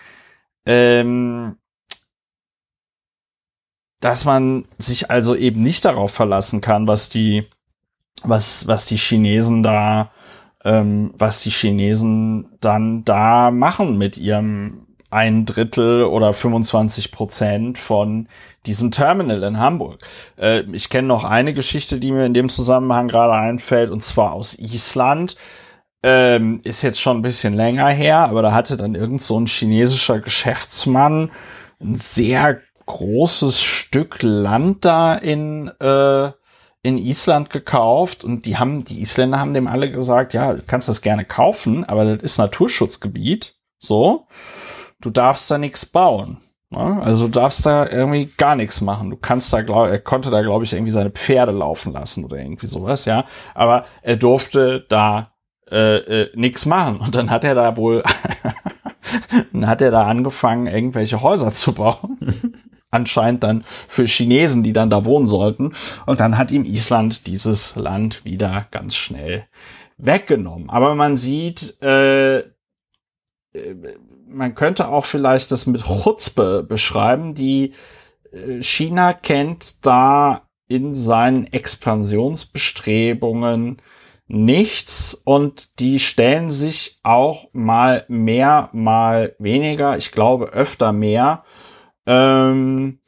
[0.66, 1.56] ähm,
[4.00, 7.46] dass man sich also eben nicht darauf verlassen kann, was die,
[8.22, 10.10] was, was die Chinesen da,
[10.64, 18.28] ähm, was die Chinesen dann da machen mit ihrem ein Drittel oder 25 Prozent von
[18.66, 19.98] diesem Terminal in Hamburg.
[20.36, 24.32] Äh, ich kenne noch eine Geschichte, die mir in dem Zusammenhang gerade einfällt, und zwar
[24.32, 25.36] aus Island.
[26.02, 29.46] Ähm, ist jetzt schon ein bisschen länger her, aber da hatte dann irgend so ein
[29.46, 31.30] chinesischer Geschäftsmann
[31.80, 36.30] ein sehr großes Stück Land da in, äh,
[36.82, 40.88] in Island gekauft und die haben, die Isländer haben dem alle gesagt, ja, du kannst
[40.88, 43.56] das gerne kaufen, aber das ist Naturschutzgebiet.
[43.78, 44.26] So.
[45.00, 46.38] Du darfst da nichts bauen.
[46.70, 47.00] Ne?
[47.02, 49.10] Also du darfst da irgendwie gar nichts machen.
[49.10, 52.38] Du kannst da, glaub, er konnte da, glaube ich, irgendwie seine Pferde laufen lassen oder
[52.38, 53.24] irgendwie sowas, ja.
[53.54, 55.32] Aber er durfte da
[55.70, 56.96] äh, äh, nichts machen.
[56.96, 58.02] Und dann hat er da wohl,
[59.52, 62.18] dann hat er da angefangen, irgendwelche Häuser zu bauen.
[62.90, 65.72] Anscheinend dann für Chinesen, die dann da wohnen sollten.
[66.06, 69.46] Und dann hat ihm Island dieses Land wieder ganz schnell
[69.96, 70.70] weggenommen.
[70.70, 72.44] Aber man sieht, äh, äh
[74.26, 77.74] man könnte auch vielleicht das mit Chutzpe beschreiben, die
[78.32, 83.82] äh, China kennt da in seinen Expansionsbestrebungen
[84.32, 91.44] nichts und die stellen sich auch mal mehr, mal weniger, ich glaube öfter mehr,
[92.06, 93.00] ähm,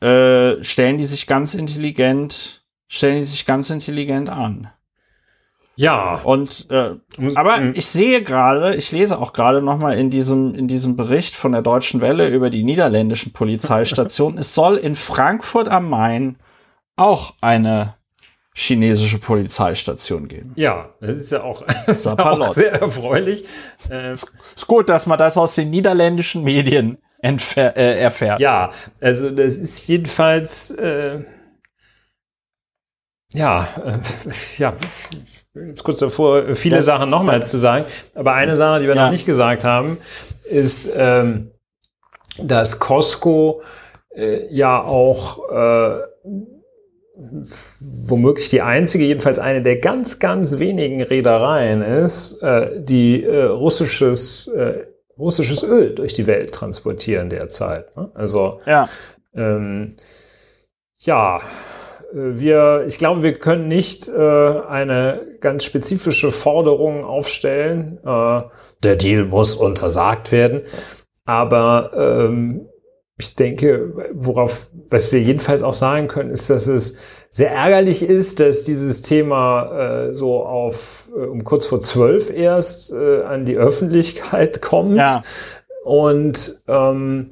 [0.00, 4.70] äh, stellen die sich ganz intelligent, stellen die sich ganz intelligent an.
[5.74, 6.20] Ja.
[6.22, 6.94] Und äh,
[7.34, 7.72] aber mhm.
[7.74, 11.52] ich sehe gerade, ich lese auch gerade noch mal in diesem in diesem Bericht von
[11.52, 16.36] der Deutschen Welle über die niederländischen Polizeistationen, es soll in Frankfurt am Main
[16.94, 17.94] auch eine
[18.54, 20.52] chinesische Polizeistation geben.
[20.56, 23.44] Ja, das ist ja auch, ist auch sehr erfreulich.
[23.90, 28.40] Äh, ist, ist gut, dass man das aus den niederländischen Medien äh, erfährt.
[28.40, 31.20] Ja, also das ist jedenfalls äh,
[33.34, 33.98] ja, äh,
[34.58, 34.74] ja,
[35.54, 37.84] jetzt kurz davor, viele das, Sachen nochmals zu sagen.
[38.14, 39.04] Aber eine Sache, die wir ja.
[39.04, 39.98] noch nicht gesagt haben,
[40.44, 41.50] ist, ähm,
[42.38, 43.62] dass Costco
[44.14, 45.98] äh, ja auch äh,
[47.14, 54.46] womöglich die einzige, jedenfalls eine der ganz, ganz wenigen Reedereien ist, äh, die äh, russisches,
[54.48, 54.86] äh,
[55.18, 57.94] russisches Öl durch die Welt transportieren derzeit.
[57.96, 58.10] Ne?
[58.14, 58.88] Also ja.
[59.34, 59.90] Ähm,
[60.98, 61.40] ja,
[62.12, 67.98] wir, ich glaube, wir können nicht äh, eine ganz spezifische Forderung aufstellen.
[68.04, 68.42] Äh,
[68.82, 70.62] der Deal muss untersagt werden.
[71.24, 72.68] Aber ähm,
[73.22, 76.98] ich denke, worauf, was wir jedenfalls auch sagen können, ist, dass es
[77.30, 82.92] sehr ärgerlich ist, dass dieses Thema äh, so auf äh, um kurz vor zwölf erst
[82.92, 84.96] äh, an die Öffentlichkeit kommt.
[84.96, 85.22] Ja.
[85.84, 87.30] Und ähm,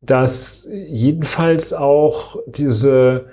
[0.00, 3.26] dass jedenfalls auch diese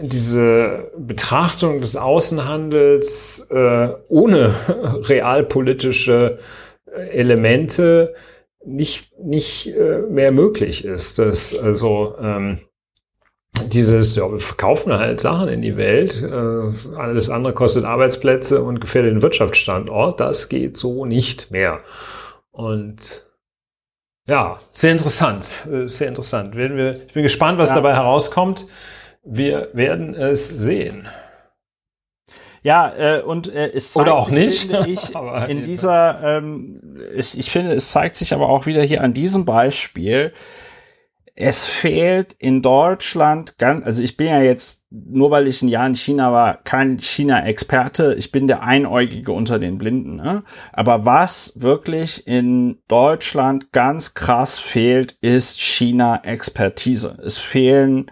[0.00, 4.54] diese Betrachtung des Außenhandels äh, ohne
[5.08, 6.38] realpolitische
[6.86, 8.14] äh, Elemente
[8.64, 11.18] nicht, nicht äh, mehr möglich ist.
[11.18, 12.58] Dass also ähm,
[13.66, 18.80] dieses, ja, wir verkaufen halt Sachen in die Welt, äh, alles andere kostet Arbeitsplätze und
[18.80, 21.80] gefährdet den Wirtschaftsstandort, das geht so nicht mehr.
[22.50, 23.26] Und
[24.26, 26.54] ja, sehr interessant, äh, sehr interessant.
[26.54, 27.76] Werden wir, ich bin gespannt, was ja.
[27.76, 28.66] dabei herauskommt.
[29.24, 31.08] Wir werden es sehen.
[32.62, 34.86] Ja, äh, und äh, es zeigt Oder auch sich, nicht.
[34.86, 35.14] Ich,
[35.48, 39.44] in dieser, ähm, ich, ich finde, es zeigt sich aber auch wieder hier an diesem
[39.44, 40.32] Beispiel,
[41.34, 45.86] es fehlt in Deutschland ganz, also ich bin ja jetzt, nur weil ich ein Jahr
[45.86, 50.16] in China war, kein China-Experte, ich bin der Einäugige unter den Blinden.
[50.16, 50.42] Ne?
[50.72, 57.16] Aber was wirklich in Deutschland ganz krass fehlt, ist China-Expertise.
[57.24, 58.10] Es fehlen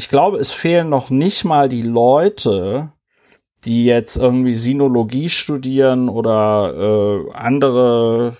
[0.00, 2.90] ich glaube, es fehlen noch nicht mal die Leute,
[3.64, 8.36] die jetzt irgendwie Sinologie studieren oder äh, andere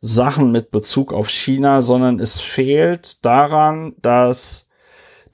[0.00, 4.68] Sachen mit Bezug auf China, sondern es fehlt daran, dass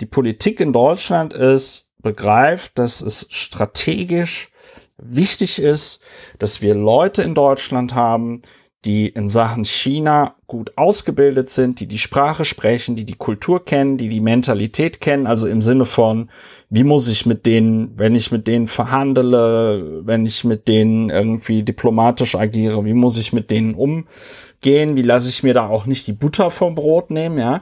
[0.01, 4.51] die Politik in Deutschland es begreift, dass es strategisch
[4.97, 6.01] wichtig ist,
[6.39, 8.43] dass wir Leute in Deutschland haben,
[8.85, 13.99] die in Sachen China gut ausgebildet sind, die die Sprache sprechen, die die Kultur kennen,
[13.99, 16.31] die die Mentalität kennen, also im Sinne von,
[16.71, 21.63] wie muss ich mit denen, wenn ich mit denen verhandele, wenn ich mit denen irgendwie
[21.63, 26.07] diplomatisch agiere, wie muss ich mit denen umgehen, wie lasse ich mir da auch nicht
[26.07, 27.61] die Butter vom Brot nehmen, ja.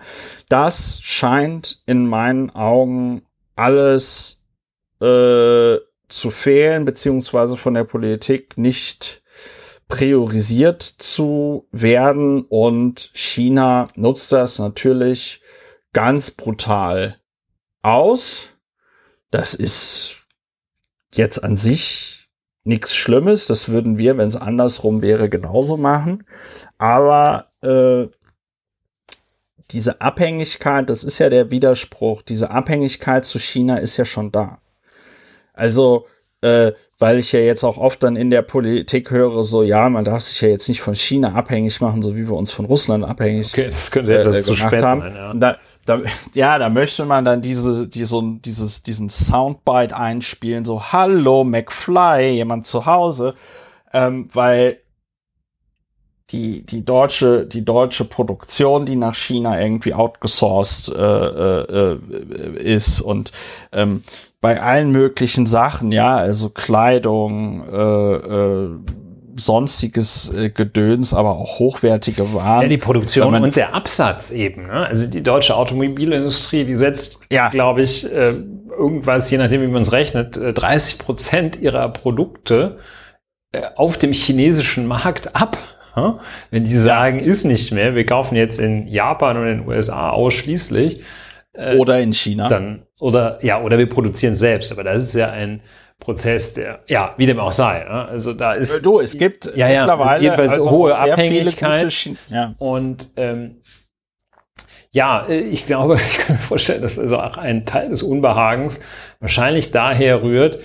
[0.48, 3.22] Das scheint in meinen Augen
[3.56, 4.44] alles
[5.00, 5.78] äh,
[6.08, 9.20] zu fehlen, beziehungsweise von der Politik nicht
[9.89, 15.40] priorisiert zu werden und China nutzt das natürlich
[15.93, 17.19] ganz brutal
[17.82, 18.51] aus.
[19.31, 20.16] Das ist
[21.15, 22.28] jetzt an sich
[22.65, 23.47] nichts Schlimmes.
[23.47, 26.24] Das würden wir, wenn es andersrum wäre, genauso machen.
[26.77, 28.09] Aber äh,
[29.70, 34.60] diese Abhängigkeit, das ist ja der Widerspruch, diese Abhängigkeit zu China ist ja schon da.
[35.52, 36.06] Also
[36.40, 40.04] äh, weil ich ja jetzt auch oft dann in der Politik höre, so ja, man
[40.04, 43.04] darf sich ja jetzt nicht von China abhängig machen, so wie wir uns von Russland
[43.04, 45.02] abhängig okay, das könnte äh, etwas zu spät haben.
[45.02, 45.34] Sein, ja.
[45.34, 46.00] da, da,
[46.34, 52.30] ja, da möchte man dann diese, die, so, dieses, diesen Soundbite einspielen, so Hallo McFly,
[52.30, 53.34] jemand zu Hause,
[53.92, 54.78] ähm, weil
[56.30, 63.00] die, die deutsche, die deutsche Produktion, die nach China irgendwie outgesourced äh, äh, äh, ist
[63.00, 63.32] und
[63.72, 64.02] ähm,
[64.40, 68.78] bei allen möglichen Sachen, ja, also Kleidung, äh, äh,
[69.36, 72.62] sonstiges äh, Gedöns, aber auch hochwertige Waren.
[72.62, 74.66] Ja, die Produktion und der Absatz eben.
[74.66, 74.86] Ne?
[74.86, 77.48] Also die deutsche Automobilindustrie, die setzt, ja.
[77.48, 78.35] glaube ich, äh,
[78.77, 82.78] irgendwas, je nachdem, wie man es rechnet, 30 äh, Prozent ihrer Produkte
[83.52, 85.56] äh, auf dem chinesischen Markt ab.
[86.52, 90.10] Wenn die sagen, ist nicht mehr, wir kaufen jetzt in Japan und in den USA
[90.10, 91.02] ausschließlich.
[91.55, 92.47] Äh, oder in China.
[92.47, 94.72] Dann, oder, ja, oder wir produzieren selbst.
[94.72, 95.62] Aber das ist ja ein
[95.98, 97.84] Prozess, der, ja, wie dem auch sei.
[97.84, 98.06] Ne?
[98.08, 98.84] Also da ist.
[98.84, 101.92] Du, es gibt ja, ja, mittlerweile jedenfalls also hohe Abhängigkeit.
[102.30, 102.54] Ja.
[102.58, 103.60] Und, ähm,
[104.90, 108.80] ja, ich glaube, ich kann mir vorstellen, dass also auch ein Teil des Unbehagens
[109.20, 110.58] wahrscheinlich daher rührt,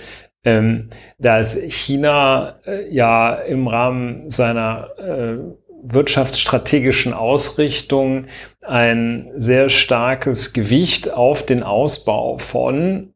[0.44, 5.38] ähm, dass China äh, ja im Rahmen seiner äh,
[5.84, 8.26] wirtschaftsstrategischen Ausrichtung
[8.62, 13.14] ein sehr starkes Gewicht auf den Ausbau von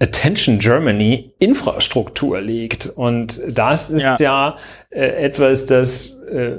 [0.00, 2.86] Attention Germany Infrastruktur legt.
[2.86, 4.56] Und das ist ja, ja
[4.90, 6.58] äh, etwas, das, äh,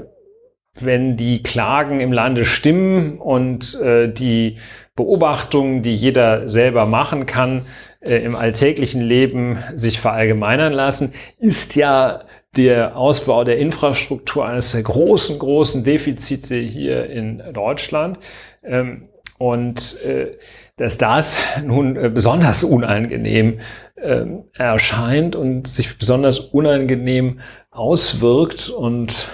[0.80, 4.56] wenn die Klagen im Lande stimmen und äh, die
[4.96, 7.66] Beobachtungen, die jeder selber machen kann,
[8.00, 12.24] äh, im alltäglichen Leben sich verallgemeinern lassen, ist ja
[12.56, 18.18] der Ausbau der Infrastruktur eines der großen, großen Defizite hier in Deutschland.
[18.62, 19.08] Ähm,
[19.38, 20.36] und äh,
[20.76, 23.60] dass das nun äh, besonders unangenehm
[24.00, 27.40] ähm, erscheint und sich besonders unangenehm
[27.70, 29.28] auswirkt und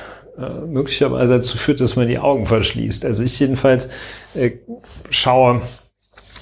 [0.66, 3.04] möglicherweise dazu führt, dass man die Augen verschließt.
[3.04, 3.90] Also ich jedenfalls
[5.10, 5.60] schaue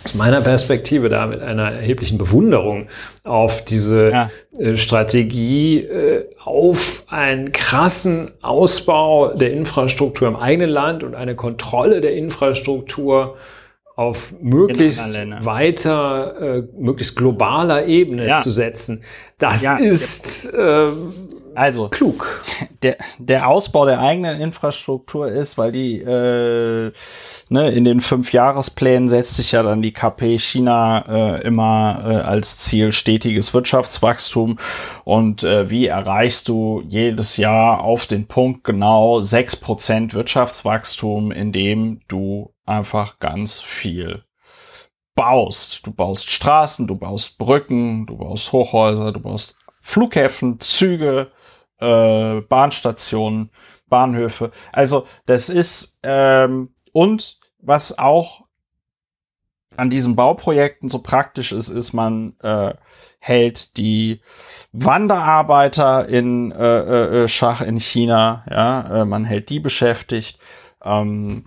[0.08, 2.86] aus meiner Perspektive da mit einer erheblichen Bewunderung
[3.24, 4.30] auf diese ja.
[4.58, 12.00] äh, Strategie, äh, auf einen krassen Ausbau der Infrastruktur im eigenen Land und eine Kontrolle
[12.00, 13.36] der Infrastruktur
[13.96, 18.36] auf möglichst weiter, äh, möglichst globaler Ebene ja.
[18.36, 19.02] zu setzen.
[19.36, 20.86] Das ja, ist äh,
[21.58, 22.42] also klug.
[22.82, 26.92] Der, der Ausbau der eigenen Infrastruktur ist, weil die äh,
[27.48, 32.14] ne, in den fünf Jahresplänen setzt sich ja dann die KP China äh, immer äh,
[32.16, 34.58] als Ziel stetiges Wirtschaftswachstum
[35.04, 42.00] und äh, wie erreichst du jedes Jahr auf den Punkt genau sechs Prozent Wirtschaftswachstum, indem
[42.06, 44.22] du einfach ganz viel
[45.16, 45.84] baust.
[45.84, 51.32] Du baust Straßen, du baust Brücken, du baust Hochhäuser, du baust Flughäfen, Züge,
[51.80, 53.50] äh, Bahnstationen,
[53.88, 54.50] Bahnhöfe.
[54.72, 58.44] Also das ist ähm, und was auch
[59.76, 62.74] an diesen Bauprojekten so praktisch ist, ist man äh,
[63.20, 64.20] hält die
[64.72, 70.38] Wanderarbeiter in äh, äh, äh Schach in China, ja, äh, man hält die beschäftigt.
[70.84, 71.44] Ähm,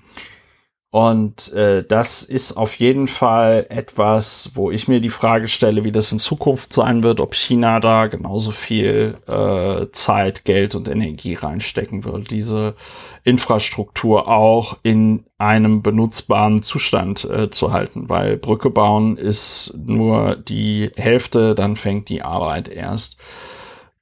[0.92, 5.92] und äh, das ist auf jeden Fall etwas, wo ich mir die Frage stelle, wie
[5.94, 11.36] das in Zukunft sein wird, ob China da genauso viel äh, Zeit, Geld und Energie
[11.36, 12.76] reinstecken wird, diese
[13.24, 20.92] Infrastruktur auch in einem benutzbaren Zustand äh, zu halten, weil Brücke bauen ist nur die
[20.98, 23.16] Hälfte, dann fängt die Arbeit erst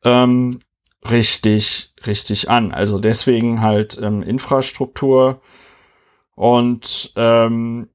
[0.04, 0.62] ähm,
[1.08, 2.72] richtig, richtig an.
[2.72, 5.40] Also deswegen halt ähm, Infrastruktur
[6.40, 7.90] und ähm,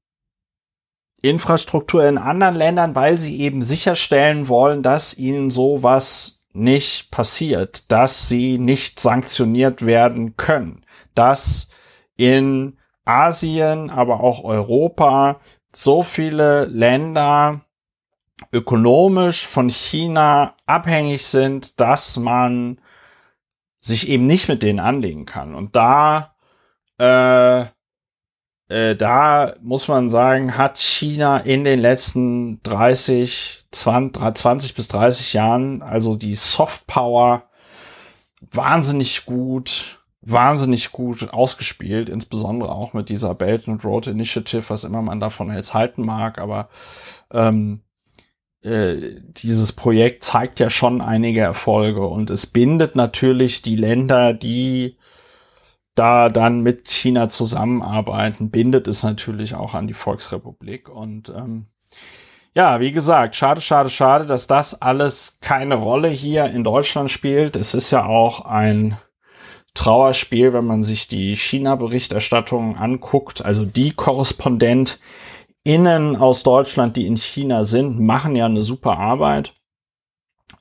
[1.23, 8.29] Infrastruktur in anderen Ländern, weil sie eben sicherstellen wollen, dass ihnen sowas nicht passiert, dass
[8.29, 10.85] sie nicht sanktioniert werden können,
[11.15, 11.71] dass
[12.19, 12.77] in
[13.07, 15.41] Asien, aber auch Europa
[15.75, 17.63] so viele Länder
[18.53, 22.79] ökonomisch von China abhängig sind, dass man
[23.81, 25.55] sich eben nicht mit denen anlegen kann.
[25.55, 26.35] Und da
[26.99, 27.73] äh,
[28.69, 35.33] äh, da muss man sagen, hat China in den letzten 30, 20, 20 bis 30
[35.35, 37.45] Jahren, also die Soft Power,
[38.51, 45.03] wahnsinnig gut, wahnsinnig gut ausgespielt, insbesondere auch mit dieser Belt and Road Initiative, was immer
[45.03, 46.69] man davon jetzt halten mag, aber
[47.33, 47.83] ähm,
[48.63, 54.97] äh, dieses Projekt zeigt ja schon einige Erfolge und es bindet natürlich die Länder, die
[55.95, 60.89] da dann mit China zusammenarbeiten, bindet es natürlich auch an die Volksrepublik.
[60.89, 61.67] Und ähm,
[62.55, 67.57] ja, wie gesagt, schade, schade, schade, dass das alles keine Rolle hier in Deutschland spielt.
[67.57, 68.97] Es ist ja auch ein
[69.75, 73.45] Trauerspiel, wenn man sich die China-Berichterstattung anguckt.
[73.45, 79.55] Also die KorrespondentInnen aus Deutschland, die in China sind, machen ja eine super Arbeit.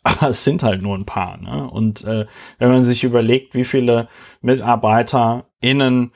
[0.03, 1.37] Aber es sind halt nur ein paar.
[1.37, 1.69] Ne?
[1.69, 2.25] Und äh,
[2.59, 4.07] wenn man sich überlegt, wie viele
[4.41, 6.11] MitarbeiterInnen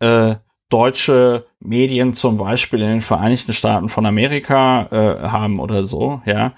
[0.00, 0.36] äh,
[0.68, 6.54] deutsche Medien zum Beispiel in den Vereinigten Staaten von Amerika äh, haben oder so, ja,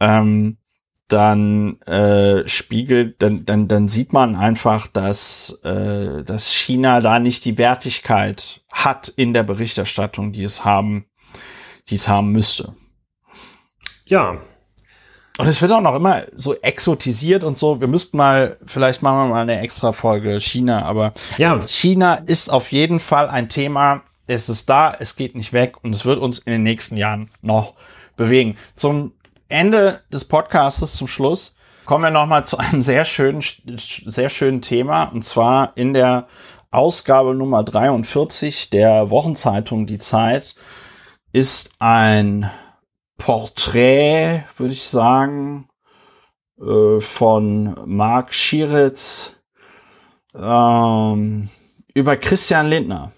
[0.00, 0.58] ähm,
[1.08, 7.46] dann äh, spiegelt, dann, dann, dann sieht man einfach, dass, äh, dass China da nicht
[7.46, 11.06] die Wertigkeit hat in der Berichterstattung, die es haben,
[11.88, 12.74] die es haben müsste.
[14.04, 14.38] Ja.
[15.38, 17.80] Und es wird auch noch immer so exotisiert und so.
[17.80, 21.60] Wir müssten mal, vielleicht machen wir mal eine extra Folge China, aber ja.
[21.66, 24.02] China ist auf jeden Fall ein Thema.
[24.26, 27.30] Es ist da, es geht nicht weg und es wird uns in den nächsten Jahren
[27.40, 27.74] noch
[28.16, 28.56] bewegen.
[28.74, 29.12] Zum
[29.48, 31.54] Ende des Podcasts zum Schluss
[31.84, 33.42] kommen wir nochmal zu einem sehr schönen,
[33.78, 35.04] sehr schönen Thema.
[35.04, 36.26] Und zwar in der
[36.72, 40.56] Ausgabe Nummer 43 der Wochenzeitung Die Zeit
[41.32, 42.50] ist ein
[43.18, 45.68] Porträt, würde ich sagen,
[46.60, 49.36] äh, von Marc Schieritz
[50.34, 51.48] ähm,
[51.94, 53.12] über Christian Lindner.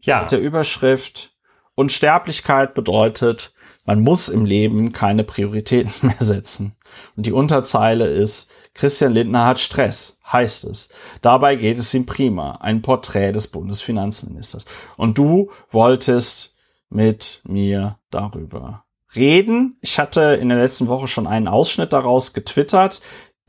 [0.00, 0.22] Ja.
[0.22, 1.36] Mit der Überschrift
[1.74, 6.76] Unsterblichkeit bedeutet man muss im Leben keine Prioritäten mehr setzen.
[7.16, 10.88] Und die Unterzeile ist, Christian Lindner hat Stress, heißt es.
[11.20, 12.58] Dabei geht es ihm prima.
[12.60, 14.66] Ein Porträt des Bundesfinanzministers.
[14.96, 16.56] Und du wolltest
[16.90, 18.84] mit mir darüber
[19.14, 19.76] reden.
[19.80, 23.00] Ich hatte in der letzten Woche schon einen Ausschnitt daraus getwittert.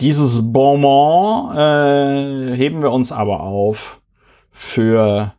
[0.02, 4.02] Dieses Bonbon äh, heben wir uns aber auf
[4.52, 5.34] für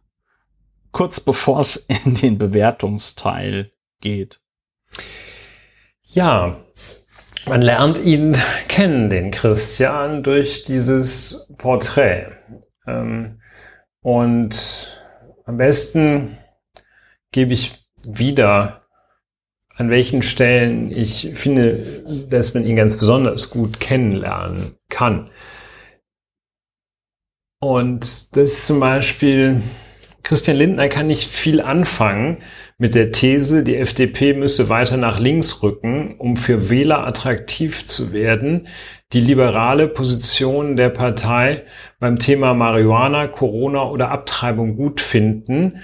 [0.93, 4.41] kurz bevor es in den Bewertungsteil geht.
[6.03, 6.61] Ja,
[7.47, 8.37] man lernt ihn
[8.69, 12.29] kennen, den Christian, durch dieses Porträt.
[12.87, 13.41] Ähm,
[14.01, 15.03] und
[15.45, 16.39] am besten
[17.33, 18.84] gebe ich wieder,
[19.77, 25.31] an welchen Stellen ich finde, dass man ihn ganz besonders gut kennenlernen kann.
[27.61, 29.63] Und das ist zum Beispiel
[30.25, 32.39] Christian Lindner kann nicht viel anfangen
[32.79, 38.15] mit der These, die FDP müsse weiter nach links rücken, um für Wähler attraktiv zu
[38.15, 38.69] werden,
[39.13, 41.65] die liberale Position der Partei
[42.01, 45.81] beim Thema Marihuana, Corona oder Abtreibung gut finden,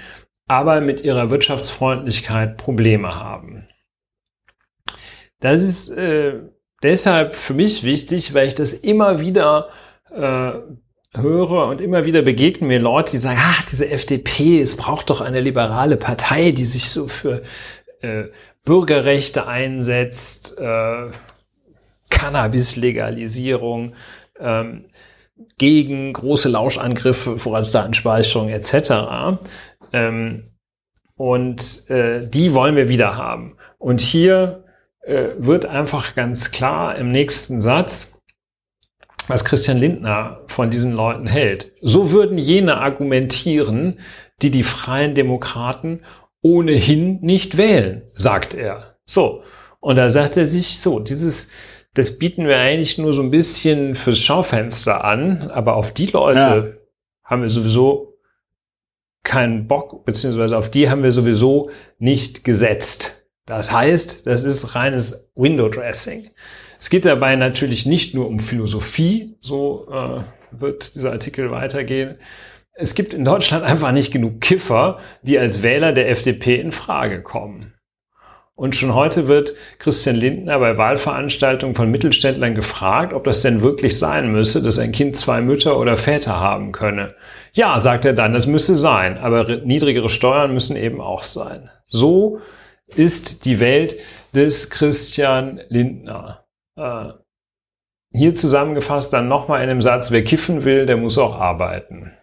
[0.47, 3.67] aber mit ihrer Wirtschaftsfreundlichkeit Probleme haben.
[5.41, 6.39] Das ist äh,
[6.81, 9.67] deshalb für mich wichtig, weil ich das immer wieder
[10.09, 10.53] äh,
[11.13, 15.19] höre und immer wieder begegnen mir Leute, die sagen, ach, diese FDP, es braucht doch
[15.19, 17.41] eine liberale Partei, die sich so für
[18.01, 18.25] äh,
[18.63, 21.09] Bürgerrechte einsetzt, äh,
[22.09, 23.93] Cannabis-Legalisierung,
[24.39, 24.85] ähm,
[25.57, 29.39] gegen große Lauschangriffe, Vorratsdatenspeicherung etc.
[29.91, 30.43] Ähm,
[31.15, 33.57] und äh, die wollen wir wieder haben.
[33.79, 34.65] Und hier
[35.01, 38.21] äh, wird einfach ganz klar im nächsten Satz,
[39.27, 41.71] was Christian Lindner von diesen Leuten hält.
[41.81, 43.99] So würden jene argumentieren,
[44.41, 46.01] die die freien Demokraten
[46.41, 48.97] ohnehin nicht wählen, sagt er.
[49.05, 49.43] So.
[49.79, 51.49] Und da sagt er sich so, dieses,
[51.93, 56.39] das bieten wir eigentlich nur so ein bisschen fürs Schaufenster an, aber auf die Leute
[56.39, 56.67] ja.
[57.23, 58.17] haben wir sowieso
[59.23, 61.69] keinen Bock, beziehungsweise auf die haben wir sowieso
[61.99, 63.20] nicht gesetzt.
[63.45, 66.29] Das heißt, das ist reines Window Dressing.
[66.79, 72.15] Es geht dabei natürlich nicht nur um Philosophie, so äh, wird dieser Artikel weitergehen.
[72.73, 77.21] Es gibt in Deutschland einfach nicht genug Kiffer, die als Wähler der FDP in Frage
[77.21, 77.73] kommen.
[78.55, 83.97] Und schon heute wird Christian Lindner bei Wahlveranstaltungen von Mittelständlern gefragt, ob das denn wirklich
[83.97, 87.15] sein müsse, dass ein Kind zwei Mütter oder Väter haben könne.
[87.53, 91.71] Ja, sagt er dann, das müsse sein, aber niedrigere Steuern müssen eben auch sein.
[91.87, 92.39] So
[92.95, 93.95] ist die Welt
[94.33, 96.45] des Christian Lindner.
[96.75, 97.13] Äh,
[98.13, 102.13] hier zusammengefasst dann nochmal in dem Satz, wer kiffen will, der muss auch arbeiten.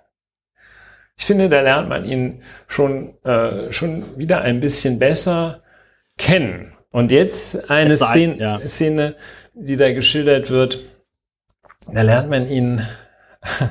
[1.17, 5.63] Ich finde, da lernt man ihn schon, äh, schon wieder ein bisschen besser
[6.17, 6.75] kennen.
[6.91, 8.59] Und jetzt eine sei, Szene, ja.
[8.59, 9.17] Szene,
[9.55, 10.79] die da geschildert wird,
[11.93, 12.87] da lernt man ihn,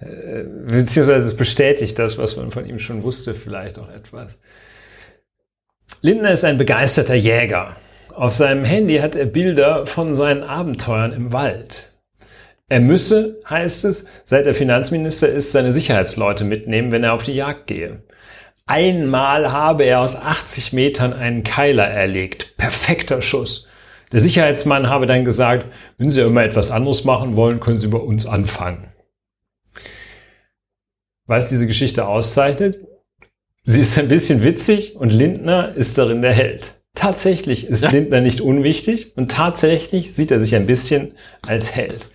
[0.00, 4.40] äh, beziehungsweise es bestätigt das, was man von ihm schon wusste, vielleicht auch etwas.
[6.04, 7.76] Lindner ist ein begeisterter Jäger.
[8.12, 11.92] Auf seinem Handy hat er Bilder von seinen Abenteuern im Wald.
[12.68, 17.32] Er müsse, heißt es, seit er Finanzminister ist, seine Sicherheitsleute mitnehmen, wenn er auf die
[17.32, 18.02] Jagd gehe.
[18.66, 22.58] Einmal habe er aus 80 Metern einen Keiler erlegt.
[22.58, 23.70] Perfekter Schuss.
[24.12, 27.96] Der Sicherheitsmann habe dann gesagt, wenn Sie immer etwas anderes machen wollen, können Sie bei
[27.96, 28.92] uns anfangen.
[31.24, 32.76] was diese Geschichte auszeichnet?
[33.66, 36.74] Sie ist ein bisschen witzig und Lindner ist darin der Held.
[36.94, 41.12] Tatsächlich ist Lindner nicht unwichtig und tatsächlich sieht er sich ein bisschen
[41.48, 42.08] als Held.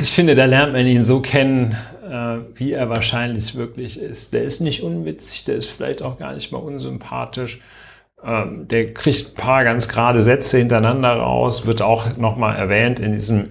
[0.00, 1.76] Ich finde, da lernt man ihn so kennen,
[2.10, 4.32] äh, wie er wahrscheinlich wirklich ist.
[4.32, 7.60] Der ist nicht unwitzig, der ist vielleicht auch gar nicht mal unsympathisch.
[8.24, 13.12] Ähm, der kriegt ein paar ganz gerade Sätze hintereinander raus, wird auch nochmal erwähnt in
[13.12, 13.50] diesem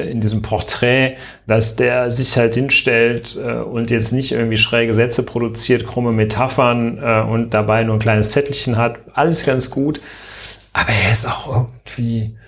[0.00, 1.16] in diesem Porträt,
[1.46, 6.98] dass der sich halt hinstellt äh, und jetzt nicht irgendwie schräge Sätze produziert, krumme Metaphern
[6.98, 8.98] äh, und dabei nur ein kleines Zettelchen hat.
[9.14, 10.00] Alles ganz gut.
[10.72, 12.38] Aber er ist auch irgendwie,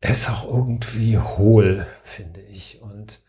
[0.00, 2.80] er ist auch irgendwie hohl, finde ich.
[2.80, 3.20] Und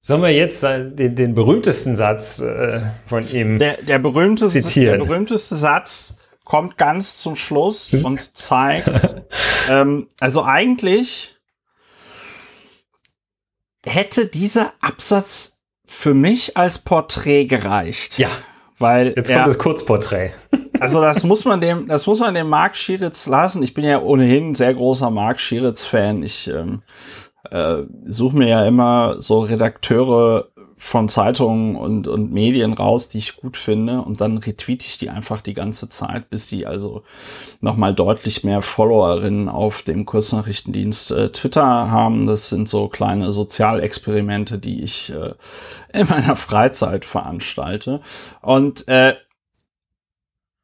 [0.00, 4.98] sollen wir jetzt den, den berühmtesten Satz äh, von ihm der, der berühmteste, zitieren?
[4.98, 9.16] Der berühmteste Satz kommt ganz zum Schluss und zeigt,
[9.70, 11.35] ähm, also eigentlich
[13.86, 18.18] hätte dieser Absatz für mich als Porträt gereicht.
[18.18, 18.28] Ja.
[18.78, 20.30] Weil Jetzt kommt er, das Kurzporträt.
[20.78, 23.62] Also das muss man dem, das muss man dem Marc Schieritz lassen.
[23.62, 26.22] Ich bin ja ohnehin ein sehr großer Marc Schieritz-Fan.
[26.22, 26.82] Ich ähm,
[27.50, 33.36] äh, suche mir ja immer so Redakteure von Zeitungen und, und Medien raus, die ich
[33.36, 37.02] gut finde und dann retweete ich die einfach die ganze Zeit, bis die also
[37.60, 42.26] nochmal deutlich mehr Followerinnen auf dem Kurznachrichtendienst äh, Twitter haben.
[42.26, 45.34] Das sind so kleine Sozialexperimente, die ich äh,
[45.98, 48.02] in meiner Freizeit veranstalte.
[48.42, 49.14] Und äh,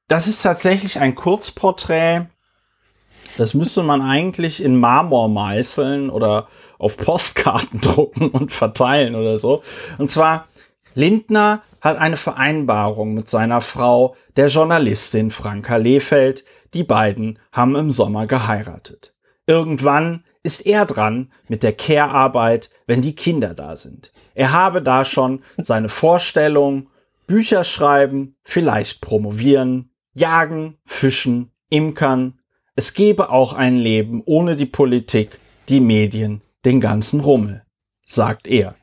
[0.08, 2.26] das ist tatsächlich ein Kurzporträt.
[3.36, 6.48] Das müsste man eigentlich in Marmor meißeln oder
[6.78, 9.62] auf Postkarten drucken und verteilen oder so.
[9.98, 10.48] Und zwar,
[10.94, 16.44] Lindner hat eine Vereinbarung mit seiner Frau, der Journalistin Franka Lehfeld.
[16.74, 19.14] Die beiden haben im Sommer geheiratet.
[19.46, 24.12] Irgendwann ist er dran mit der Care-Arbeit, wenn die Kinder da sind.
[24.34, 26.88] Er habe da schon seine Vorstellung,
[27.26, 32.38] Bücher schreiben, vielleicht promovieren, jagen, fischen, imkern.
[32.74, 35.38] Es gebe auch ein Leben ohne die Politik,
[35.68, 37.64] die Medien, den ganzen Rummel,
[38.06, 38.74] sagt er.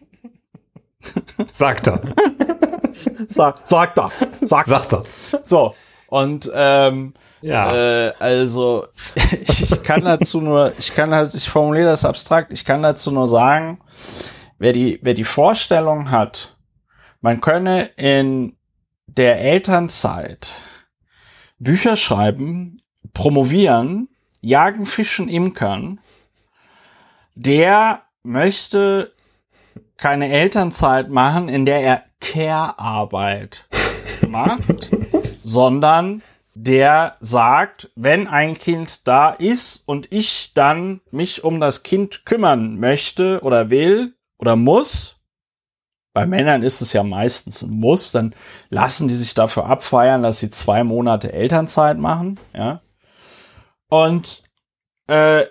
[1.51, 2.01] Sagt er.
[3.27, 4.11] Sag, sagt er.
[4.41, 5.03] Sagt, sagt er.
[5.43, 5.73] So.
[6.07, 7.71] Und ähm, ja.
[7.71, 8.87] Äh, also
[9.41, 13.27] ich kann dazu nur, ich kann halt, ich formuliere das abstrakt, ich kann dazu nur
[13.27, 13.79] sagen,
[14.57, 16.57] wer die, wer die Vorstellung hat,
[17.21, 18.57] man könne in
[19.05, 20.53] der Elternzeit
[21.59, 22.81] Bücher schreiben,
[23.13, 24.09] promovieren,
[24.41, 25.99] jagen, fischen, imkern
[27.39, 29.13] der möchte
[29.95, 33.67] keine Elternzeit machen, in der er Care-Arbeit
[34.27, 34.91] macht,
[35.43, 36.21] sondern
[36.53, 42.77] der sagt, wenn ein Kind da ist und ich dann mich um das Kind kümmern
[42.77, 45.15] möchte oder will oder muss,
[46.13, 48.35] bei Männern ist es ja meistens ein Muss, dann
[48.69, 52.81] lassen die sich dafür abfeiern, dass sie zwei Monate Elternzeit machen, ja.
[53.89, 54.43] Und
[55.07, 55.45] äh,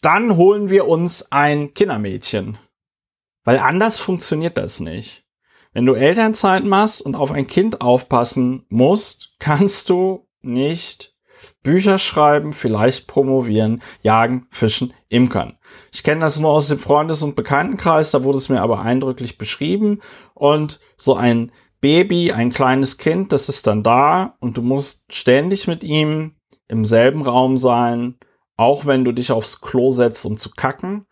[0.00, 2.58] dann holen wir uns ein Kindermädchen.
[3.44, 5.24] Weil anders funktioniert das nicht.
[5.72, 11.14] Wenn du Elternzeit machst und auf ein Kind aufpassen musst, kannst du nicht
[11.62, 15.58] Bücher schreiben, vielleicht promovieren, jagen, fischen, imkern.
[15.92, 19.38] Ich kenne das nur aus dem Freundes- und Bekanntenkreis, da wurde es mir aber eindrücklich
[19.38, 20.00] beschrieben.
[20.34, 25.66] Und so ein Baby, ein kleines Kind, das ist dann da und du musst ständig
[25.66, 26.34] mit ihm
[26.70, 28.16] im selben Raum sein,
[28.56, 31.06] auch wenn du dich aufs Klo setzt, um zu kacken.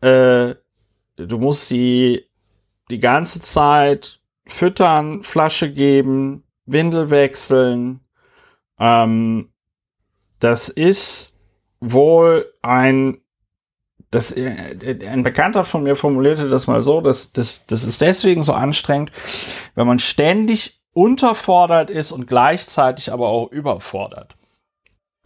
[0.00, 0.56] Äh,
[1.16, 2.26] du musst sie
[2.90, 8.00] die ganze Zeit füttern, Flasche geben, Windel wechseln.
[8.78, 9.52] Ähm,
[10.40, 11.38] das ist
[11.80, 13.20] wohl ein
[14.10, 18.42] das, äh, ein Bekannter von mir formulierte das mal so, dass das, das ist deswegen
[18.42, 19.12] so anstrengend,
[19.74, 24.36] wenn man ständig unterfordert ist und gleichzeitig aber auch überfordert.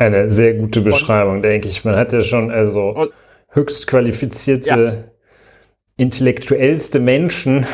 [0.01, 1.85] Eine sehr gute Beschreibung, und, denke ich.
[1.85, 3.13] Man hat ja schon also und,
[3.51, 4.95] höchst qualifizierte, ja.
[5.99, 7.67] intellektuellste Menschen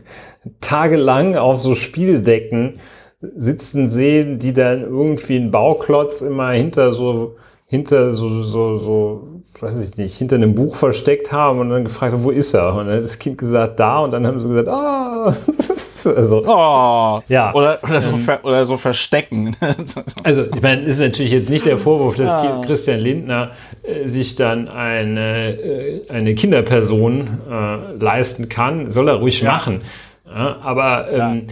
[0.60, 2.80] tagelang auf so Spieldecken
[3.20, 7.36] sitzen sehen, die dann irgendwie einen Bauklotz immer hinter so
[7.66, 12.14] hinter so, so, so, weiß ich nicht, hinter einem Buch versteckt haben und dann gefragt
[12.14, 12.70] haben, wo ist er?
[12.74, 15.36] Und dann hat das Kind gesagt, da, und dann haben sie gesagt, ah,
[16.14, 17.52] also, oh, ja.
[17.54, 19.56] Oder, oder, so, ähm, ver, oder so verstecken.
[20.24, 22.62] also, ich meine, ist natürlich jetzt nicht der Vorwurf, dass ja.
[22.64, 23.52] Christian Lindner
[23.82, 29.52] äh, sich dann eine, äh, eine Kinderperson äh, leisten kann, soll er ruhig ja.
[29.52, 29.82] machen.
[30.26, 31.46] Ja, aber ähm,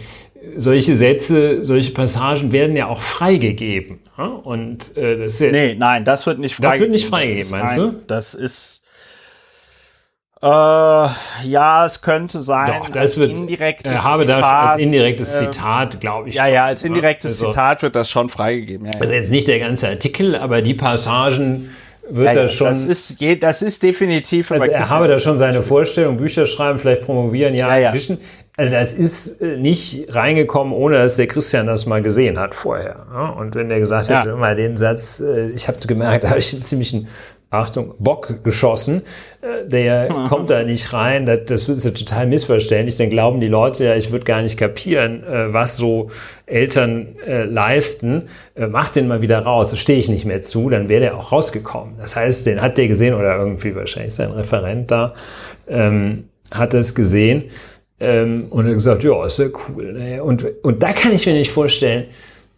[0.55, 3.99] solche Sätze, solche Passagen werden ja auch freigegeben.
[4.43, 6.71] Und äh, das ist ja, Nee, nein, das wird nicht freigegeben.
[6.71, 7.93] Das wird nicht freigegeben, meinst du?
[8.07, 8.83] Das ist.
[10.41, 12.79] Äh, ja, es könnte sein.
[12.79, 16.35] Doch, das wird indirektes äh, habe Zitat, da als indirektes äh, Zitat, glaube ich.
[16.35, 18.85] Ja, ja, als indirektes also, Zitat wird das schon freigegeben.
[18.85, 21.69] Ja, also jetzt nicht der ganze Artikel, aber die Passagen
[22.09, 22.67] wird ja, er schon.
[22.67, 24.51] Das ist, je, das ist definitiv.
[24.51, 27.93] Also er habe da schon seine Vorstellung, Bücher schreiben, vielleicht promovieren, ja, ja, ja.
[27.93, 28.19] Wischen.
[28.57, 32.95] Also das ist äh, nicht reingekommen, ohne dass der Christian das mal gesehen hat vorher.
[33.37, 36.53] Und wenn der gesagt hätte, immer den Satz, äh, ich habe gemerkt, da habe ich
[36.53, 37.07] einen ziemlichen
[37.49, 39.03] Achtung, Bock geschossen,
[39.41, 43.47] äh, der kommt da nicht rein, das, das ist ja total missverständlich, dann glauben die
[43.47, 46.09] Leute ja, ich würde gar nicht kapieren, äh, was so
[46.45, 48.23] Eltern äh, leisten,
[48.69, 51.31] mach den mal wieder raus, da stehe ich nicht mehr zu, dann wäre der auch
[51.31, 51.95] rausgekommen.
[51.99, 55.13] Das heißt, den hat der gesehen oder irgendwie wahrscheinlich sein Referent da,
[55.67, 57.45] ähm, hat das gesehen
[57.99, 59.93] ähm, und hat gesagt, ja, ist ja cool.
[59.93, 60.23] Ne?
[60.23, 62.05] Und, und da kann ich mir nicht vorstellen,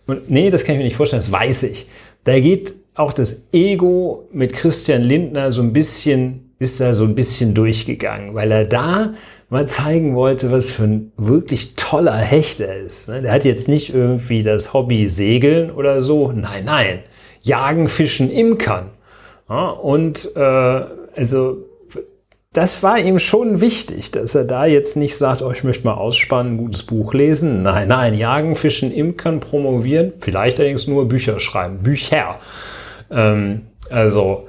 [0.07, 1.88] und nee, das kann ich mir nicht vorstellen, das weiß ich.
[2.24, 7.16] Da geht auch das Ego mit Christian Lindner so ein bisschen, ist da so ein
[7.16, 9.14] bisschen durchgegangen, weil er da
[9.50, 13.08] mal zeigen wollte, was für ein wirklich toller Hecht er ist.
[13.08, 13.22] Ne?
[13.22, 16.32] Der hat jetzt nicht irgendwie das Hobby Segeln oder so.
[16.34, 17.00] Nein, nein.
[17.42, 18.90] Jagen, Fischen, Imkern.
[19.82, 20.82] und äh,
[21.16, 21.66] also
[22.52, 25.94] das war ihm schon wichtig, dass er da jetzt nicht sagt, oh, ich möchte mal
[25.94, 27.62] ausspannen, ein gutes Buch lesen.
[27.62, 32.40] Nein, nein, jagen, fischen, imkern, promovieren, vielleicht allerdings nur Bücher schreiben, Bücher.
[33.11, 34.48] Ähm, also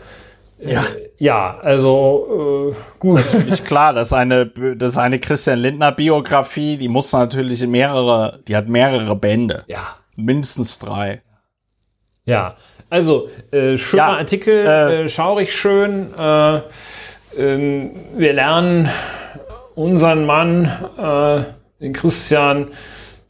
[0.61, 0.85] äh, ja.
[1.19, 3.20] ja, also äh, gut.
[3.20, 8.57] Ist natürlich klar, dass eine, dass eine Christian Lindner Biografie, die muss natürlich mehrere, die
[8.57, 9.65] hat mehrere Bände.
[9.66, 9.97] Ja.
[10.16, 11.23] Mindestens drei.
[12.27, 12.57] Ja,
[12.91, 16.12] also äh, schöner ja, Artikel, äh, äh, schaurig schön.
[16.19, 16.61] Äh,
[17.39, 18.91] ähm, wir lernen
[19.74, 20.66] unseren Mann,
[20.99, 21.45] äh,
[21.82, 22.69] den Christian,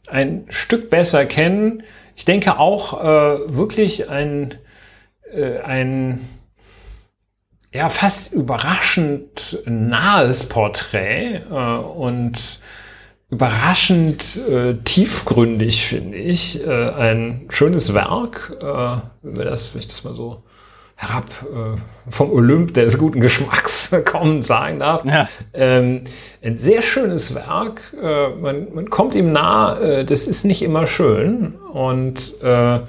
[0.07, 1.83] ein Stück besser kennen.
[2.15, 4.55] Ich denke auch äh, wirklich ein
[5.33, 6.19] äh, ein
[7.73, 12.59] ja fast überraschend nahes Porträt äh, und
[13.29, 16.65] überraschend äh, tiefgründig, finde ich.
[16.67, 18.65] Äh, ein schönes Werk, äh,
[19.21, 20.43] wenn wir das, wenn ich das mal so
[20.97, 25.03] herab äh, vom Olymp des guten Geschmacks kommen sagen darf.
[25.05, 25.27] Ja.
[25.53, 26.03] Ähm,
[26.43, 27.95] ein sehr schönes Werk.
[27.99, 29.79] Äh, man, man kommt ihm nah.
[29.79, 32.81] Äh, das ist nicht immer schön und äh,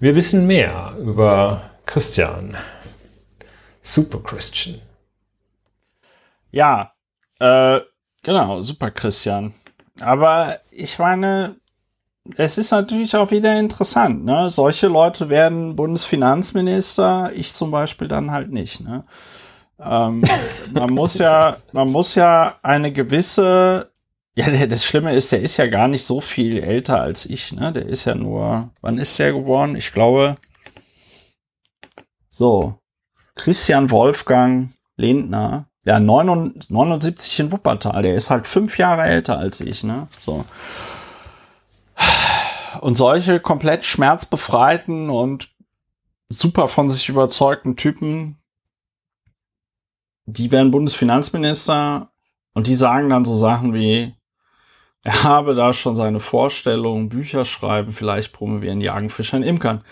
[0.00, 2.56] wir wissen mehr über Christian.
[3.82, 4.80] Super Christian.
[6.50, 6.92] Ja,
[7.40, 7.80] äh,
[8.22, 9.54] genau, super Christian.
[10.00, 11.56] Aber ich meine,
[12.36, 14.50] es ist natürlich auch wieder interessant, ne?
[14.50, 19.04] Solche Leute werden Bundesfinanzminister, ich zum Beispiel dann halt nicht, ne?
[19.78, 20.22] Ähm,
[20.72, 23.90] man muss ja, man muss ja eine gewisse,
[24.34, 27.72] ja, das Schlimme ist, der ist ja gar nicht so viel älter als ich, ne?
[27.72, 29.76] Der ist ja nur, wann ist der geboren?
[29.76, 30.36] Ich glaube,
[32.34, 32.80] so,
[33.36, 39.84] Christian Wolfgang Lindner, ja, 79 in Wuppertal, der ist halt fünf Jahre älter als ich,
[39.84, 40.08] ne?
[40.18, 40.44] So.
[42.80, 45.54] Und solche komplett schmerzbefreiten und
[46.28, 48.36] super von sich überzeugten Typen,
[50.26, 52.10] die werden Bundesfinanzminister
[52.52, 54.12] und die sagen dann so Sachen wie,
[55.04, 59.84] er habe da schon seine Vorstellungen, Bücher schreiben, vielleicht promovieren, jagen, fischern, imkern.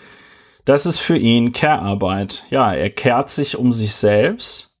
[0.65, 2.43] Das ist für ihn Care-Arbeit.
[2.49, 4.77] Ja, er kehrt sich um sich selbst.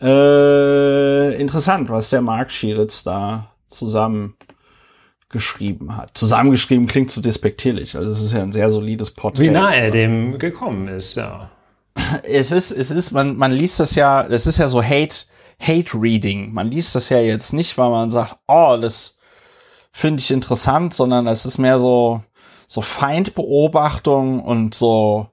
[0.00, 6.16] Äh, interessant, was der Mark Schieritz da zusammengeschrieben hat.
[6.16, 7.96] Zusammengeschrieben klingt zu despektierlich.
[7.96, 9.44] Also es ist ja ein sehr solides Porträt.
[9.44, 11.50] Wie nah er dem gekommen ist, ja.
[12.24, 15.24] Es ist, es ist, man, man liest das ja, das ist ja so Hate,
[15.58, 16.52] Hate Reading.
[16.52, 19.18] Man liest das ja jetzt nicht, weil man sagt, oh, das
[19.92, 22.22] finde ich interessant, sondern es ist mehr so,
[22.66, 25.30] so Feindbeobachtung und so,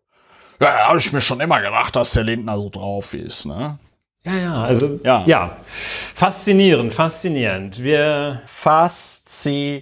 [0.59, 3.79] ja, habe ich mir schon immer gedacht, dass der Lindner so drauf ist, ne?
[4.25, 5.57] Ja, ja, also ja, ja.
[5.65, 7.83] faszinierend, faszinierend.
[7.83, 9.81] Wir faszinierend.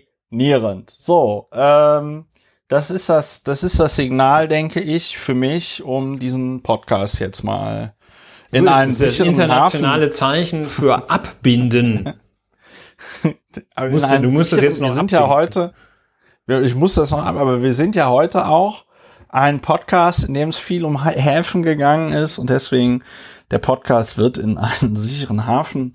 [0.89, 2.25] So, ähm,
[2.67, 7.43] das ist das, das ist das Signal, denke ich, für mich, um diesen Podcast jetzt
[7.43, 7.93] mal
[8.51, 10.11] in so einen sicheren internationale Hafen.
[10.11, 12.13] Zeichen für abbinden.
[13.91, 14.87] musst du, du musst das jetzt noch.
[14.87, 15.29] Wir sind abbinden.
[15.29, 15.73] ja heute
[16.59, 18.85] ich muss das noch ab, aber wir sind ja heute auch
[19.29, 23.03] ein Podcast, in dem es viel um Häfen gegangen ist und deswegen
[23.49, 25.93] der Podcast wird in einen sicheren Hafen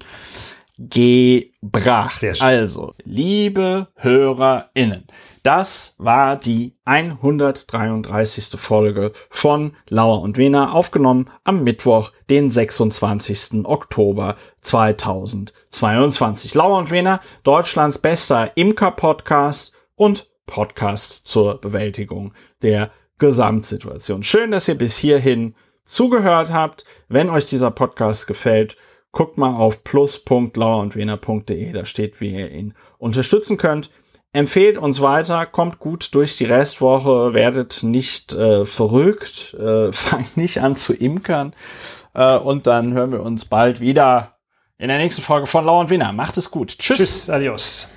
[0.79, 2.21] gebracht.
[2.21, 2.47] Sehr schön.
[2.47, 5.07] Also, liebe HörerInnen,
[5.43, 8.61] das war die 133.
[8.61, 13.65] Folge von Lauer und Wiener, aufgenommen am Mittwoch, den 26.
[13.65, 16.55] Oktober 2022.
[16.55, 22.33] Lauer und Wiener, Deutschlands bester Imker-Podcast und Podcast zur Bewältigung
[22.63, 24.23] der Gesamtsituation.
[24.23, 25.55] Schön, dass ihr bis hierhin
[25.85, 26.85] zugehört habt.
[27.09, 28.77] Wenn euch dieser Podcast gefällt,
[29.13, 33.91] guckt mal auf plus.lauerundwener.de, da steht, wie ihr ihn unterstützen könnt.
[34.33, 40.61] Empfehlt uns weiter, kommt gut durch die Restwoche, werdet nicht äh, verrückt, äh, fangt nicht
[40.61, 41.55] an zu imkern.
[42.13, 44.37] Äh, und dann hören wir uns bald wieder
[44.77, 46.13] in der nächsten Folge von Lauer und Wiener.
[46.13, 46.79] Macht es gut.
[46.79, 46.99] Tschüss.
[46.99, 47.89] Tschüss, adios.